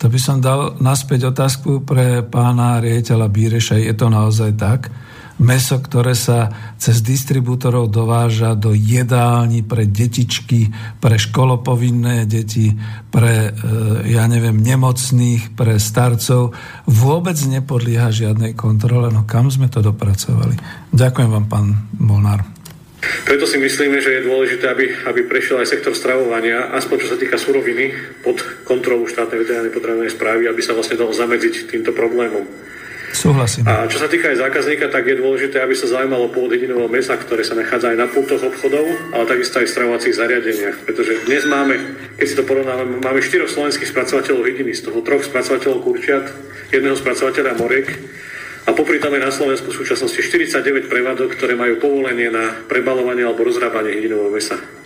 [0.00, 3.76] To by som dal naspäť otázku pre pána riaditeľa Bíreša.
[3.76, 4.88] Je to naozaj tak?
[5.40, 10.68] Meso, ktoré sa cez distribútorov dováža do jedálni pre detičky,
[11.00, 12.76] pre školopovinné deti,
[13.08, 13.52] pre, e,
[14.12, 16.52] ja neviem, nemocných, pre starcov,
[16.84, 19.08] vôbec nepodlieha žiadnej kontrole.
[19.08, 20.60] No kam sme to dopracovali?
[20.92, 21.66] Ďakujem vám, pán
[21.96, 22.59] Molnár.
[23.00, 27.16] Preto si myslíme, že je dôležité, aby, aby prešiel aj sektor stravovania, aspoň čo sa
[27.16, 32.44] týka suroviny, pod kontrolu štátnej veterinárnej potravinovej správy, aby sa vlastne dalo zamedziť týmto problémom.
[33.10, 33.66] Súhlasím.
[33.66, 37.18] A čo sa týka aj zákazníka, tak je dôležité, aby sa zaujímalo pôvod jedinového mesa,
[37.18, 40.76] ktoré sa nachádza aj na pultoch obchodov, ale takisto aj v stravovacích zariadeniach.
[40.86, 41.74] Pretože dnes máme,
[42.22, 46.24] keď si to porovnáme, máme štyroch slovenských spracovateľov hydiny, z toho troch spracovateľov kurčiat,
[46.70, 47.88] jedného spracovateľa moriek
[48.70, 53.26] a popri tom je na Slovensku v súčasnosti 49 prevádok, ktoré majú povolenie na prebalovanie
[53.26, 54.79] alebo rozrábanie hydinového mesa.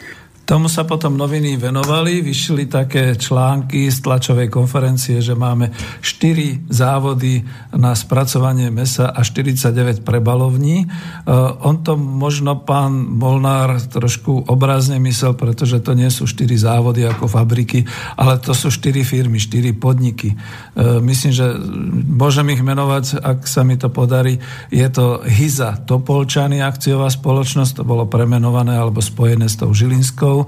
[0.44, 5.72] Tomu sa potom noviny venovali, vyšli také články z tlačovej konferencie, že máme
[6.04, 7.40] 4 závody
[7.72, 10.84] na spracovanie mesa a 49 prebalovní.
[11.24, 17.08] Uh, on to možno pán Molnár trošku obrazne myslel, pretože to nie sú 4 závody
[17.08, 17.88] ako fabriky,
[18.20, 20.36] ale to sú 4 firmy, 4 podniky.
[20.76, 21.56] Uh, myslím, že
[22.04, 24.36] môžem ich menovať, ak sa mi to podarí.
[24.68, 30.46] Je to Hiza Topolčany akciová spoločnosť, to bolo premenované alebo spojené s tou Žilinskou Hizou,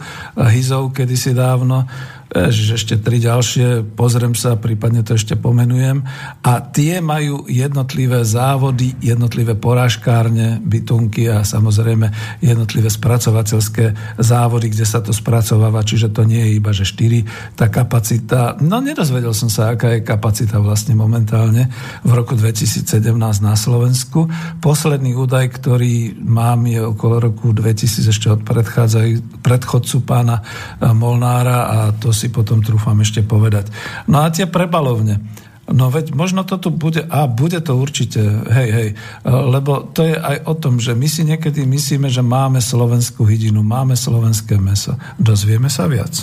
[0.50, 1.86] Hizou kedysi dávno
[2.26, 6.02] že ešte tri ďalšie, pozriem sa, prípadne to ešte pomenujem.
[6.42, 12.10] A tie majú jednotlivé závody, jednotlivé porážkárne, bytunky a samozrejme
[12.42, 17.22] jednotlivé spracovateľské závody, kde sa to spracováva, čiže to nie je iba, že štyri.
[17.54, 21.70] Tá kapacita, no nedozvedel som sa, aká je kapacita vlastne momentálne
[22.02, 23.06] v roku 2017
[23.38, 24.26] na Slovensku.
[24.58, 30.42] Posledný údaj, ktorý mám, je okolo roku 2000 ešte od predchodcu pána
[30.82, 33.68] Molnára a to si potom trúfam ešte povedať.
[34.08, 35.20] No a tie prebalovne.
[35.66, 38.88] No veď možno to tu bude, a bude to určite, hej, hej,
[39.26, 43.66] lebo to je aj o tom, že my si niekedy myslíme, že máme slovenskú hydinu,
[43.66, 44.94] máme slovenské meso.
[45.18, 46.22] Dozvieme sa viac.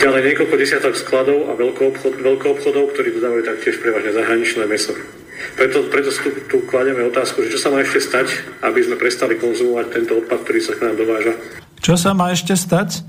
[0.00, 4.96] Ďalej niekoľko desiatok skladov a veľkou obchodov, ktorí dodávajú taktiež prevažne zahraničné meso.
[5.58, 8.26] Preto, preto tu, tu kladieme otázku, že čo sa má ešte stať,
[8.64, 11.32] aby sme prestali konzumovať tento odpad, ktorý sa k nám dováža.
[11.84, 13.04] Čo sa má ešte stať?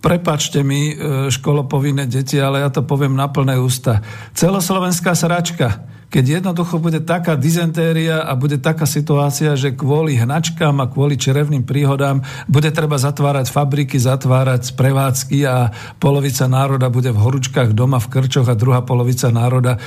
[0.00, 4.00] Prepačte mi, e, školopovinné deti, ale ja to poviem na plné ústa.
[4.32, 5.84] Celoslovenská sračka.
[6.10, 11.62] Keď jednoducho bude taká dizentéria a bude taká situácia, že kvôli hnačkám a kvôli čerevným
[11.62, 12.18] príhodám
[12.50, 15.70] bude treba zatvárať fabriky, zatvárať prevádzky a
[16.02, 19.80] polovica národa bude v horúčkach doma v krčoch a druhá polovica národa e,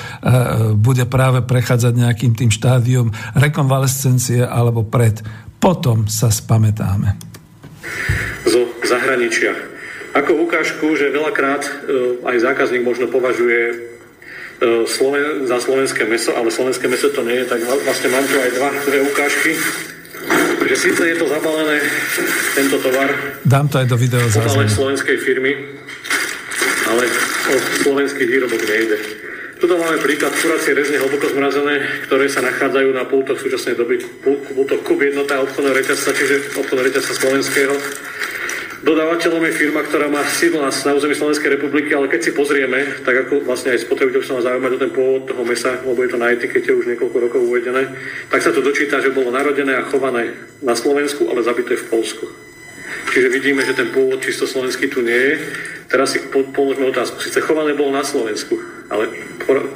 [0.80, 5.20] bude práve prechádzať nejakým tým štádium rekonvalescencie alebo pred.
[5.60, 7.20] Potom sa spamätáme.
[8.48, 9.73] Zo zahraničia
[10.14, 11.72] ako ukážku, že veľakrát e,
[12.26, 13.94] aj zákazník možno považuje
[14.88, 18.52] Sloven, za slovenské meso, ale slovenské meso to nie je, tak vlastne mám tu aj
[18.56, 19.52] dva, dve ukážky.
[20.64, 21.84] Že síce je to zabalené,
[22.56, 23.12] tento tovar,
[23.44, 24.72] Dám to aj do videa záznamu.
[24.72, 25.52] slovenskej firmy,
[26.88, 27.04] ale
[27.52, 28.98] o slovenský výrobok nejde.
[29.60, 34.00] Tuto máme príklad kuracie rezne hlboko zmrazené, ktoré sa nachádzajú na pultoch v súčasnej doby,
[34.56, 37.76] pultoch KUB jednota obchodného reťazca, čiže obchodného reťazca slovenského.
[38.84, 43.00] Dodávateľom je firma, ktorá má sídlo na, na území Slovenskej republiky, ale keď si pozrieme,
[43.08, 46.12] tak ako vlastne aj spotrebiteľ sa má zaujímať o ten pôvod toho mesa, lebo je
[46.12, 47.88] to na etikete už niekoľko rokov uvedené,
[48.28, 52.28] tak sa tu dočíta, že bolo narodené a chované na Slovensku, ale zabité v Polsku.
[53.14, 55.34] Čiže vidíme, že ten pôvod čisto slovenský tu nie je.
[55.94, 57.22] Teraz si po, položme otázku.
[57.22, 58.58] Sice chované bolo na Slovensku,
[58.90, 59.14] ale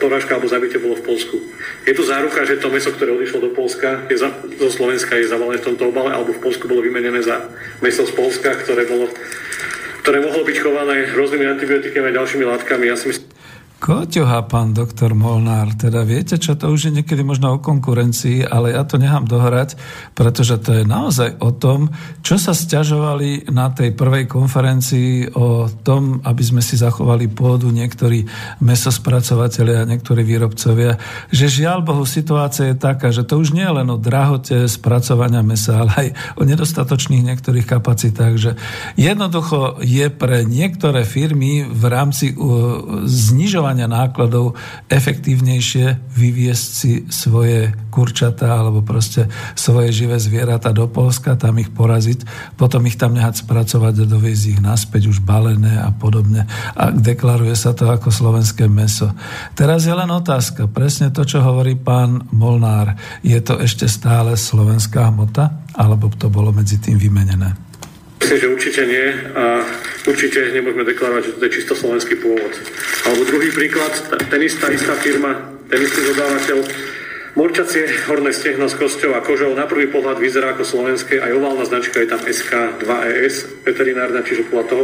[0.01, 1.37] porážka alebo zabitie bolo v Polsku.
[1.85, 5.29] Je tu záruka, že to meso, ktoré odišlo do Polska, je za, zo Slovenska je
[5.29, 7.45] zavalené v tomto obale, alebo v Polsku bolo vymenené za
[7.85, 9.13] meso z Polska, ktoré, bolo,
[10.01, 12.89] ktoré mohlo byť chované rôznymi antibiotikami a ďalšími látkami.
[12.89, 13.36] Ja si myslím,
[13.77, 18.73] Koťoha, pán doktor Molnár, teda viete čo, to už je niekedy možno o konkurencii, ale
[18.73, 19.77] ja to nechám dohrať,
[20.17, 21.93] pretože to je naozaj o tom,
[22.25, 28.25] čo sa stiažovali na tej prvej konferencii o tom, aby sme si zachovali pôdu niektorí
[28.65, 30.97] mesospracovateľia a niektorí výrobcovia,
[31.29, 35.45] že žiaľ Bohu situácia je taká, že to už nie je len o drahote spracovania
[35.45, 38.51] mesa, ale aj o nedostatočných niektorých kapacitách, že
[38.97, 44.55] jednoducho je pre niektoré firmy v rámci uh, znižovania znižovania nákladov
[44.87, 49.27] efektívnejšie vyviesť si svoje kurčatá alebo proste
[49.59, 52.23] svoje živé zvieratá do Polska, tam ich poraziť,
[52.55, 56.47] potom ich tam nehať spracovať a doviezť ich naspäť už balené a podobne.
[56.79, 59.11] A deklaruje sa to ako slovenské meso.
[59.51, 62.95] Teraz je len otázka, presne to, čo hovorí pán Molnár.
[63.19, 67.66] Je to ešte stále slovenská hmota, alebo to bolo medzi tým vymenené?
[68.17, 69.07] Myslím, že určite nie
[69.37, 69.63] a
[70.09, 72.53] určite nemôžeme deklarovať, že to je čisto slovenský pôvod.
[73.07, 73.93] Alebo druhý príklad,
[74.27, 76.59] ten istá, istá firma, ten istý dodávateľ,
[77.37, 81.69] Morčacie horné stehno s kosťou a kožou na prvý pohľad vyzerá ako slovenské, aj oválna
[81.69, 84.83] značka je tam SK2ES, veterinárna, čiže podľa toho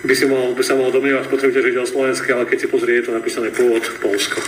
[0.00, 2.72] by, si mohol, by sa mohol domnievať spotrebiteľ, že ide o slovenské, ale keď si
[2.72, 4.40] pozrie, je to napísané pôvod Polsko.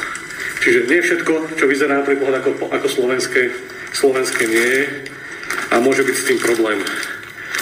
[0.64, 3.52] Čiže nie všetko, čo vyzerá na prvý pohľad ako, ako slovenské,
[3.92, 4.82] slovenské nie je
[5.72, 6.80] a môže byť s tým problém.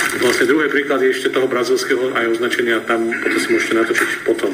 [0.04, 4.52] Vlastne druhý príklad je ešte toho brazilského aj označenia, tam potom si môžete natočiť potom.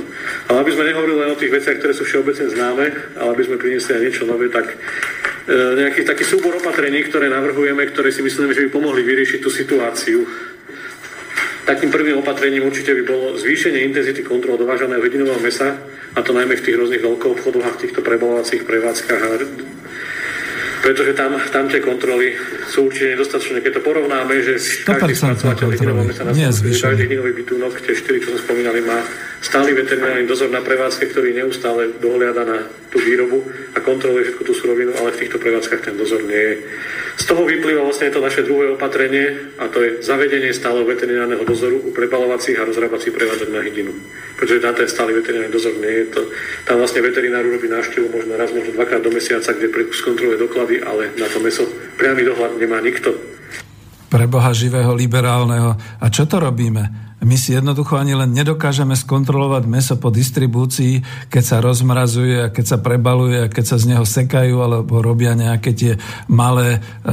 [0.48, 2.84] Ale aby sme nehovorili len o tých veciach, ktoré sú všeobecne známe,
[3.18, 4.76] ale aby sme priniesli aj niečo nové, tak e,
[5.52, 10.24] nejaký taký súbor opatrení, ktoré navrhujeme, ktoré si myslíme, že by pomohli vyriešiť tú situáciu.
[11.68, 15.76] Takým prvým opatrením určite by bolo zvýšenie intenzity kontrol dovážaného hodinového mesa,
[16.10, 19.30] a to najmä v tých rôznych veľkou obchodoch a v týchto prebalovacích prevádzkach a
[20.80, 22.32] pretože tam, tam tie kontroly
[22.72, 23.60] sú určite nedostatočné.
[23.60, 24.54] Keď to porovnáme, že
[24.84, 28.98] každý spracovateľ hlinového sa na každý hlinový bytúnok, tie štyri, čo sme spomínali, má
[29.40, 33.40] stály veterinárny dozor na prevádzke, ktorý neustále dohliada na tú výrobu
[33.72, 36.54] a kontroluje všetku tú surovinu, ale v týchto prevádzkach ten dozor nie je.
[37.16, 41.80] Z toho vyplýva vlastne to naše druhé opatrenie a to je zavedenie stáleho veterinárneho dozoru
[41.80, 43.96] u prebalovacích a rozrábacích prevádzok na hydinu.
[44.36, 46.22] Pretože tam ten stály veterinárny dozor nie je to.
[46.68, 51.16] Tam vlastne veterinár urobí návštevu možno raz, možno dvakrát do mesiaca, kde skontroluje doklady, ale
[51.16, 51.64] na to meso
[51.96, 53.16] priamy dohľad nemá nikto.
[54.10, 55.78] Pre Boha živého, liberálneho.
[56.02, 57.09] A čo to robíme?
[57.20, 62.64] My si jednoducho ani len nedokážeme skontrolovať meso po distribúcii, keď sa rozmrazuje a keď
[62.64, 65.92] sa prebaluje a keď sa z neho sekajú alebo robia nejaké tie
[66.32, 67.12] malé, e,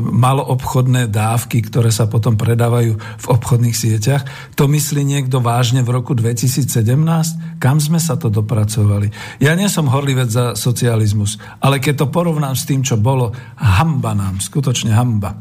[0.00, 4.24] maloobchodné dávky, ktoré sa potom predávajú v obchodných sieťach.
[4.56, 7.60] To myslí niekto vážne v roku 2017?
[7.60, 9.12] Kam sme sa to dopracovali?
[9.44, 14.16] Ja nie som horlivec za socializmus, ale keď to porovnám s tým, čo bolo, hamba
[14.16, 15.36] nám, skutočne hamba.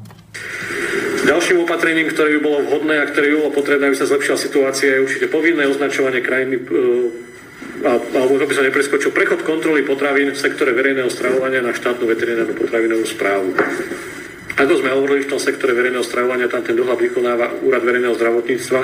[1.23, 4.99] Ďalším opatrením, ktoré by bolo vhodné a ktoré by bolo potrebné, aby sa zlepšila situácia,
[4.99, 6.63] je určite povinné označovanie krajiny e,
[7.83, 13.07] alebo aby sa nepreskočil prechod kontroly potravín v sektore verejného stravovania na štátnu veterinárnu potravinovú
[13.07, 13.55] správu.
[14.53, 18.81] Ako sme hovorili v tom sektore verejného stravovania, tam ten dohľad vykonáva Úrad verejného zdravotníctva,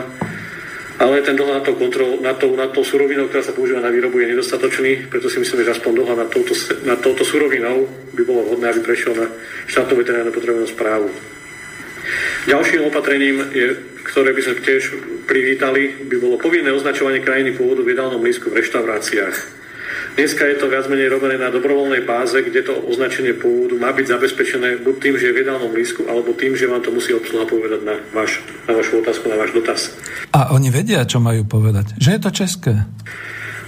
[0.99, 3.87] ale ten dohľad na tou, kontrol, na tou, na tou surovinou, ktorá sa používa na
[3.87, 6.53] výrobu, je nedostatočný, preto si myslíme, že aspoň dohľad nad touto,
[6.83, 9.27] nad touto surovinou by bolo vhodné, aby prešiel na
[9.71, 11.07] štátnu veterinárnu potravinovú správu.
[12.47, 13.67] Ďalším opatrením, je,
[14.07, 14.83] ktoré by sme tiež
[15.29, 19.59] privítali, by bolo povinné označovanie krajiny pôvodu v jedálnom lístku v reštauráciách.
[20.19, 24.05] Dneska je to viac menej robené na dobrovoľnej báze, kde to označenie pôvodu má byť
[24.09, 27.47] zabezpečené buď tým, že je v jedálnom lístku, alebo tým, že vám to musí obsluha
[27.47, 29.95] povedať na, váš, na vašu otázku, na váš dotaz.
[30.35, 31.95] A oni vedia, čo majú povedať.
[32.01, 32.73] Že je to české.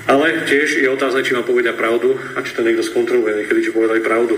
[0.09, 3.71] Ale tiež je otázne, či vám povedia pravdu a či to niekto skontroluje, niekedy, či
[3.71, 4.35] povedali pravdu.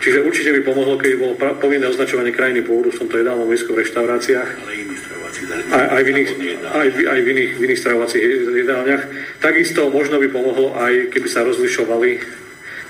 [0.00, 3.84] Čiže určite by pomohlo, keby bolo povinné označovanie krajiny pôvodu v tomto jedálnom lístku v
[3.84, 4.50] reštauráciách.
[4.64, 4.72] Ale
[5.76, 6.30] aj, aj, v iných,
[6.72, 8.22] aj, aj v iných, v iných stravovacích
[8.64, 9.02] jedálniach.
[9.44, 12.10] Takisto možno by pomohlo aj, keby sa rozlišovali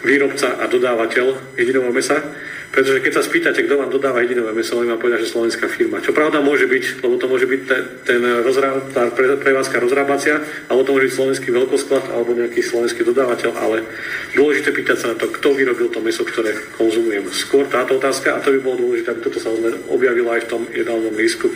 [0.01, 2.25] výrobca a dodávateľ jedinového mesa,
[2.71, 5.99] pretože keď sa spýtate, kto vám dodáva jedinové meso, oni vám povedia, že slovenská firma.
[5.99, 10.39] Čo pravda môže byť, lebo to môže byť ten, ten rozrá, tá pre, prevádzka rozrábacia,
[10.71, 13.83] alebo to môže byť slovenský veľkosklad, alebo nejaký slovenský dodávateľ, ale
[14.39, 17.27] dôležité pýtať sa na to, kto vyrobil to meso, ktoré konzumujem.
[17.35, 19.51] Skôr táto otázka, a to by bolo dôležité, aby toto sa
[19.91, 21.51] objavilo aj v tom jedálnom lístku.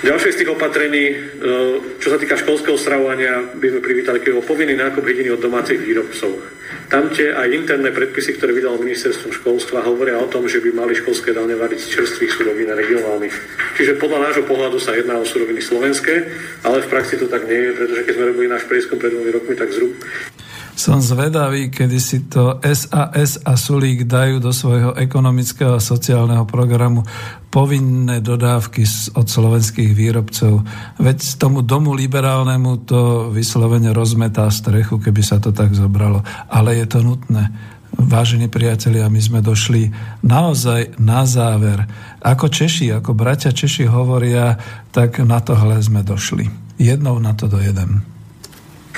[0.00, 1.14] Ďalšie z tých opatrení, e,
[2.00, 5.80] čo sa týka školského stravovania, by sme privítali, keď bol povinný nákup jediny od domácich
[5.80, 6.59] výrobcov.
[6.90, 10.98] Tam tie aj interné predpisy, ktoré vydalo ministerstvo školstva, hovoria o tom, že by mali
[10.98, 13.34] školské dálne variť z čerstvých surovín a regionálnych.
[13.78, 16.14] Čiže podľa nášho pohľadu sa jedná o suroviny slovenské,
[16.66, 19.30] ale v praxi to tak nie je, pretože keď sme robili náš prieskum pred dvomi
[19.30, 19.94] rokmi, tak zhruba
[20.74, 27.04] som zvedavý, kedy si to SAS a Sulík dajú do svojho ekonomického a sociálneho programu
[27.50, 28.86] povinné dodávky
[29.18, 30.62] od slovenských výrobcov.
[31.02, 33.00] Veď tomu domu liberálnemu to
[33.34, 36.22] vyslovene rozmetá strechu, keby sa to tak zobralo.
[36.46, 37.50] Ale je to nutné.
[37.90, 39.90] Vážení priatelia, my sme došli
[40.22, 41.84] naozaj na záver.
[42.22, 44.54] Ako Češi, ako bratia Češi hovoria,
[44.94, 46.46] tak na tohle sme došli.
[46.78, 48.19] Jednou na to dojedem.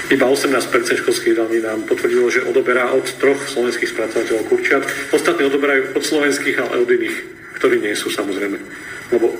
[0.09, 4.83] Iba 18% školských daní nám potvrdilo, že odoberá od troch slovenských spracovateľov kurčiat.
[5.13, 7.17] Ostatní odoberajú od slovenských, ale od iných,
[7.61, 8.57] ktorí nie sú samozrejme.
[9.13, 9.37] Lebo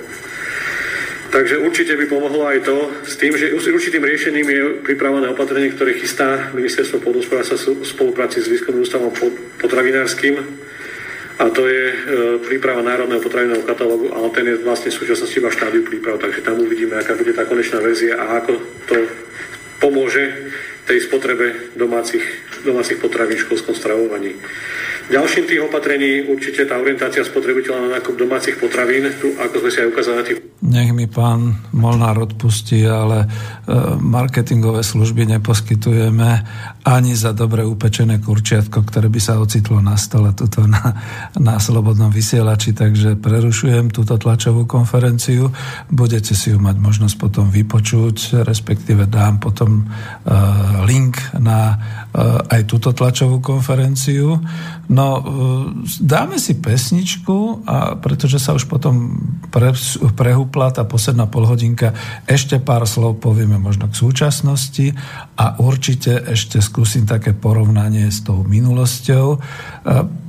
[1.33, 5.97] Takže určite by pomohlo aj to s tým, že určitým riešením je pripravené opatrenie, ktoré
[5.97, 9.09] chystá Ministerstvo pôdospodárstva v spolupráci s Výskumným ústavom
[9.57, 10.37] potravinárskym.
[11.41, 11.95] A to je e,
[12.45, 16.61] príprava Národného potravinového katalógu, ale ten je vlastne v súčasnosti iba štádiu príprav, takže tam
[16.61, 18.53] uvidíme, aká bude tá konečná verzia a ako
[18.85, 18.95] to
[19.83, 20.55] pomože
[20.87, 22.23] tej spotrebe domácich,
[22.67, 24.35] domácich potravín v školskom stravovaní.
[25.11, 29.79] Ďalším tých opatrení určite tá orientácia spotrebiteľa na nákup domácich potravín, tu ako sme si
[29.83, 33.29] aj ukázali na tých nech mi pán Molnár odpustí, ale e,
[33.99, 36.31] marketingové služby neposkytujeme
[36.87, 40.97] ani za dobre upečené kurčiatko, ktoré by sa ocitlo na stole tuto na,
[41.35, 45.51] na slobodnom vysielači, takže prerušujem túto tlačovú konferenciu.
[45.91, 50.33] Budete si ju mať možnosť potom vypočuť, respektíve dám potom uh,
[50.89, 54.41] link na uh, aj túto tlačovú konferenciu.
[54.89, 55.23] No, uh,
[56.01, 59.21] dáme si pesničku, a pretože sa už potom
[59.53, 59.77] pre,
[60.17, 61.93] prehúpla tá posledná polhodinka,
[62.25, 64.97] ešte pár slov povieme možno k súčasnosti
[65.37, 69.43] a určite ešte skúsim také porovnanie s tou minulosťou,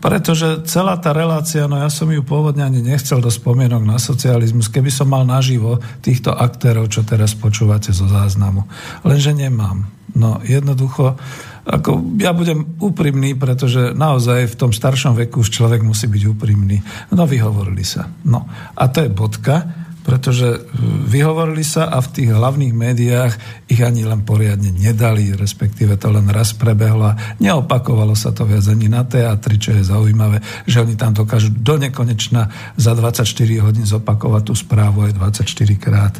[0.01, 4.67] pretože celá tá relácia, no ja som ju pôvodne ani nechcel do spomienok na socializmus,
[4.67, 8.65] keby som mal naživo týchto aktérov, čo teraz počúvate zo záznamu.
[9.05, 9.85] Lenže nemám.
[10.13, 11.17] No jednoducho,
[11.65, 16.77] ako ja budem úprimný, pretože naozaj v tom staršom veku už človek musí byť úprimný.
[17.17, 18.05] No vyhovorili sa.
[18.29, 18.45] No
[18.77, 20.59] a to je bodka pretože e,
[21.07, 23.33] vyhovorili sa a v tých hlavných médiách
[23.71, 28.67] ich ani len poriadne nedali, respektíve to len raz prebehlo a neopakovalo sa to viac
[28.67, 33.25] ani na teatri, čo je zaujímavé, že oni tam dokážu do nekonečna za 24
[33.63, 36.13] hodín zopakovať tú správu aj 24 krát.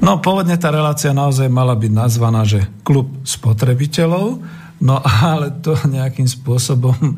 [0.00, 6.24] No pôvodne tá relácia naozaj mala byť nazvaná, že klub spotrebiteľov, No ale to nejakým
[6.24, 7.14] spôsobom e,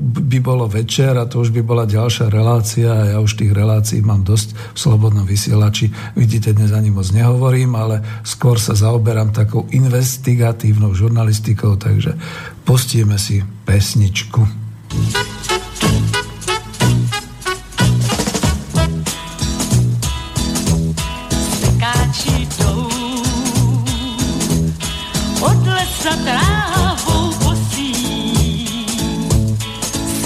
[0.00, 4.00] by bolo večer a to už by bola ďalšia relácia a ja už tých relácií
[4.00, 5.92] mám dosť v Slobodnom vysielači.
[6.16, 12.16] Vidíte, dnes ani moc nehovorím, ale skôr sa zaoberám takou investigatívnou žurnalistikou, takže
[12.64, 14.40] pustíme si pesničku.
[14.88, 16.07] od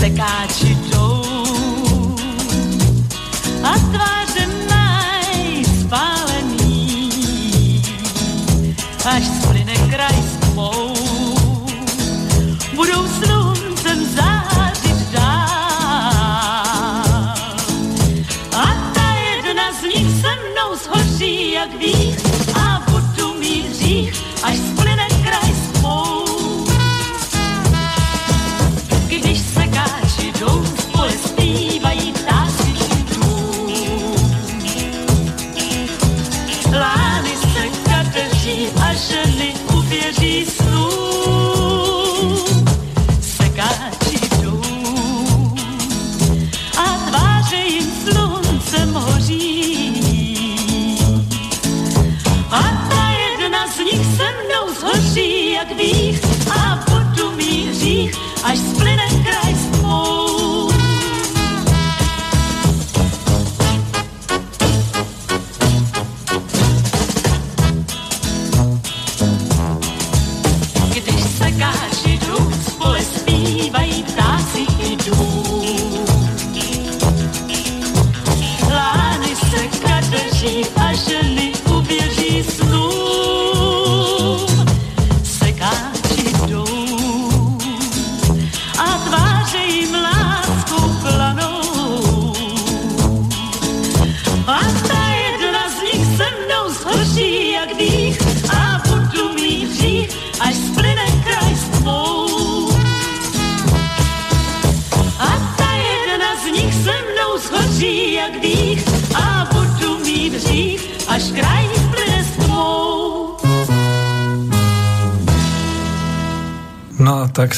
[0.02, 0.91] sekáči jdou a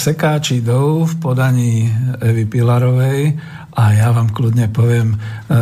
[0.04, 1.88] sekáči jdou v podaní
[2.20, 3.40] Evy Pilarovej
[3.74, 5.56] a ja vám kľudne poviem, eh,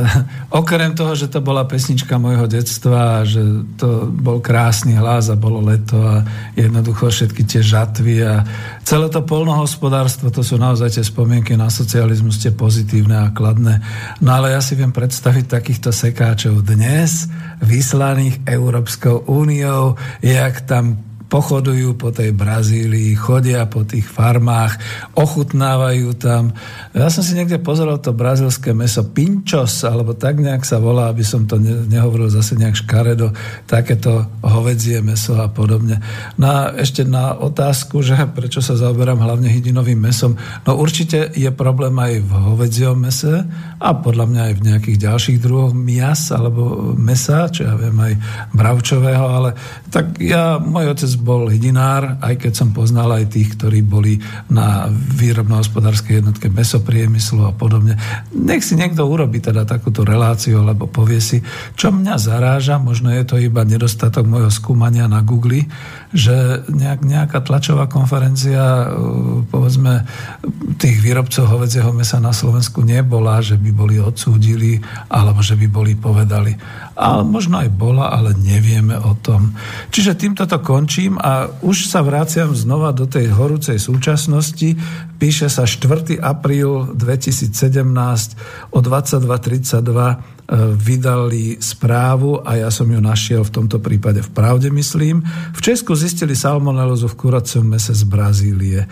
[0.50, 3.38] okrem toho, že to bola pesnička môjho detstva, že
[3.78, 6.26] to bol krásny hlas a bolo leto a
[6.58, 8.42] jednoducho všetky tie žatvy a
[8.82, 13.78] celé to polnohospodárstvo, to sú naozaj tie spomienky na socializmus, tie pozitívne a kladné.
[14.18, 17.30] No ale ja si viem predstaviť takýchto sekáčov dnes,
[17.62, 24.76] vyslaných Európskou úniou, jak tam pochodujú po tej Brazílii, chodia po tých farmách,
[25.16, 26.52] ochutnávajú tam.
[26.92, 31.24] Ja som si niekde pozrel to brazilské meso pinchos, alebo tak nejak sa volá, aby
[31.24, 33.32] som to ne, nehovoril zase nejak škaredo,
[33.64, 36.04] takéto hovedzie meso a podobne.
[36.36, 40.36] No a ešte na otázku, že prečo sa zaoberám hlavne hydinovým mesom,
[40.68, 43.40] no určite je problém aj v hovedziom mese
[43.80, 48.14] a podľa mňa aj v nejakých ďalších druhoch mias alebo mesa, čo ja viem aj
[48.52, 49.56] bravčového, ale
[49.88, 54.18] tak ja, môj otec bol hydinár, aj keď som poznal aj tých, ktorí boli
[54.50, 57.94] na výrobno-hospodárskej jednotke mesopriemyslu a podobne.
[58.34, 61.38] Nech si niekto urobí teda takúto reláciu, alebo povie si,
[61.78, 65.70] čo mňa zaráža, možno je to iba nedostatok môjho skúmania na Google,
[66.10, 70.04] že nejak, nejaká tlačová konferencia uh, povedzme
[70.76, 75.92] tých výrobcov hovedzieho mesa na Slovensku nebola, že by boli odsúdili alebo že by boli
[75.94, 76.52] povedali.
[76.92, 79.56] A možno aj bola, ale nevieme o tom.
[79.88, 84.76] Čiže týmto to končím a už sa vraciam znova do tej horúcej súčasnosti.
[85.16, 86.20] Píše sa 4.
[86.20, 87.54] apríl 2017
[88.74, 90.41] o 22.32 E,
[90.76, 95.24] vydali správu a ja som ju našiel v tomto prípade v pravde, myslím.
[95.56, 98.84] V Česku zistili salmonelózu v kuracom mese z Brazílie.
[98.84, 98.88] E,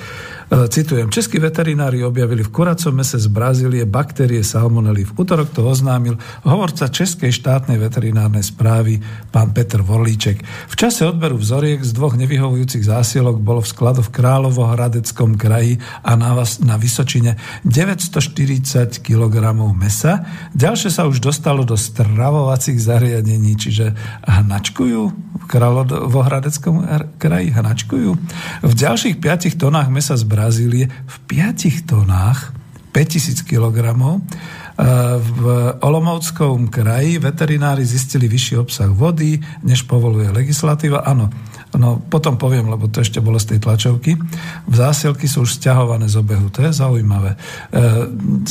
[0.73, 5.05] citujem, českí veterinári objavili v kuracom mese z Brazílie baktérie salmonely.
[5.05, 6.17] V útorok to oznámil
[6.49, 8.97] hovorca Českej štátnej veterinárnej správy
[9.29, 10.41] pán Petr Vorlíček.
[10.71, 16.17] V čase odberu vzoriek z dvoch nevyhovujúcich zásielok bolo v skladu v Královohradeckom kraji a
[16.17, 16.33] na,
[16.65, 17.37] na Vysočine
[17.69, 19.37] 940 kg
[19.77, 20.25] mesa.
[20.57, 23.95] Ďalšie sa už dostalo do stravovacích zariadení, čiže
[24.27, 26.87] hnačkujú v Královohradeckom
[27.19, 28.11] kraji, hnačkujú.
[28.63, 32.55] V ďalších 5 tonách mesa z Brazílie v 5 tonách
[32.95, 33.79] 5000 kg.
[35.21, 35.41] V
[35.85, 41.05] Olomovskom kraji veterinári zistili vyšší obsah vody, než povoluje legislatíva.
[41.05, 41.29] Áno,
[41.71, 44.19] No potom poviem, lebo to ešte bolo z tej tlačovky.
[44.67, 46.51] V zásielky sú už stiahované z obehu.
[46.51, 47.39] To je zaujímavé.
[47.39, 47.39] E,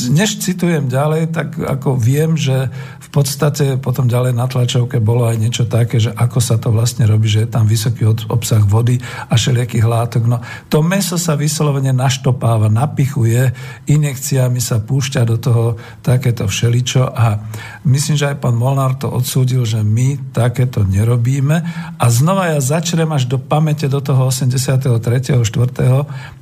[0.08, 5.36] než citujem ďalej, tak ako viem, že v podstate potom ďalej na tlačovke bolo aj
[5.36, 8.96] niečo také, že ako sa to vlastne robí, že je tam vysoký obsah vody
[9.28, 10.24] a všelijakých látok.
[10.24, 10.40] No
[10.72, 13.52] to meso sa vyslovene naštopáva, napichuje,
[13.84, 15.64] injekciami sa púšťa do toho
[16.00, 17.36] takéto všeličo a
[17.84, 21.64] myslím, že aj pán Molnár to odsúdil, že my takéto nerobíme
[21.96, 25.40] a znova ja začnem až do pamäte do toho 83.
[25.40, 25.46] 4.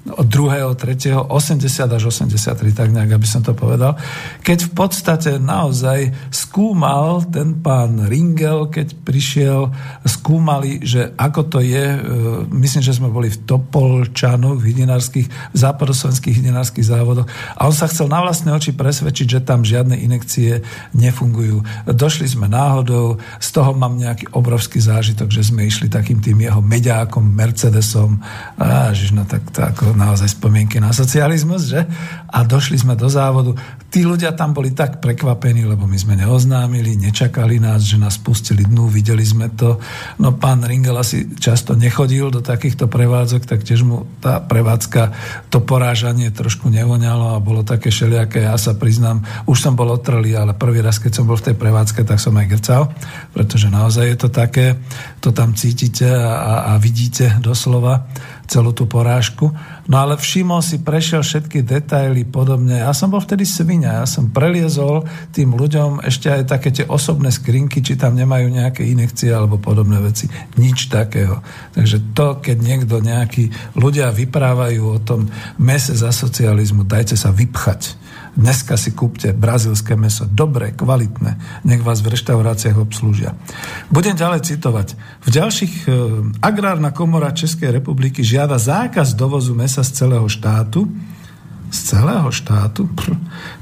[0.09, 0.75] od 2.
[0.75, 1.31] 3.
[1.31, 3.95] 80 až 83, tak nejak, aby som to povedal.
[4.43, 9.71] Keď v podstate naozaj skúmal ten pán Ringel, keď prišiel,
[10.05, 12.01] skúmali, že ako to je, e,
[12.51, 17.87] myslím, že sme boli v Topolčanoch, v hydinárskych, v západoslovenských hydinárskych závodoch a on sa
[17.87, 20.65] chcel na vlastné oči presvedčiť, že tam žiadne inekcie
[20.97, 21.28] nefungujú.
[21.85, 26.61] Došli sme náhodou, z toho mám nejaký obrovský zážitok, že sme išli takým tým jeho
[26.63, 28.21] meďákom, Mercedesom.
[28.57, 31.85] A, žiž, no tak to ako naozaj spomienky na socializmus, že?
[32.29, 33.57] A došli sme do závodu.
[33.89, 38.69] Tí ľudia tam boli tak prekvapení, lebo my sme neoznámili, nečakali nás, že nás pustili
[38.69, 39.81] dnu, videli sme to.
[40.21, 45.17] No pán Ringel asi často nechodil do takýchto prevádzok, tak tiež mu tá prevádzka,
[45.49, 48.45] to porážanie trošku nevoňalo a bolo také šeliaké.
[48.45, 51.57] Ja sa priznám, už som bol otrelý, ale prvý raz, keď som bol v tej
[51.57, 52.93] prevádzke, tak som aj grcal,
[53.33, 54.77] pretože naozaj je to také,
[55.25, 58.05] to tam cítite a, a, a vidíte doslova
[58.49, 59.53] celú tú porážku.
[59.87, 62.81] No ale všimol si, prešiel všetky detaily podobne.
[62.81, 65.05] Ja som bol vtedy svinia, ja som preliezol
[65.37, 70.01] tým ľuďom ešte aj také tie osobné skrinky, či tam nemajú nejaké inekcie alebo podobné
[70.01, 70.27] veci.
[70.57, 71.45] Nič takého.
[71.77, 75.29] Takže to, keď niekto, nejakí ľudia vyprávajú o tom
[75.61, 82.05] mese za socializmu, dajte sa vypchať Dneska si kúpte brazilské meso, dobré, kvalitné, nech vás
[82.05, 83.33] v reštauráciách obslúžia.
[83.89, 84.99] Budem ďalej citovať.
[85.25, 85.89] V ďalších e,
[86.43, 90.89] Agrárna komora Českej republiky žiada zákaz dovozu mesa z celého štátu,
[91.69, 92.89] z celého štátu,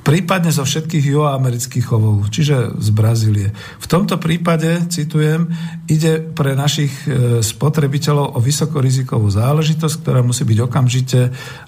[0.07, 3.51] prípadne zo všetkých juhoamerických chovov, čiže z Brazílie.
[3.83, 5.51] V tomto prípade, citujem,
[5.91, 11.21] ide pre našich e, spotrebiteľov o vysokorizikovú záležitosť, ktorá musí byť okamžite,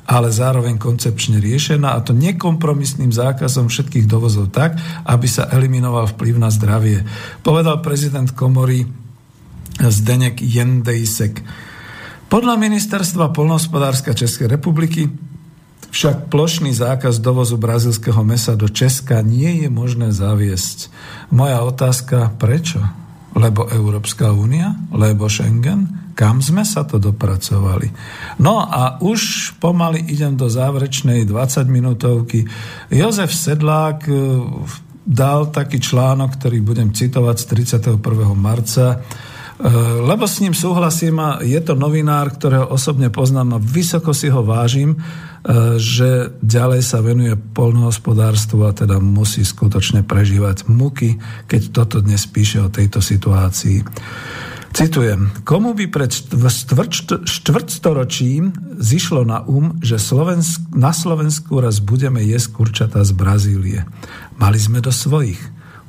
[0.06, 4.78] ale zároveň koncepčne riešená a to nekompromisným zákazom všetkých dovozov tak,
[5.10, 7.02] aby sa eliminoval vplyv na zdravie.
[7.42, 8.86] Povedal prezident komory
[9.78, 11.42] Zdenek Jendejsek.
[12.28, 15.08] Podľa ministerstva polnohospodárska Českej republiky
[15.88, 20.92] však plošný zákaz dovozu brazilského mesa do Česka nie je možné zaviesť.
[21.32, 22.80] Moja otázka, prečo?
[23.36, 24.76] Lebo Európska únia?
[24.92, 26.12] Lebo Schengen?
[26.18, 27.94] Kam sme sa to dopracovali?
[28.42, 32.44] No a už pomaly idem do záverečnej 20 minútovky.
[32.90, 34.16] Jozef Sedlák eh,
[35.08, 37.44] dal taký článok, ktorý budem citovať z
[37.94, 38.34] 31.
[38.36, 39.00] marca
[39.58, 39.66] Eh,
[40.06, 44.46] lebo s ním súhlasím a je to novinár, ktorého osobne poznám a vysoko si ho
[44.46, 44.94] vážim,
[45.80, 51.16] že ďalej sa venuje polnohospodárstvu a teda musí skutočne prežívať muky,
[51.48, 53.80] keď toto dnes píše o tejto situácii.
[54.76, 56.12] Citujem, komu by pred
[57.24, 63.88] štvrtstoročím zišlo na um, že Slovensk, na Slovensku raz budeme jesť kurčatá z Brazílie.
[64.36, 65.40] Mali sme do svojich.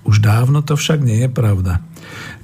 [0.08, 1.84] Už dávno to však nie je pravda.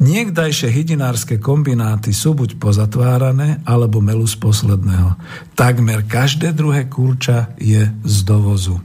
[0.02, 5.16] Niekdajšie hydinárske kombináty sú buď pozatvárané, alebo melú z posledného.
[5.56, 8.84] Takmer každé druhé kurča je z dovozu.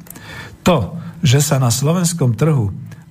[0.62, 2.70] To, že sa na slovenskom trhu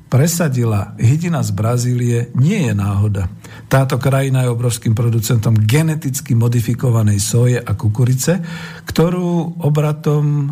[0.09, 3.29] presadila hydina z Brazílie, nie je náhoda.
[3.69, 8.41] Táto krajina je obrovským producentom geneticky modifikovanej soje a kukurice,
[8.89, 10.45] ktorú obratom, e,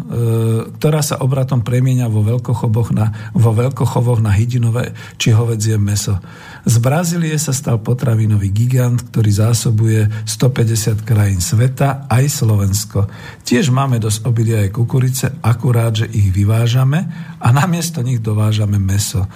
[0.78, 6.22] ktorá sa obratom premieňa vo veľkochovoch na, vo veľkochovoch na hydinové či hovedzie meso.
[6.68, 13.08] Z Brazílie sa stal potravinový gigant, ktorý zásobuje 150 krajín sveta, aj Slovensko.
[13.48, 17.08] Tiež máme dosť obilia aj kukurice, akurát, že ich vyvážame
[17.38, 19.22] a namiesto nich dovážame meso.
[19.22, 19.28] E,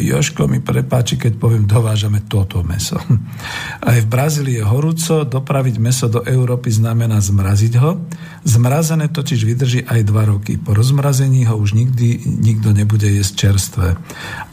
[0.00, 2.96] Joško mi prepáči, keď poviem, dovážame toto meso.
[3.90, 8.00] Aj v Brazílii je horúco, dopraviť meso do Európy znamená zmraziť ho.
[8.46, 10.56] Zmrazené totiž vydrží aj dva roky.
[10.56, 13.88] Po rozmrazení ho už nikdy nikto nebude jesť čerstvé.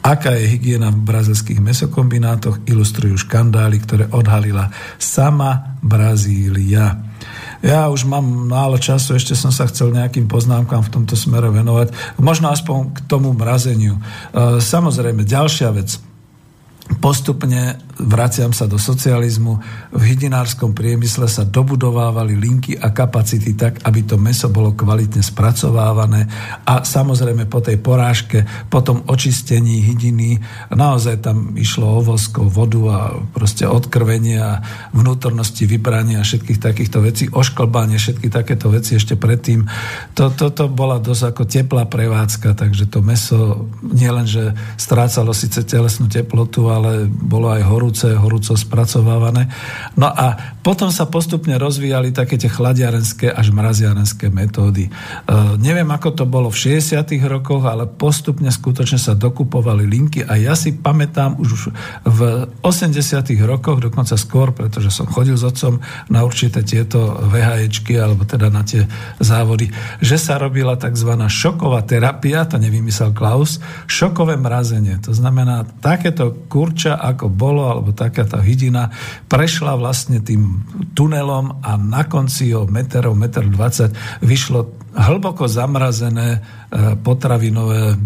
[0.04, 7.13] Aká je hygiena v brazilských mesokombinátoch, ilustrujú škandály, ktoré odhalila sama Brazília.
[7.64, 12.20] Ja už mám málo času, ešte som sa chcel nejakým poznámkam v tomto smere venovať.
[12.20, 13.96] Možno aspoň k tomu mrazeniu.
[13.96, 15.96] E, samozrejme, ďalšia vec
[17.00, 19.54] postupne vraciam sa do socializmu.
[19.90, 26.30] V hydinárskom priemysle sa dobudovávali linky a kapacity tak, aby to meso bolo kvalitne spracovávané
[26.70, 30.38] a samozrejme po tej porážke, po tom očistení hydiny,
[30.70, 33.00] naozaj tam išlo o vosko, vodu a
[33.34, 34.62] proste odkrvenie a
[34.94, 39.66] vnútornosti vybrania a všetkých takýchto vecí, ošklbanie, všetky takéto veci ešte predtým.
[40.14, 46.12] Toto to, to bola dosť ako teplá prevádzka, takže to meso nielenže strácalo síce telesnú
[46.12, 49.46] teplotu, ale bolo aj horúce, horúco spracovávané.
[49.96, 54.88] No a potom sa postupne rozvíjali také tie chladiarenské až mraziarenské metódy.
[54.88, 54.92] E,
[55.60, 60.56] neviem, ako to bolo v 60 rokoch, ale postupne skutočne sa dokupovali linky a ja
[60.56, 61.76] si pamätám už
[62.08, 62.20] v
[62.64, 62.96] 80
[63.44, 68.64] rokoch, dokonca skôr, pretože som chodil s otcom na určité tieto VHEčky, alebo teda na
[68.64, 68.88] tie
[69.20, 69.68] závody,
[70.00, 71.12] že sa robila tzv.
[71.28, 73.60] šoková terapia, to nevymyslel Klaus,
[73.92, 74.96] šokové mrazenie.
[75.04, 78.96] To znamená, takéto kurča, ako bolo, alebo taká tá hydina,
[79.28, 80.53] prešla vlastne tým
[80.94, 86.40] tunelom a na konci o meter, o meter 20 vyšlo hlboko zamrazené e,
[87.02, 87.98] potravinové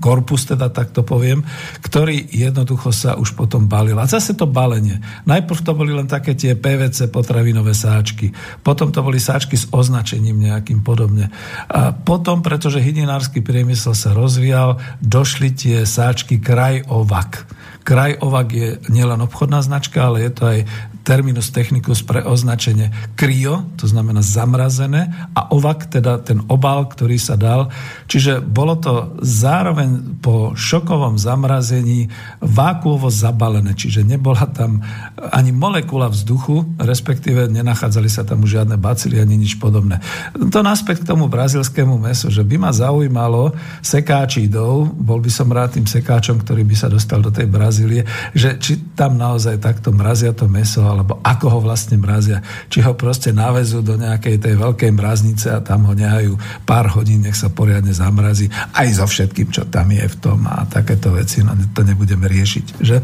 [0.00, 1.44] korpus, teda tak to poviem,
[1.84, 4.00] ktorý jednoducho sa už potom balil.
[4.00, 5.04] A zase to balenie.
[5.28, 8.32] Najprv to boli len také tie PVC potravinové sáčky.
[8.64, 11.28] Potom to boli sáčky s označením nejakým podobne.
[11.68, 17.44] A potom, pretože hydinársky priemysel sa rozvíjal, došli tie sáčky kraj ovak
[17.80, 20.58] Kraj Ovak je nielen obchodná značka, ale je to aj
[21.02, 27.34] terminus technicus pre označenie krio, to znamená zamrazené, a ovak, teda ten obal, ktorý sa
[27.34, 27.72] dal.
[28.06, 32.10] Čiže bolo to zároveň po šokovom zamrazení
[32.42, 34.84] vákuovo zabalené, čiže nebola tam
[35.32, 40.00] ani molekula vzduchu, respektíve nenachádzali sa tam už žiadne bacily ani nič podobné.
[40.36, 45.80] To náspekt k tomu brazilskému mesu, že by ma zaujímalo sekáčidov, bol by som rád
[45.80, 48.04] tým sekáčom, ktorý by sa dostal do tej Brazílie,
[48.34, 52.44] že či tam naozaj takto mrazia to meso, alebo ako ho vlastne mrazia.
[52.68, 56.36] Či ho proste navezú do nejakej tej veľkej mraznice a tam ho nehajú
[56.68, 60.68] pár hodín, nech sa poriadne zamrazí, aj so všetkým, čo tam je v tom a
[60.68, 62.66] takéto veci, no to nebudeme riešiť.
[62.78, 62.96] Že?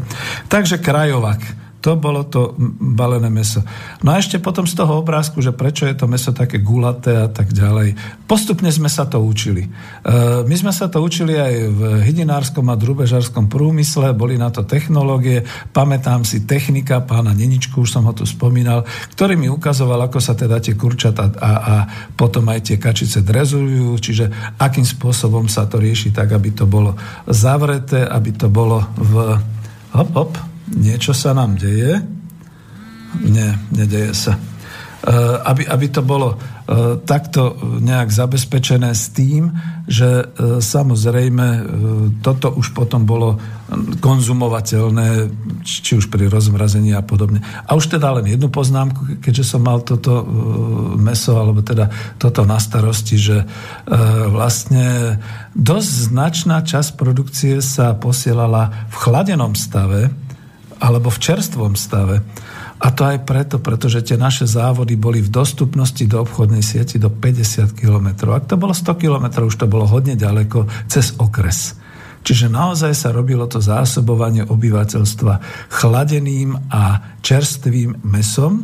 [0.47, 2.51] Takže krajovak, to bolo to
[2.83, 3.63] balené meso.
[4.03, 7.31] No a ešte potom z toho obrázku, že prečo je to meso také gulaté a
[7.31, 7.95] tak ďalej.
[8.27, 9.63] Postupne sme sa to učili.
[9.63, 9.69] E,
[10.43, 15.47] my sme sa to učili aj v hydinárskom a drubežarskom prúmysle, boli na to technológie,
[15.71, 18.83] pamätám si technika pána Neničku, už som ho tu spomínal,
[19.15, 21.73] ktorý mi ukazoval, ako sa teda tie kurčata a, a
[22.19, 24.27] potom aj tie kačice drezujú, čiže
[24.59, 26.99] akým spôsobom sa to rieši tak, aby to bolo
[27.31, 29.39] zavreté, aby to bolo v...
[29.95, 32.03] Hop, hop, niečo sa nám deje.
[33.23, 34.35] Nie, nedeje sa.
[34.97, 35.13] E,
[35.45, 36.37] aby, aby to bolo e,
[37.05, 39.53] takto nejak zabezpečené s tým,
[39.87, 40.25] že e,
[40.59, 41.47] samozrejme
[42.19, 43.39] toto už potom bolo
[44.03, 45.31] konzumovateľné,
[45.63, 47.39] či už pri rozmrazení a podobne.
[47.39, 50.27] A už teda len jednu poznámku, keďže som mal toto
[50.99, 51.87] meso, alebo teda
[52.19, 53.37] toto na starosti, že
[54.31, 55.19] vlastne
[55.51, 60.15] dosť značná časť produkcie sa posielala v chladenom stave,
[60.79, 62.21] alebo v čerstvom stave.
[62.77, 67.09] A to aj preto, pretože tie naše závody boli v dostupnosti do obchodnej sieti do
[67.09, 68.29] 50 km.
[68.37, 71.73] Ak to bolo 100 km, už to bolo hodne ďaleko cez okres.
[72.21, 75.33] Čiže naozaj sa robilo to zásobovanie obyvateľstva
[75.73, 78.61] chladeným a čerstvým mesom,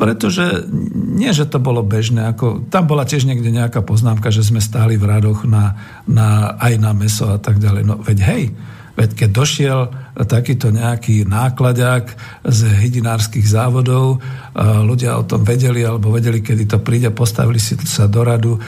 [0.00, 0.64] pretože
[0.96, 4.96] nie, že to bolo bežné, ako, tam bola tiež niekde nejaká poznámka, že sme stáli
[4.96, 5.76] v radoch na,
[6.08, 7.82] na, aj na meso a tak ďalej.
[7.84, 8.44] No veď hej,
[8.94, 9.80] Veď keď došiel
[10.14, 12.04] takýto nejaký nákladák
[12.46, 14.22] z hydinárskych závodov,
[14.86, 18.62] ľudia o tom vedeli, alebo vedeli, kedy to príde, postavili si sa do radu.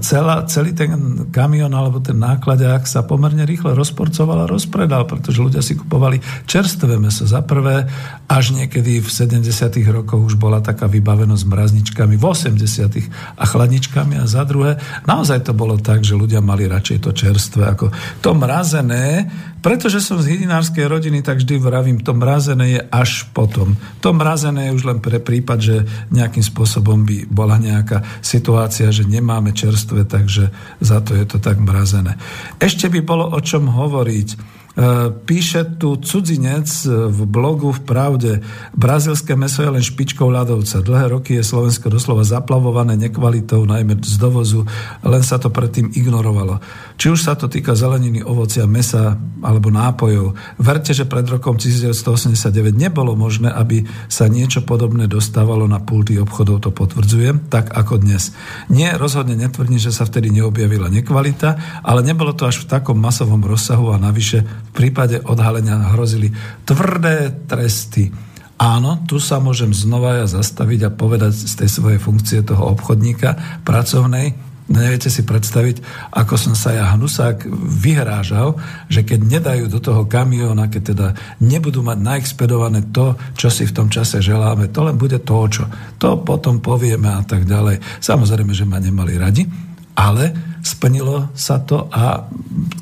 [0.00, 5.60] Celá, celý ten kamion alebo ten nákladák sa pomerne rýchle rozporcoval a rozpredal, pretože ľudia
[5.60, 7.84] si kupovali čerstvé meso za prvé,
[8.24, 9.44] až niekedy v 70.
[9.92, 13.36] rokoch už bola taká vybavenosť mrazničkami, v 80.
[13.36, 17.68] a chladničkami a za druhé, naozaj to bolo tak, že ľudia mali radšej to čerstvé
[17.68, 17.92] ako
[18.24, 19.28] to mrazené,
[19.60, 23.76] pretože som z hydinárskej rodiny, tak vždy vravím, to mrazené je až potom.
[24.00, 25.76] To mrazené je už len pre prípad, že
[26.14, 30.50] nejakým spôsobom by bola nejaká situácia, že nemáme čerstvé, takže
[30.80, 32.16] za to je to tak mrazené.
[32.62, 34.55] Ešte by bolo o čom hovoriť.
[34.76, 36.68] E, píše tu cudzinec
[37.08, 38.32] v blogu v Pravde.
[38.76, 40.84] Brazilské meso je len špičkou ľadovca.
[40.84, 44.68] Dlhé roky je Slovensko doslova zaplavované nekvalitou, najmä z dovozu,
[45.00, 46.60] len sa to predtým ignorovalo.
[47.00, 50.36] Či už sa to týka zeleniny, ovocia, mesa alebo nápojov.
[50.60, 56.68] Verte, že pred rokom 1989 nebolo možné, aby sa niečo podobné dostávalo na pulty obchodov,
[56.68, 58.36] to potvrdzujem, tak ako dnes.
[58.68, 63.40] Nie, rozhodne netvrdím, že sa vtedy neobjavila nekvalita, ale nebolo to až v takom masovom
[63.40, 66.32] rozsahu a navyše v prípade odhalenia hrozili
[66.66, 68.10] tvrdé tresty.
[68.56, 73.62] Áno, tu sa môžem znova ja zastaviť a povedať z tej svojej funkcie toho obchodníka
[73.68, 74.32] pracovnej,
[74.66, 75.78] Neviete si predstaviť,
[76.10, 78.58] ako som sa ja hnusák vyhrážal,
[78.90, 83.70] že keď nedajú do toho kamióna, keď teda nebudú mať naexpedované to, čo si v
[83.70, 85.70] tom čase želáme, to len bude to, čo.
[86.02, 87.78] To potom povieme a tak ďalej.
[88.02, 89.46] Samozrejme, že ma nemali radi,
[89.96, 92.26] ale splnilo sa to a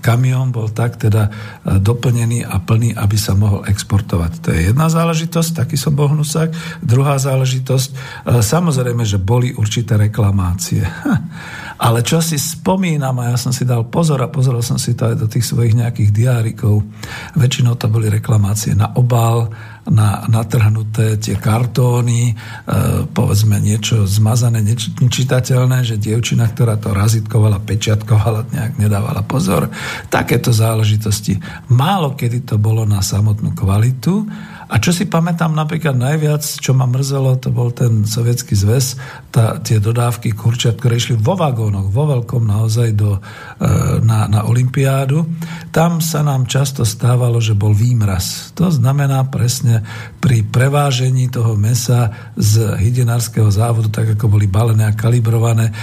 [0.01, 1.31] kamión bol tak teda e,
[1.79, 4.33] doplnený a plný, aby sa mohol exportovať.
[4.41, 6.81] To je jedna záležitosť, taký som bol hnusák.
[6.81, 7.95] Druhá záležitosť, e,
[8.41, 10.81] samozrejme, že boli určité reklamácie.
[11.87, 15.13] Ale čo si spomínam, a ja som si dal pozor a pozeral som si to
[15.13, 16.81] aj do tých svojich nejakých diárikov,
[17.37, 19.53] väčšinou to boli reklamácie na obal,
[19.91, 22.35] na natrhnuté tie kartóny, e,
[23.13, 29.69] povedzme niečo zmazané, nečitateľné, že dievčina, ktorá to razitkovala, pečiatkovala, nejak nedávala pozor.
[30.09, 31.37] Takéto záležitosti.
[31.69, 34.25] Málo kedy to bolo na samotnú kvalitu,
[34.65, 38.97] a čo si pamätám napríklad najviac, čo ma mrzelo, to bol ten sovietský zväz,
[39.29, 43.21] tá, tie dodávky kurčiat, ktoré išli vo vagónoch, vo veľkom naozaj do, e,
[44.01, 45.27] na, na Olympiádu.
[45.75, 48.57] Tam sa nám často stávalo, že bol výmraz.
[48.57, 49.85] To znamená presne
[50.23, 55.75] pri prevážení toho mesa z hydinárskeho závodu, tak ako boli balené a kalibrované,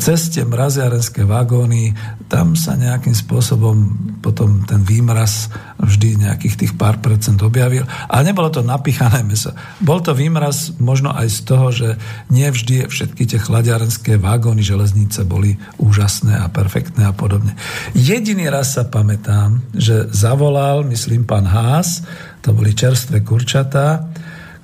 [0.00, 1.92] cez tie mraziarenské vagóny,
[2.30, 3.76] tam sa nejakým spôsobom
[4.22, 5.50] potom ten výmraz
[5.80, 7.82] vždy nejakých tých pár percent objavil.
[8.06, 9.52] Ale nebolo to napichané meso.
[9.84, 11.88] Bol to výmraz možno aj z toho, že
[12.32, 17.52] nie vždy všetky tie chladiarenské vagóny železnice boli úžasné a perfektné a podobne.
[17.92, 22.00] Jediný raz sa pamätám, že zavolal, myslím, pán Hás,
[22.40, 24.08] to boli čerstvé kurčatá,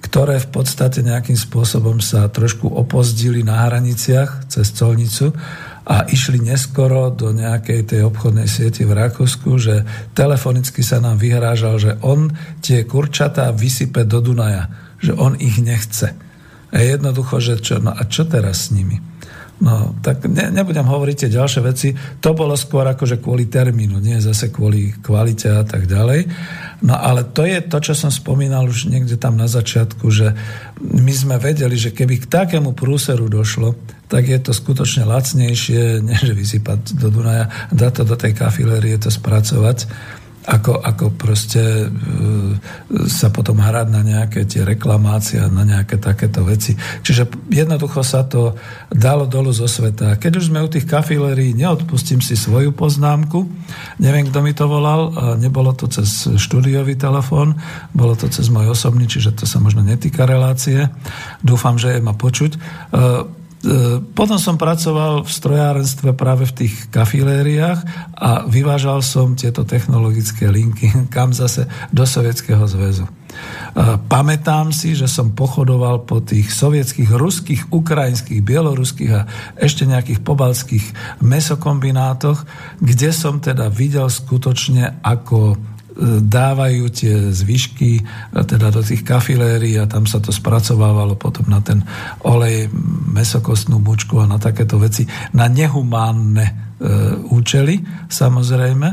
[0.01, 5.37] ktoré v podstate nejakým spôsobom sa trošku opozdili na hraniciach cez colnicu
[5.87, 9.87] a išli neskoro do nejakej tej obchodnej siete v Rakúsku, že
[10.19, 14.67] telefonicky sa nám vyhrážal, že on tie kurčatá vysype do Dunaja,
[14.99, 16.11] že on ich nechce.
[16.75, 18.99] A jednoducho, že čo, no a čo teraz s nimi?
[19.57, 21.89] No, tak ne, nebudem hovoriť tie ďalšie veci.
[22.21, 26.29] To bolo skôr akože kvôli termínu, nie zase kvôli kvalite a tak ďalej.
[26.85, 30.37] No ale to je to, čo som spomínal už niekde tam na začiatku, že
[30.85, 33.73] my sme vedeli, že keby k takému prúseru došlo,
[34.07, 39.11] tak je to skutočne lacnejšie, než vysypať do Dunaja, dať to do tej kafilérie, to
[39.11, 39.91] spracovať
[40.47, 41.87] ako, ako proste e,
[43.11, 46.79] sa potom hrať na nejaké tie reklamácie, na nejaké takéto veci.
[47.03, 48.55] Čiže jednoducho sa to
[48.95, 50.15] dalo dolu zo sveta.
[50.23, 53.43] Keď už sme u tých kafilerí, neodpustím si svoju poznámku.
[53.99, 55.11] Neviem, kto mi to volal.
[55.35, 57.59] Nebolo to cez štúdiový telefón,
[57.91, 60.87] bolo to cez môj osobný, čiže to sa možno netýka relácie.
[61.43, 62.55] Dúfam, že je ma počuť
[62.87, 62.99] E,
[64.15, 67.81] potom som pracoval v strojárenstve práve v tých kafilériách
[68.15, 73.05] a vyvážal som tieto technologické linky kam zase do Sovietskeho zväzu.
[73.07, 73.11] E,
[74.07, 79.27] pamätám si, že som pochodoval po tých sovietských, ruských, ukrajinských, bieloruských a
[79.59, 80.87] ešte nejakých pobalských
[81.25, 82.45] mesokombinátoch,
[82.81, 85.59] kde som teda videl skutočne, ako
[86.21, 88.05] dávajú tie zvyšky
[88.45, 91.81] teda do tých kafilérií a tam sa to spracovávalo potom na ten
[92.21, 92.69] olej,
[93.17, 96.53] mesokostnú bučku a na takéto veci, na nehumánne e,
[97.33, 97.81] účely
[98.13, 98.89] samozrejme.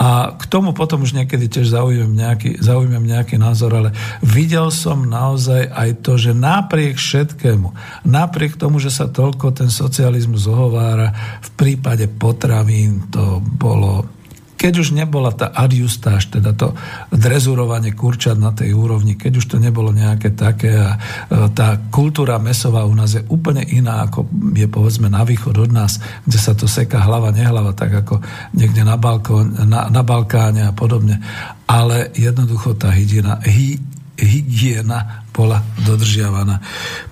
[0.00, 3.90] A k tomu potom už niekedy tiež zaujímam nejaký, zaujímam nejaký názor, ale
[4.24, 7.68] videl som naozaj aj to, že napriek všetkému,
[8.08, 11.12] napriek tomu, že sa toľko ten socializmus ohovára,
[11.44, 14.19] v prípade potravín to bolo
[14.60, 16.76] keď už nebola tá adjustáž, teda to
[17.08, 21.00] drezurovanie kurčat na tej úrovni, keď už to nebolo nejaké také a
[21.32, 25.72] e, tá kultúra mesová u nás je úplne iná, ako je povedzme na východ od
[25.72, 25.96] nás,
[26.28, 28.20] kde sa to seká hlava, nehlava, tak ako
[28.52, 31.24] niekde na, Balkón, na, na Balkáne a podobne.
[31.64, 33.80] Ale jednoducho tá hygiena, hy,
[34.20, 36.60] hygiena bola dodržiavaná.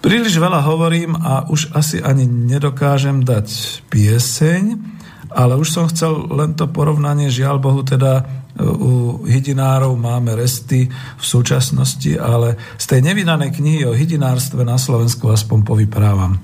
[0.04, 4.97] Príliš veľa hovorím a už asi ani nedokážem dať pieseň,
[5.32, 10.88] ale už som chcel len to porovnanie, žiaľ Bohu, teda e, u hydinárov máme resty
[10.92, 16.40] v súčasnosti, ale z tej nevydanej knihy o hydinárstve na Slovensku aspoň povyprávam.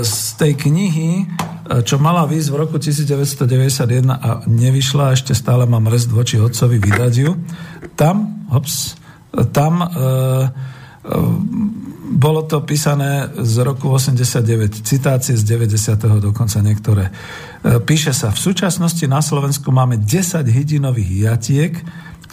[0.00, 1.24] Z tej knihy, e,
[1.84, 7.12] čo mala výsť v roku 1991 a nevyšla, ešte stále mám rest voči otcovi, vydať
[7.12, 7.36] ju,
[7.92, 8.96] tam, hops,
[9.52, 9.92] tam e, e,
[12.14, 16.24] bolo to písané z roku 89, citácie z 90.
[16.24, 17.10] dokonca niektoré.
[17.10, 17.12] E,
[17.84, 21.74] píše sa, v súčasnosti na Slovensku máme 10 hydinových jatiek,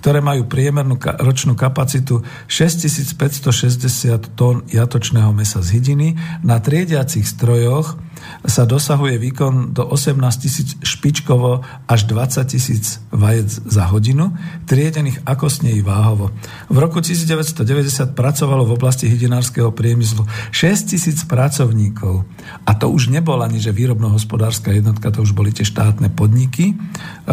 [0.01, 6.07] ktoré majú priemernú ročnú kapacitu 6560 tón jatočného mesa z hydiny.
[6.41, 7.99] Na triediacich strojoch
[8.45, 14.33] sa dosahuje výkon do 18 tisíc špičkovo až 20 tisíc vajec za hodinu,
[14.65, 16.33] triedených akostne i váhovo.
[16.71, 22.25] V roku 1990 pracovalo v oblasti hydinárskeho priemyslu 6 tisíc pracovníkov.
[22.65, 26.75] A to už nebol ani, že výrobno-hospodárska jednotka, to už boli tie štátne podniky, e,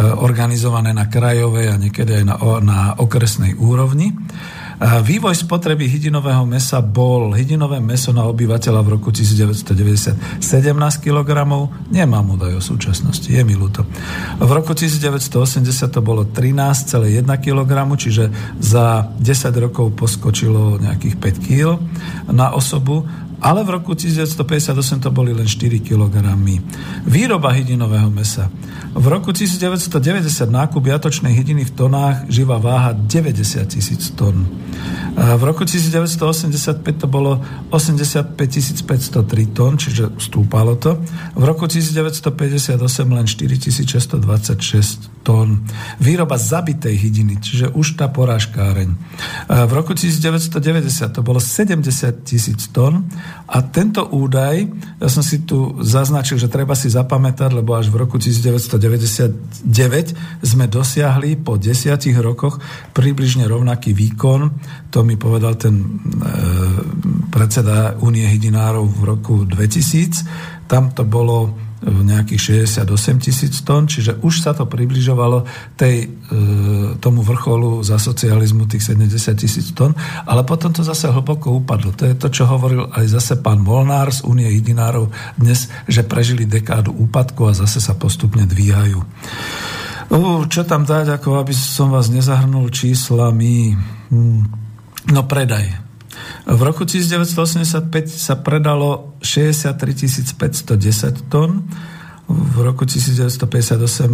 [0.00, 4.12] organizované na krajovej a niekedy aj na, na okresnej úrovni.
[4.78, 11.28] Vývoj spotreby hydinového mesa bol hydinové meso na obyvateľa v roku 1990 17 kg,
[11.90, 13.82] nemám údaj o súčasnosti, je mi ľúto.
[14.38, 18.30] V roku 1980 to bolo 13,1 kg, čiže
[18.62, 21.82] za 10 rokov poskočilo nejakých 5 kg
[22.30, 23.02] na osobu
[23.38, 26.14] ale v roku 1958 to boli len 4 kg.
[27.06, 28.50] Výroba hydinového mesa.
[28.94, 34.46] V roku 1990 nákup jatočnej hydiny v tonách živá váha 90 tisíc tón.
[35.18, 38.34] V roku 1985 to bolo 85
[38.86, 40.98] 503 tón, čiže stúpalo to.
[41.34, 45.66] V roku 1958 len 4626 tón.
[45.98, 48.88] Výroba zabitej hydiny, čiže už tá porážkáreň.
[49.48, 51.84] V roku 1990 to bolo 70
[52.24, 53.06] tisíc tón
[53.48, 54.68] a tento údaj,
[55.00, 59.66] ja som si tu zaznačil, že treba si zapamätať, lebo až v roku 1999
[60.44, 62.60] sme dosiahli po desiatich rokoch
[62.92, 64.40] približne rovnaký výkon.
[64.92, 65.86] To mi povedal ten e,
[67.28, 70.68] predseda Unie hydinárov v roku 2000.
[70.68, 75.46] Tam to bolo nejakých 68 tisíc tón, čiže už sa to približovalo
[75.78, 76.36] tej, e,
[76.98, 79.94] tomu vrcholu za socializmu tých 70 tisíc tón,
[80.26, 81.94] ale potom to zase hlboko upadlo.
[81.94, 86.50] To je to, čo hovoril aj zase pán Molnár z Unie jedinárov dnes, že prežili
[86.50, 88.98] dekádu úpadku a zase sa postupne dvíhajú.
[90.08, 93.76] Uh, čo tam dať, ako aby som vás nezahrnul číslami?
[94.08, 94.48] Hmm.
[95.12, 95.87] No predaj.
[96.48, 101.68] V roku 1985 sa predalo 63 510 tón
[102.28, 103.40] v roku 1958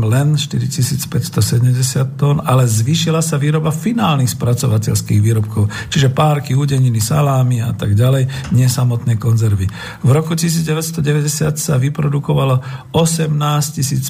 [0.06, 7.74] len 4570 tón, ale zvýšila sa výroba finálnych spracovateľských výrobkov, čiže párky, udeniny, salámy a
[7.74, 9.66] tak ďalej, nesamotné konzervy.
[10.06, 12.62] V roku 1990 sa vyprodukovalo
[12.94, 13.34] 18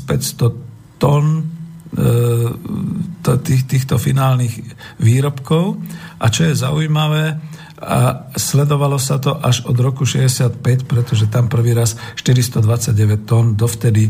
[0.05, 1.43] 500 tón e,
[3.41, 4.61] tých, týchto finálnych
[5.01, 5.81] výrobkov
[6.21, 7.41] a čo je zaujímavé,
[7.83, 14.09] a sledovalo sa to až od roku 65, pretože tam prvý raz 429 tón dovtedy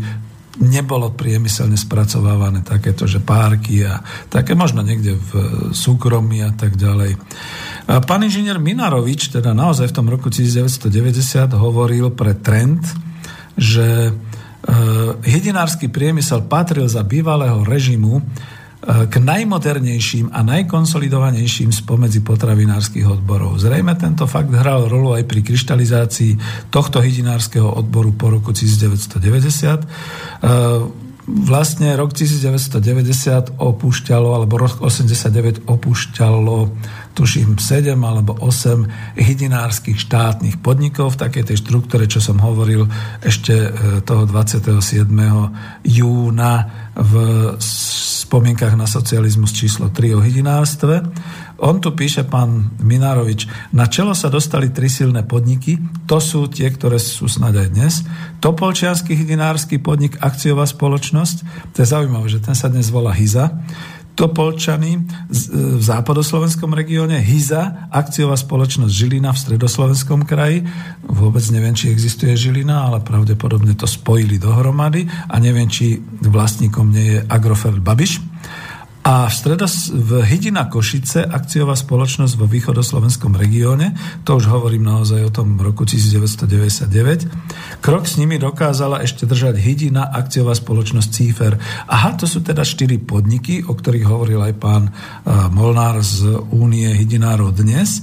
[0.61, 3.99] nebolo priemyselne spracovávané takéto, že párky a
[4.31, 5.31] také možno niekde v
[5.75, 7.19] súkromí a tak ďalej.
[7.91, 12.87] A pán inžinier Minarovič teda naozaj v tom roku 1990 hovoril pre trend,
[13.59, 18.23] že uh, hydinársky priemysel patril za bývalého režimu
[18.85, 23.57] k najmodernejším a najkonsolidovanejším spomedzi potravinárskych odborov.
[23.57, 26.33] Zrejme tento fakt hral rolu aj pri kryštalizácii
[26.69, 29.25] tohto hydinárskeho odboru po roku 1990.
[29.25, 29.87] E,
[31.25, 36.57] vlastne rok 1990 opúšťalo, alebo rok 89 opúšťalo
[37.15, 42.91] tuším 7 alebo 8 hydinárskych štátnych podnikov v takej tej štruktúre, čo som hovoril
[43.23, 43.69] ešte e,
[44.03, 45.07] toho 27.
[45.87, 46.53] júna
[46.95, 47.13] v
[48.35, 51.07] spomienkach na socializmus číslo 3 o hydinárstve.
[51.63, 55.79] On tu píše, pán Minárovič, na čelo sa dostali tri silné podniky,
[56.11, 57.95] to sú tie, ktoré sú snad aj dnes.
[58.43, 61.37] Topolčianský hydinársky podnik, akciová spoločnosť,
[61.71, 63.55] to je zaujímavé, že ten sa dnes volá HIZA.
[64.15, 70.63] Topolčany v západoslovenskom regióne, HIZA, akciová spoločnosť Žilina v stredoslovenskom kraji.
[71.03, 77.19] Vôbec neviem, či existuje Žilina, ale pravdepodobne to spojili dohromady a neviem, či vlastníkom nie
[77.19, 78.34] je Agrofert Babiš.
[79.05, 83.93] A v, stredos, v Hydina Košice, akciová spoločnosť vo východoslovenskom regióne,
[84.25, 90.09] to už hovorím naozaj o tom roku 1999, krok s nimi dokázala ešte držať Hydina,
[90.09, 91.53] akciová spoločnosť Cífer.
[91.85, 94.89] Aha, to sú teda štyri podniky, o ktorých hovoril aj pán
[95.53, 98.01] Molnár z Únie Hydinárov dnes.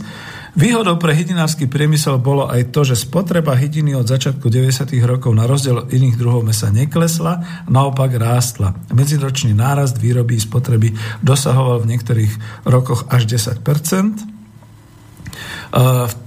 [0.51, 4.91] Výhodou pre hydinársky priemysel bolo aj to, že spotreba hydiny od začiatku 90.
[5.07, 8.75] rokov na rozdiel od iných druhov mesa neklesla, naopak rástla.
[8.91, 10.91] Medziročný nárast výroby spotreby
[11.23, 12.31] dosahoval v niektorých
[12.67, 14.31] rokoch až 10%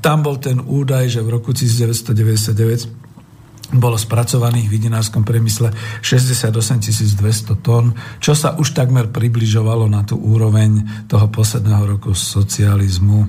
[0.01, 3.05] tam bol ten údaj, že v roku 1999
[3.74, 6.52] bolo spracovaných v vidinárskom priemysle 68
[7.18, 7.92] 200 tón,
[8.22, 13.26] čo sa už takmer približovalo na tú úroveň toho posledného roku socializmu.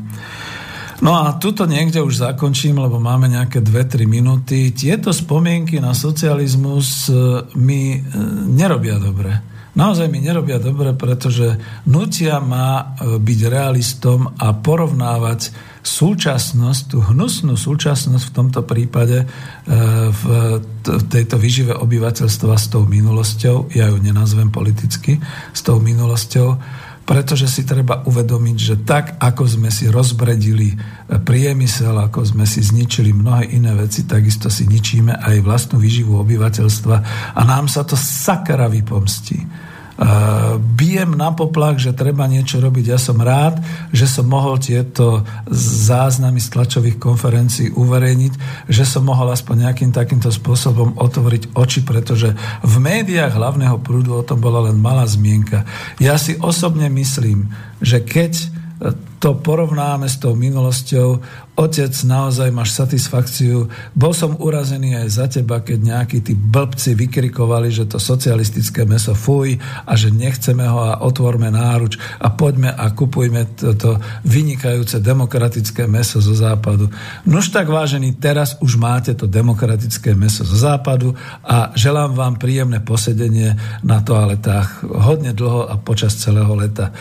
[1.03, 4.71] No a tuto niekde už zakončím, lebo máme nejaké 2-3 minúty.
[4.71, 7.15] Tieto spomienky na socializmus e,
[7.59, 8.01] mi e,
[8.47, 9.43] nerobia dobre.
[9.75, 11.59] Naozaj mi nerobia dobre, pretože
[11.91, 15.51] nutia ma e, byť realistom a porovnávať
[15.83, 19.29] súčasnosť, tú hnusnú súčasnosť v tomto prípade
[20.09, 20.23] v
[20.81, 25.21] tejto vyžive obyvateľstva s tou minulosťou, ja ju nenazvem politicky,
[25.53, 26.57] s tou minulosťou,
[27.05, 30.73] pretože si treba uvedomiť, že tak, ako sme si rozbredili
[31.05, 36.95] priemysel, ako sme si zničili mnohé iné veci, takisto si ničíme aj vlastnú výživu obyvateľstva
[37.37, 39.37] a nám sa to sakra vypomstí.
[39.95, 42.85] Uh, bijem na poplach, že treba niečo robiť.
[42.91, 43.63] Ja som rád,
[43.95, 45.23] že som mohol tieto
[45.55, 52.35] záznamy z tlačových konferencií uverejniť, že som mohol aspoň nejakým takýmto spôsobom otvoriť oči, pretože
[52.59, 55.63] v médiách hlavného prúdu o tom bola len malá zmienka.
[56.03, 58.51] Ja si osobne myslím, že keď
[59.19, 61.19] to porovnáme s tou minulosťou,
[61.55, 63.71] otec, naozaj máš satisfakciu.
[63.95, 69.15] Bol som urazený aj za teba, keď nejakí tí blbci vykrikovali, že to socialistické meso
[69.15, 69.55] fuj
[69.87, 73.95] a že nechceme ho a otvorme náruč a poďme a kupujme toto
[74.27, 76.91] vynikajúce demokratické meso zo západu.
[77.23, 82.83] Nož tak vážený, teraz už máte to demokratické meso zo západu a želám vám príjemné
[82.83, 86.91] posedenie na toaletách hodne dlho a počas celého leta.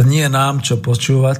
[0.00, 0.80] Nie nám, čo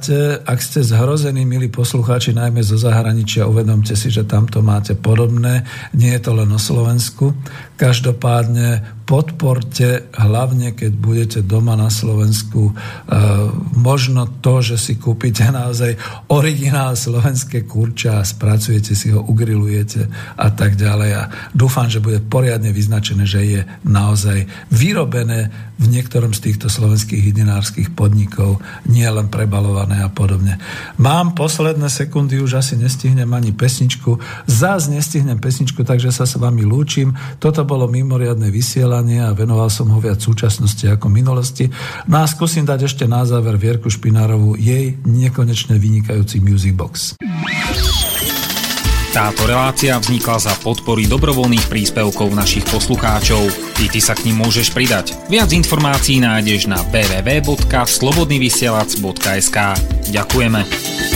[0.03, 5.63] počúvate, ak ste zhrození, milí poslucháči, najmä zo zahraničia, uvedomte si, že tamto máte podobné.
[5.95, 7.31] Nie je to len o Slovensku.
[7.79, 12.73] Každopádne podporte, hlavne keď budete doma na Slovensku, e,
[13.75, 15.99] možno to, že si kúpite naozaj
[16.31, 20.07] originál slovenské kurča a spracujete si ho, ugrilujete
[20.39, 21.11] a tak ďalej.
[21.19, 25.51] A dúfam, že bude poriadne vyznačené, že je naozaj vyrobené
[25.83, 30.63] v niektorom z týchto slovenských hydinárskych podnikov, nie len prebalované a podobne.
[30.95, 34.21] Mám posledné sekundy, už asi nestihnem ani pesničku.
[34.47, 37.11] Zás nestihnem pesničku, takže sa s vami lúčim.
[37.41, 41.65] Toto bolo mimoriadne vysielanie vzdelanie a venoval som ho viac súčasnosti ako minulosti.
[42.05, 47.17] No a skúsim dať ešte na záver Vierku Špinárovú jej nekonečne vynikajúci music box.
[49.13, 53.49] Táto relácia vznikla za podpory dobrovoľných príspevkov našich poslucháčov.
[53.81, 55.13] I ty sa k ním môžeš pridať.
[55.29, 59.57] Viac informácií nájdeš na www.slobodnyvysielac.sk
[60.13, 61.12] Ďakujeme.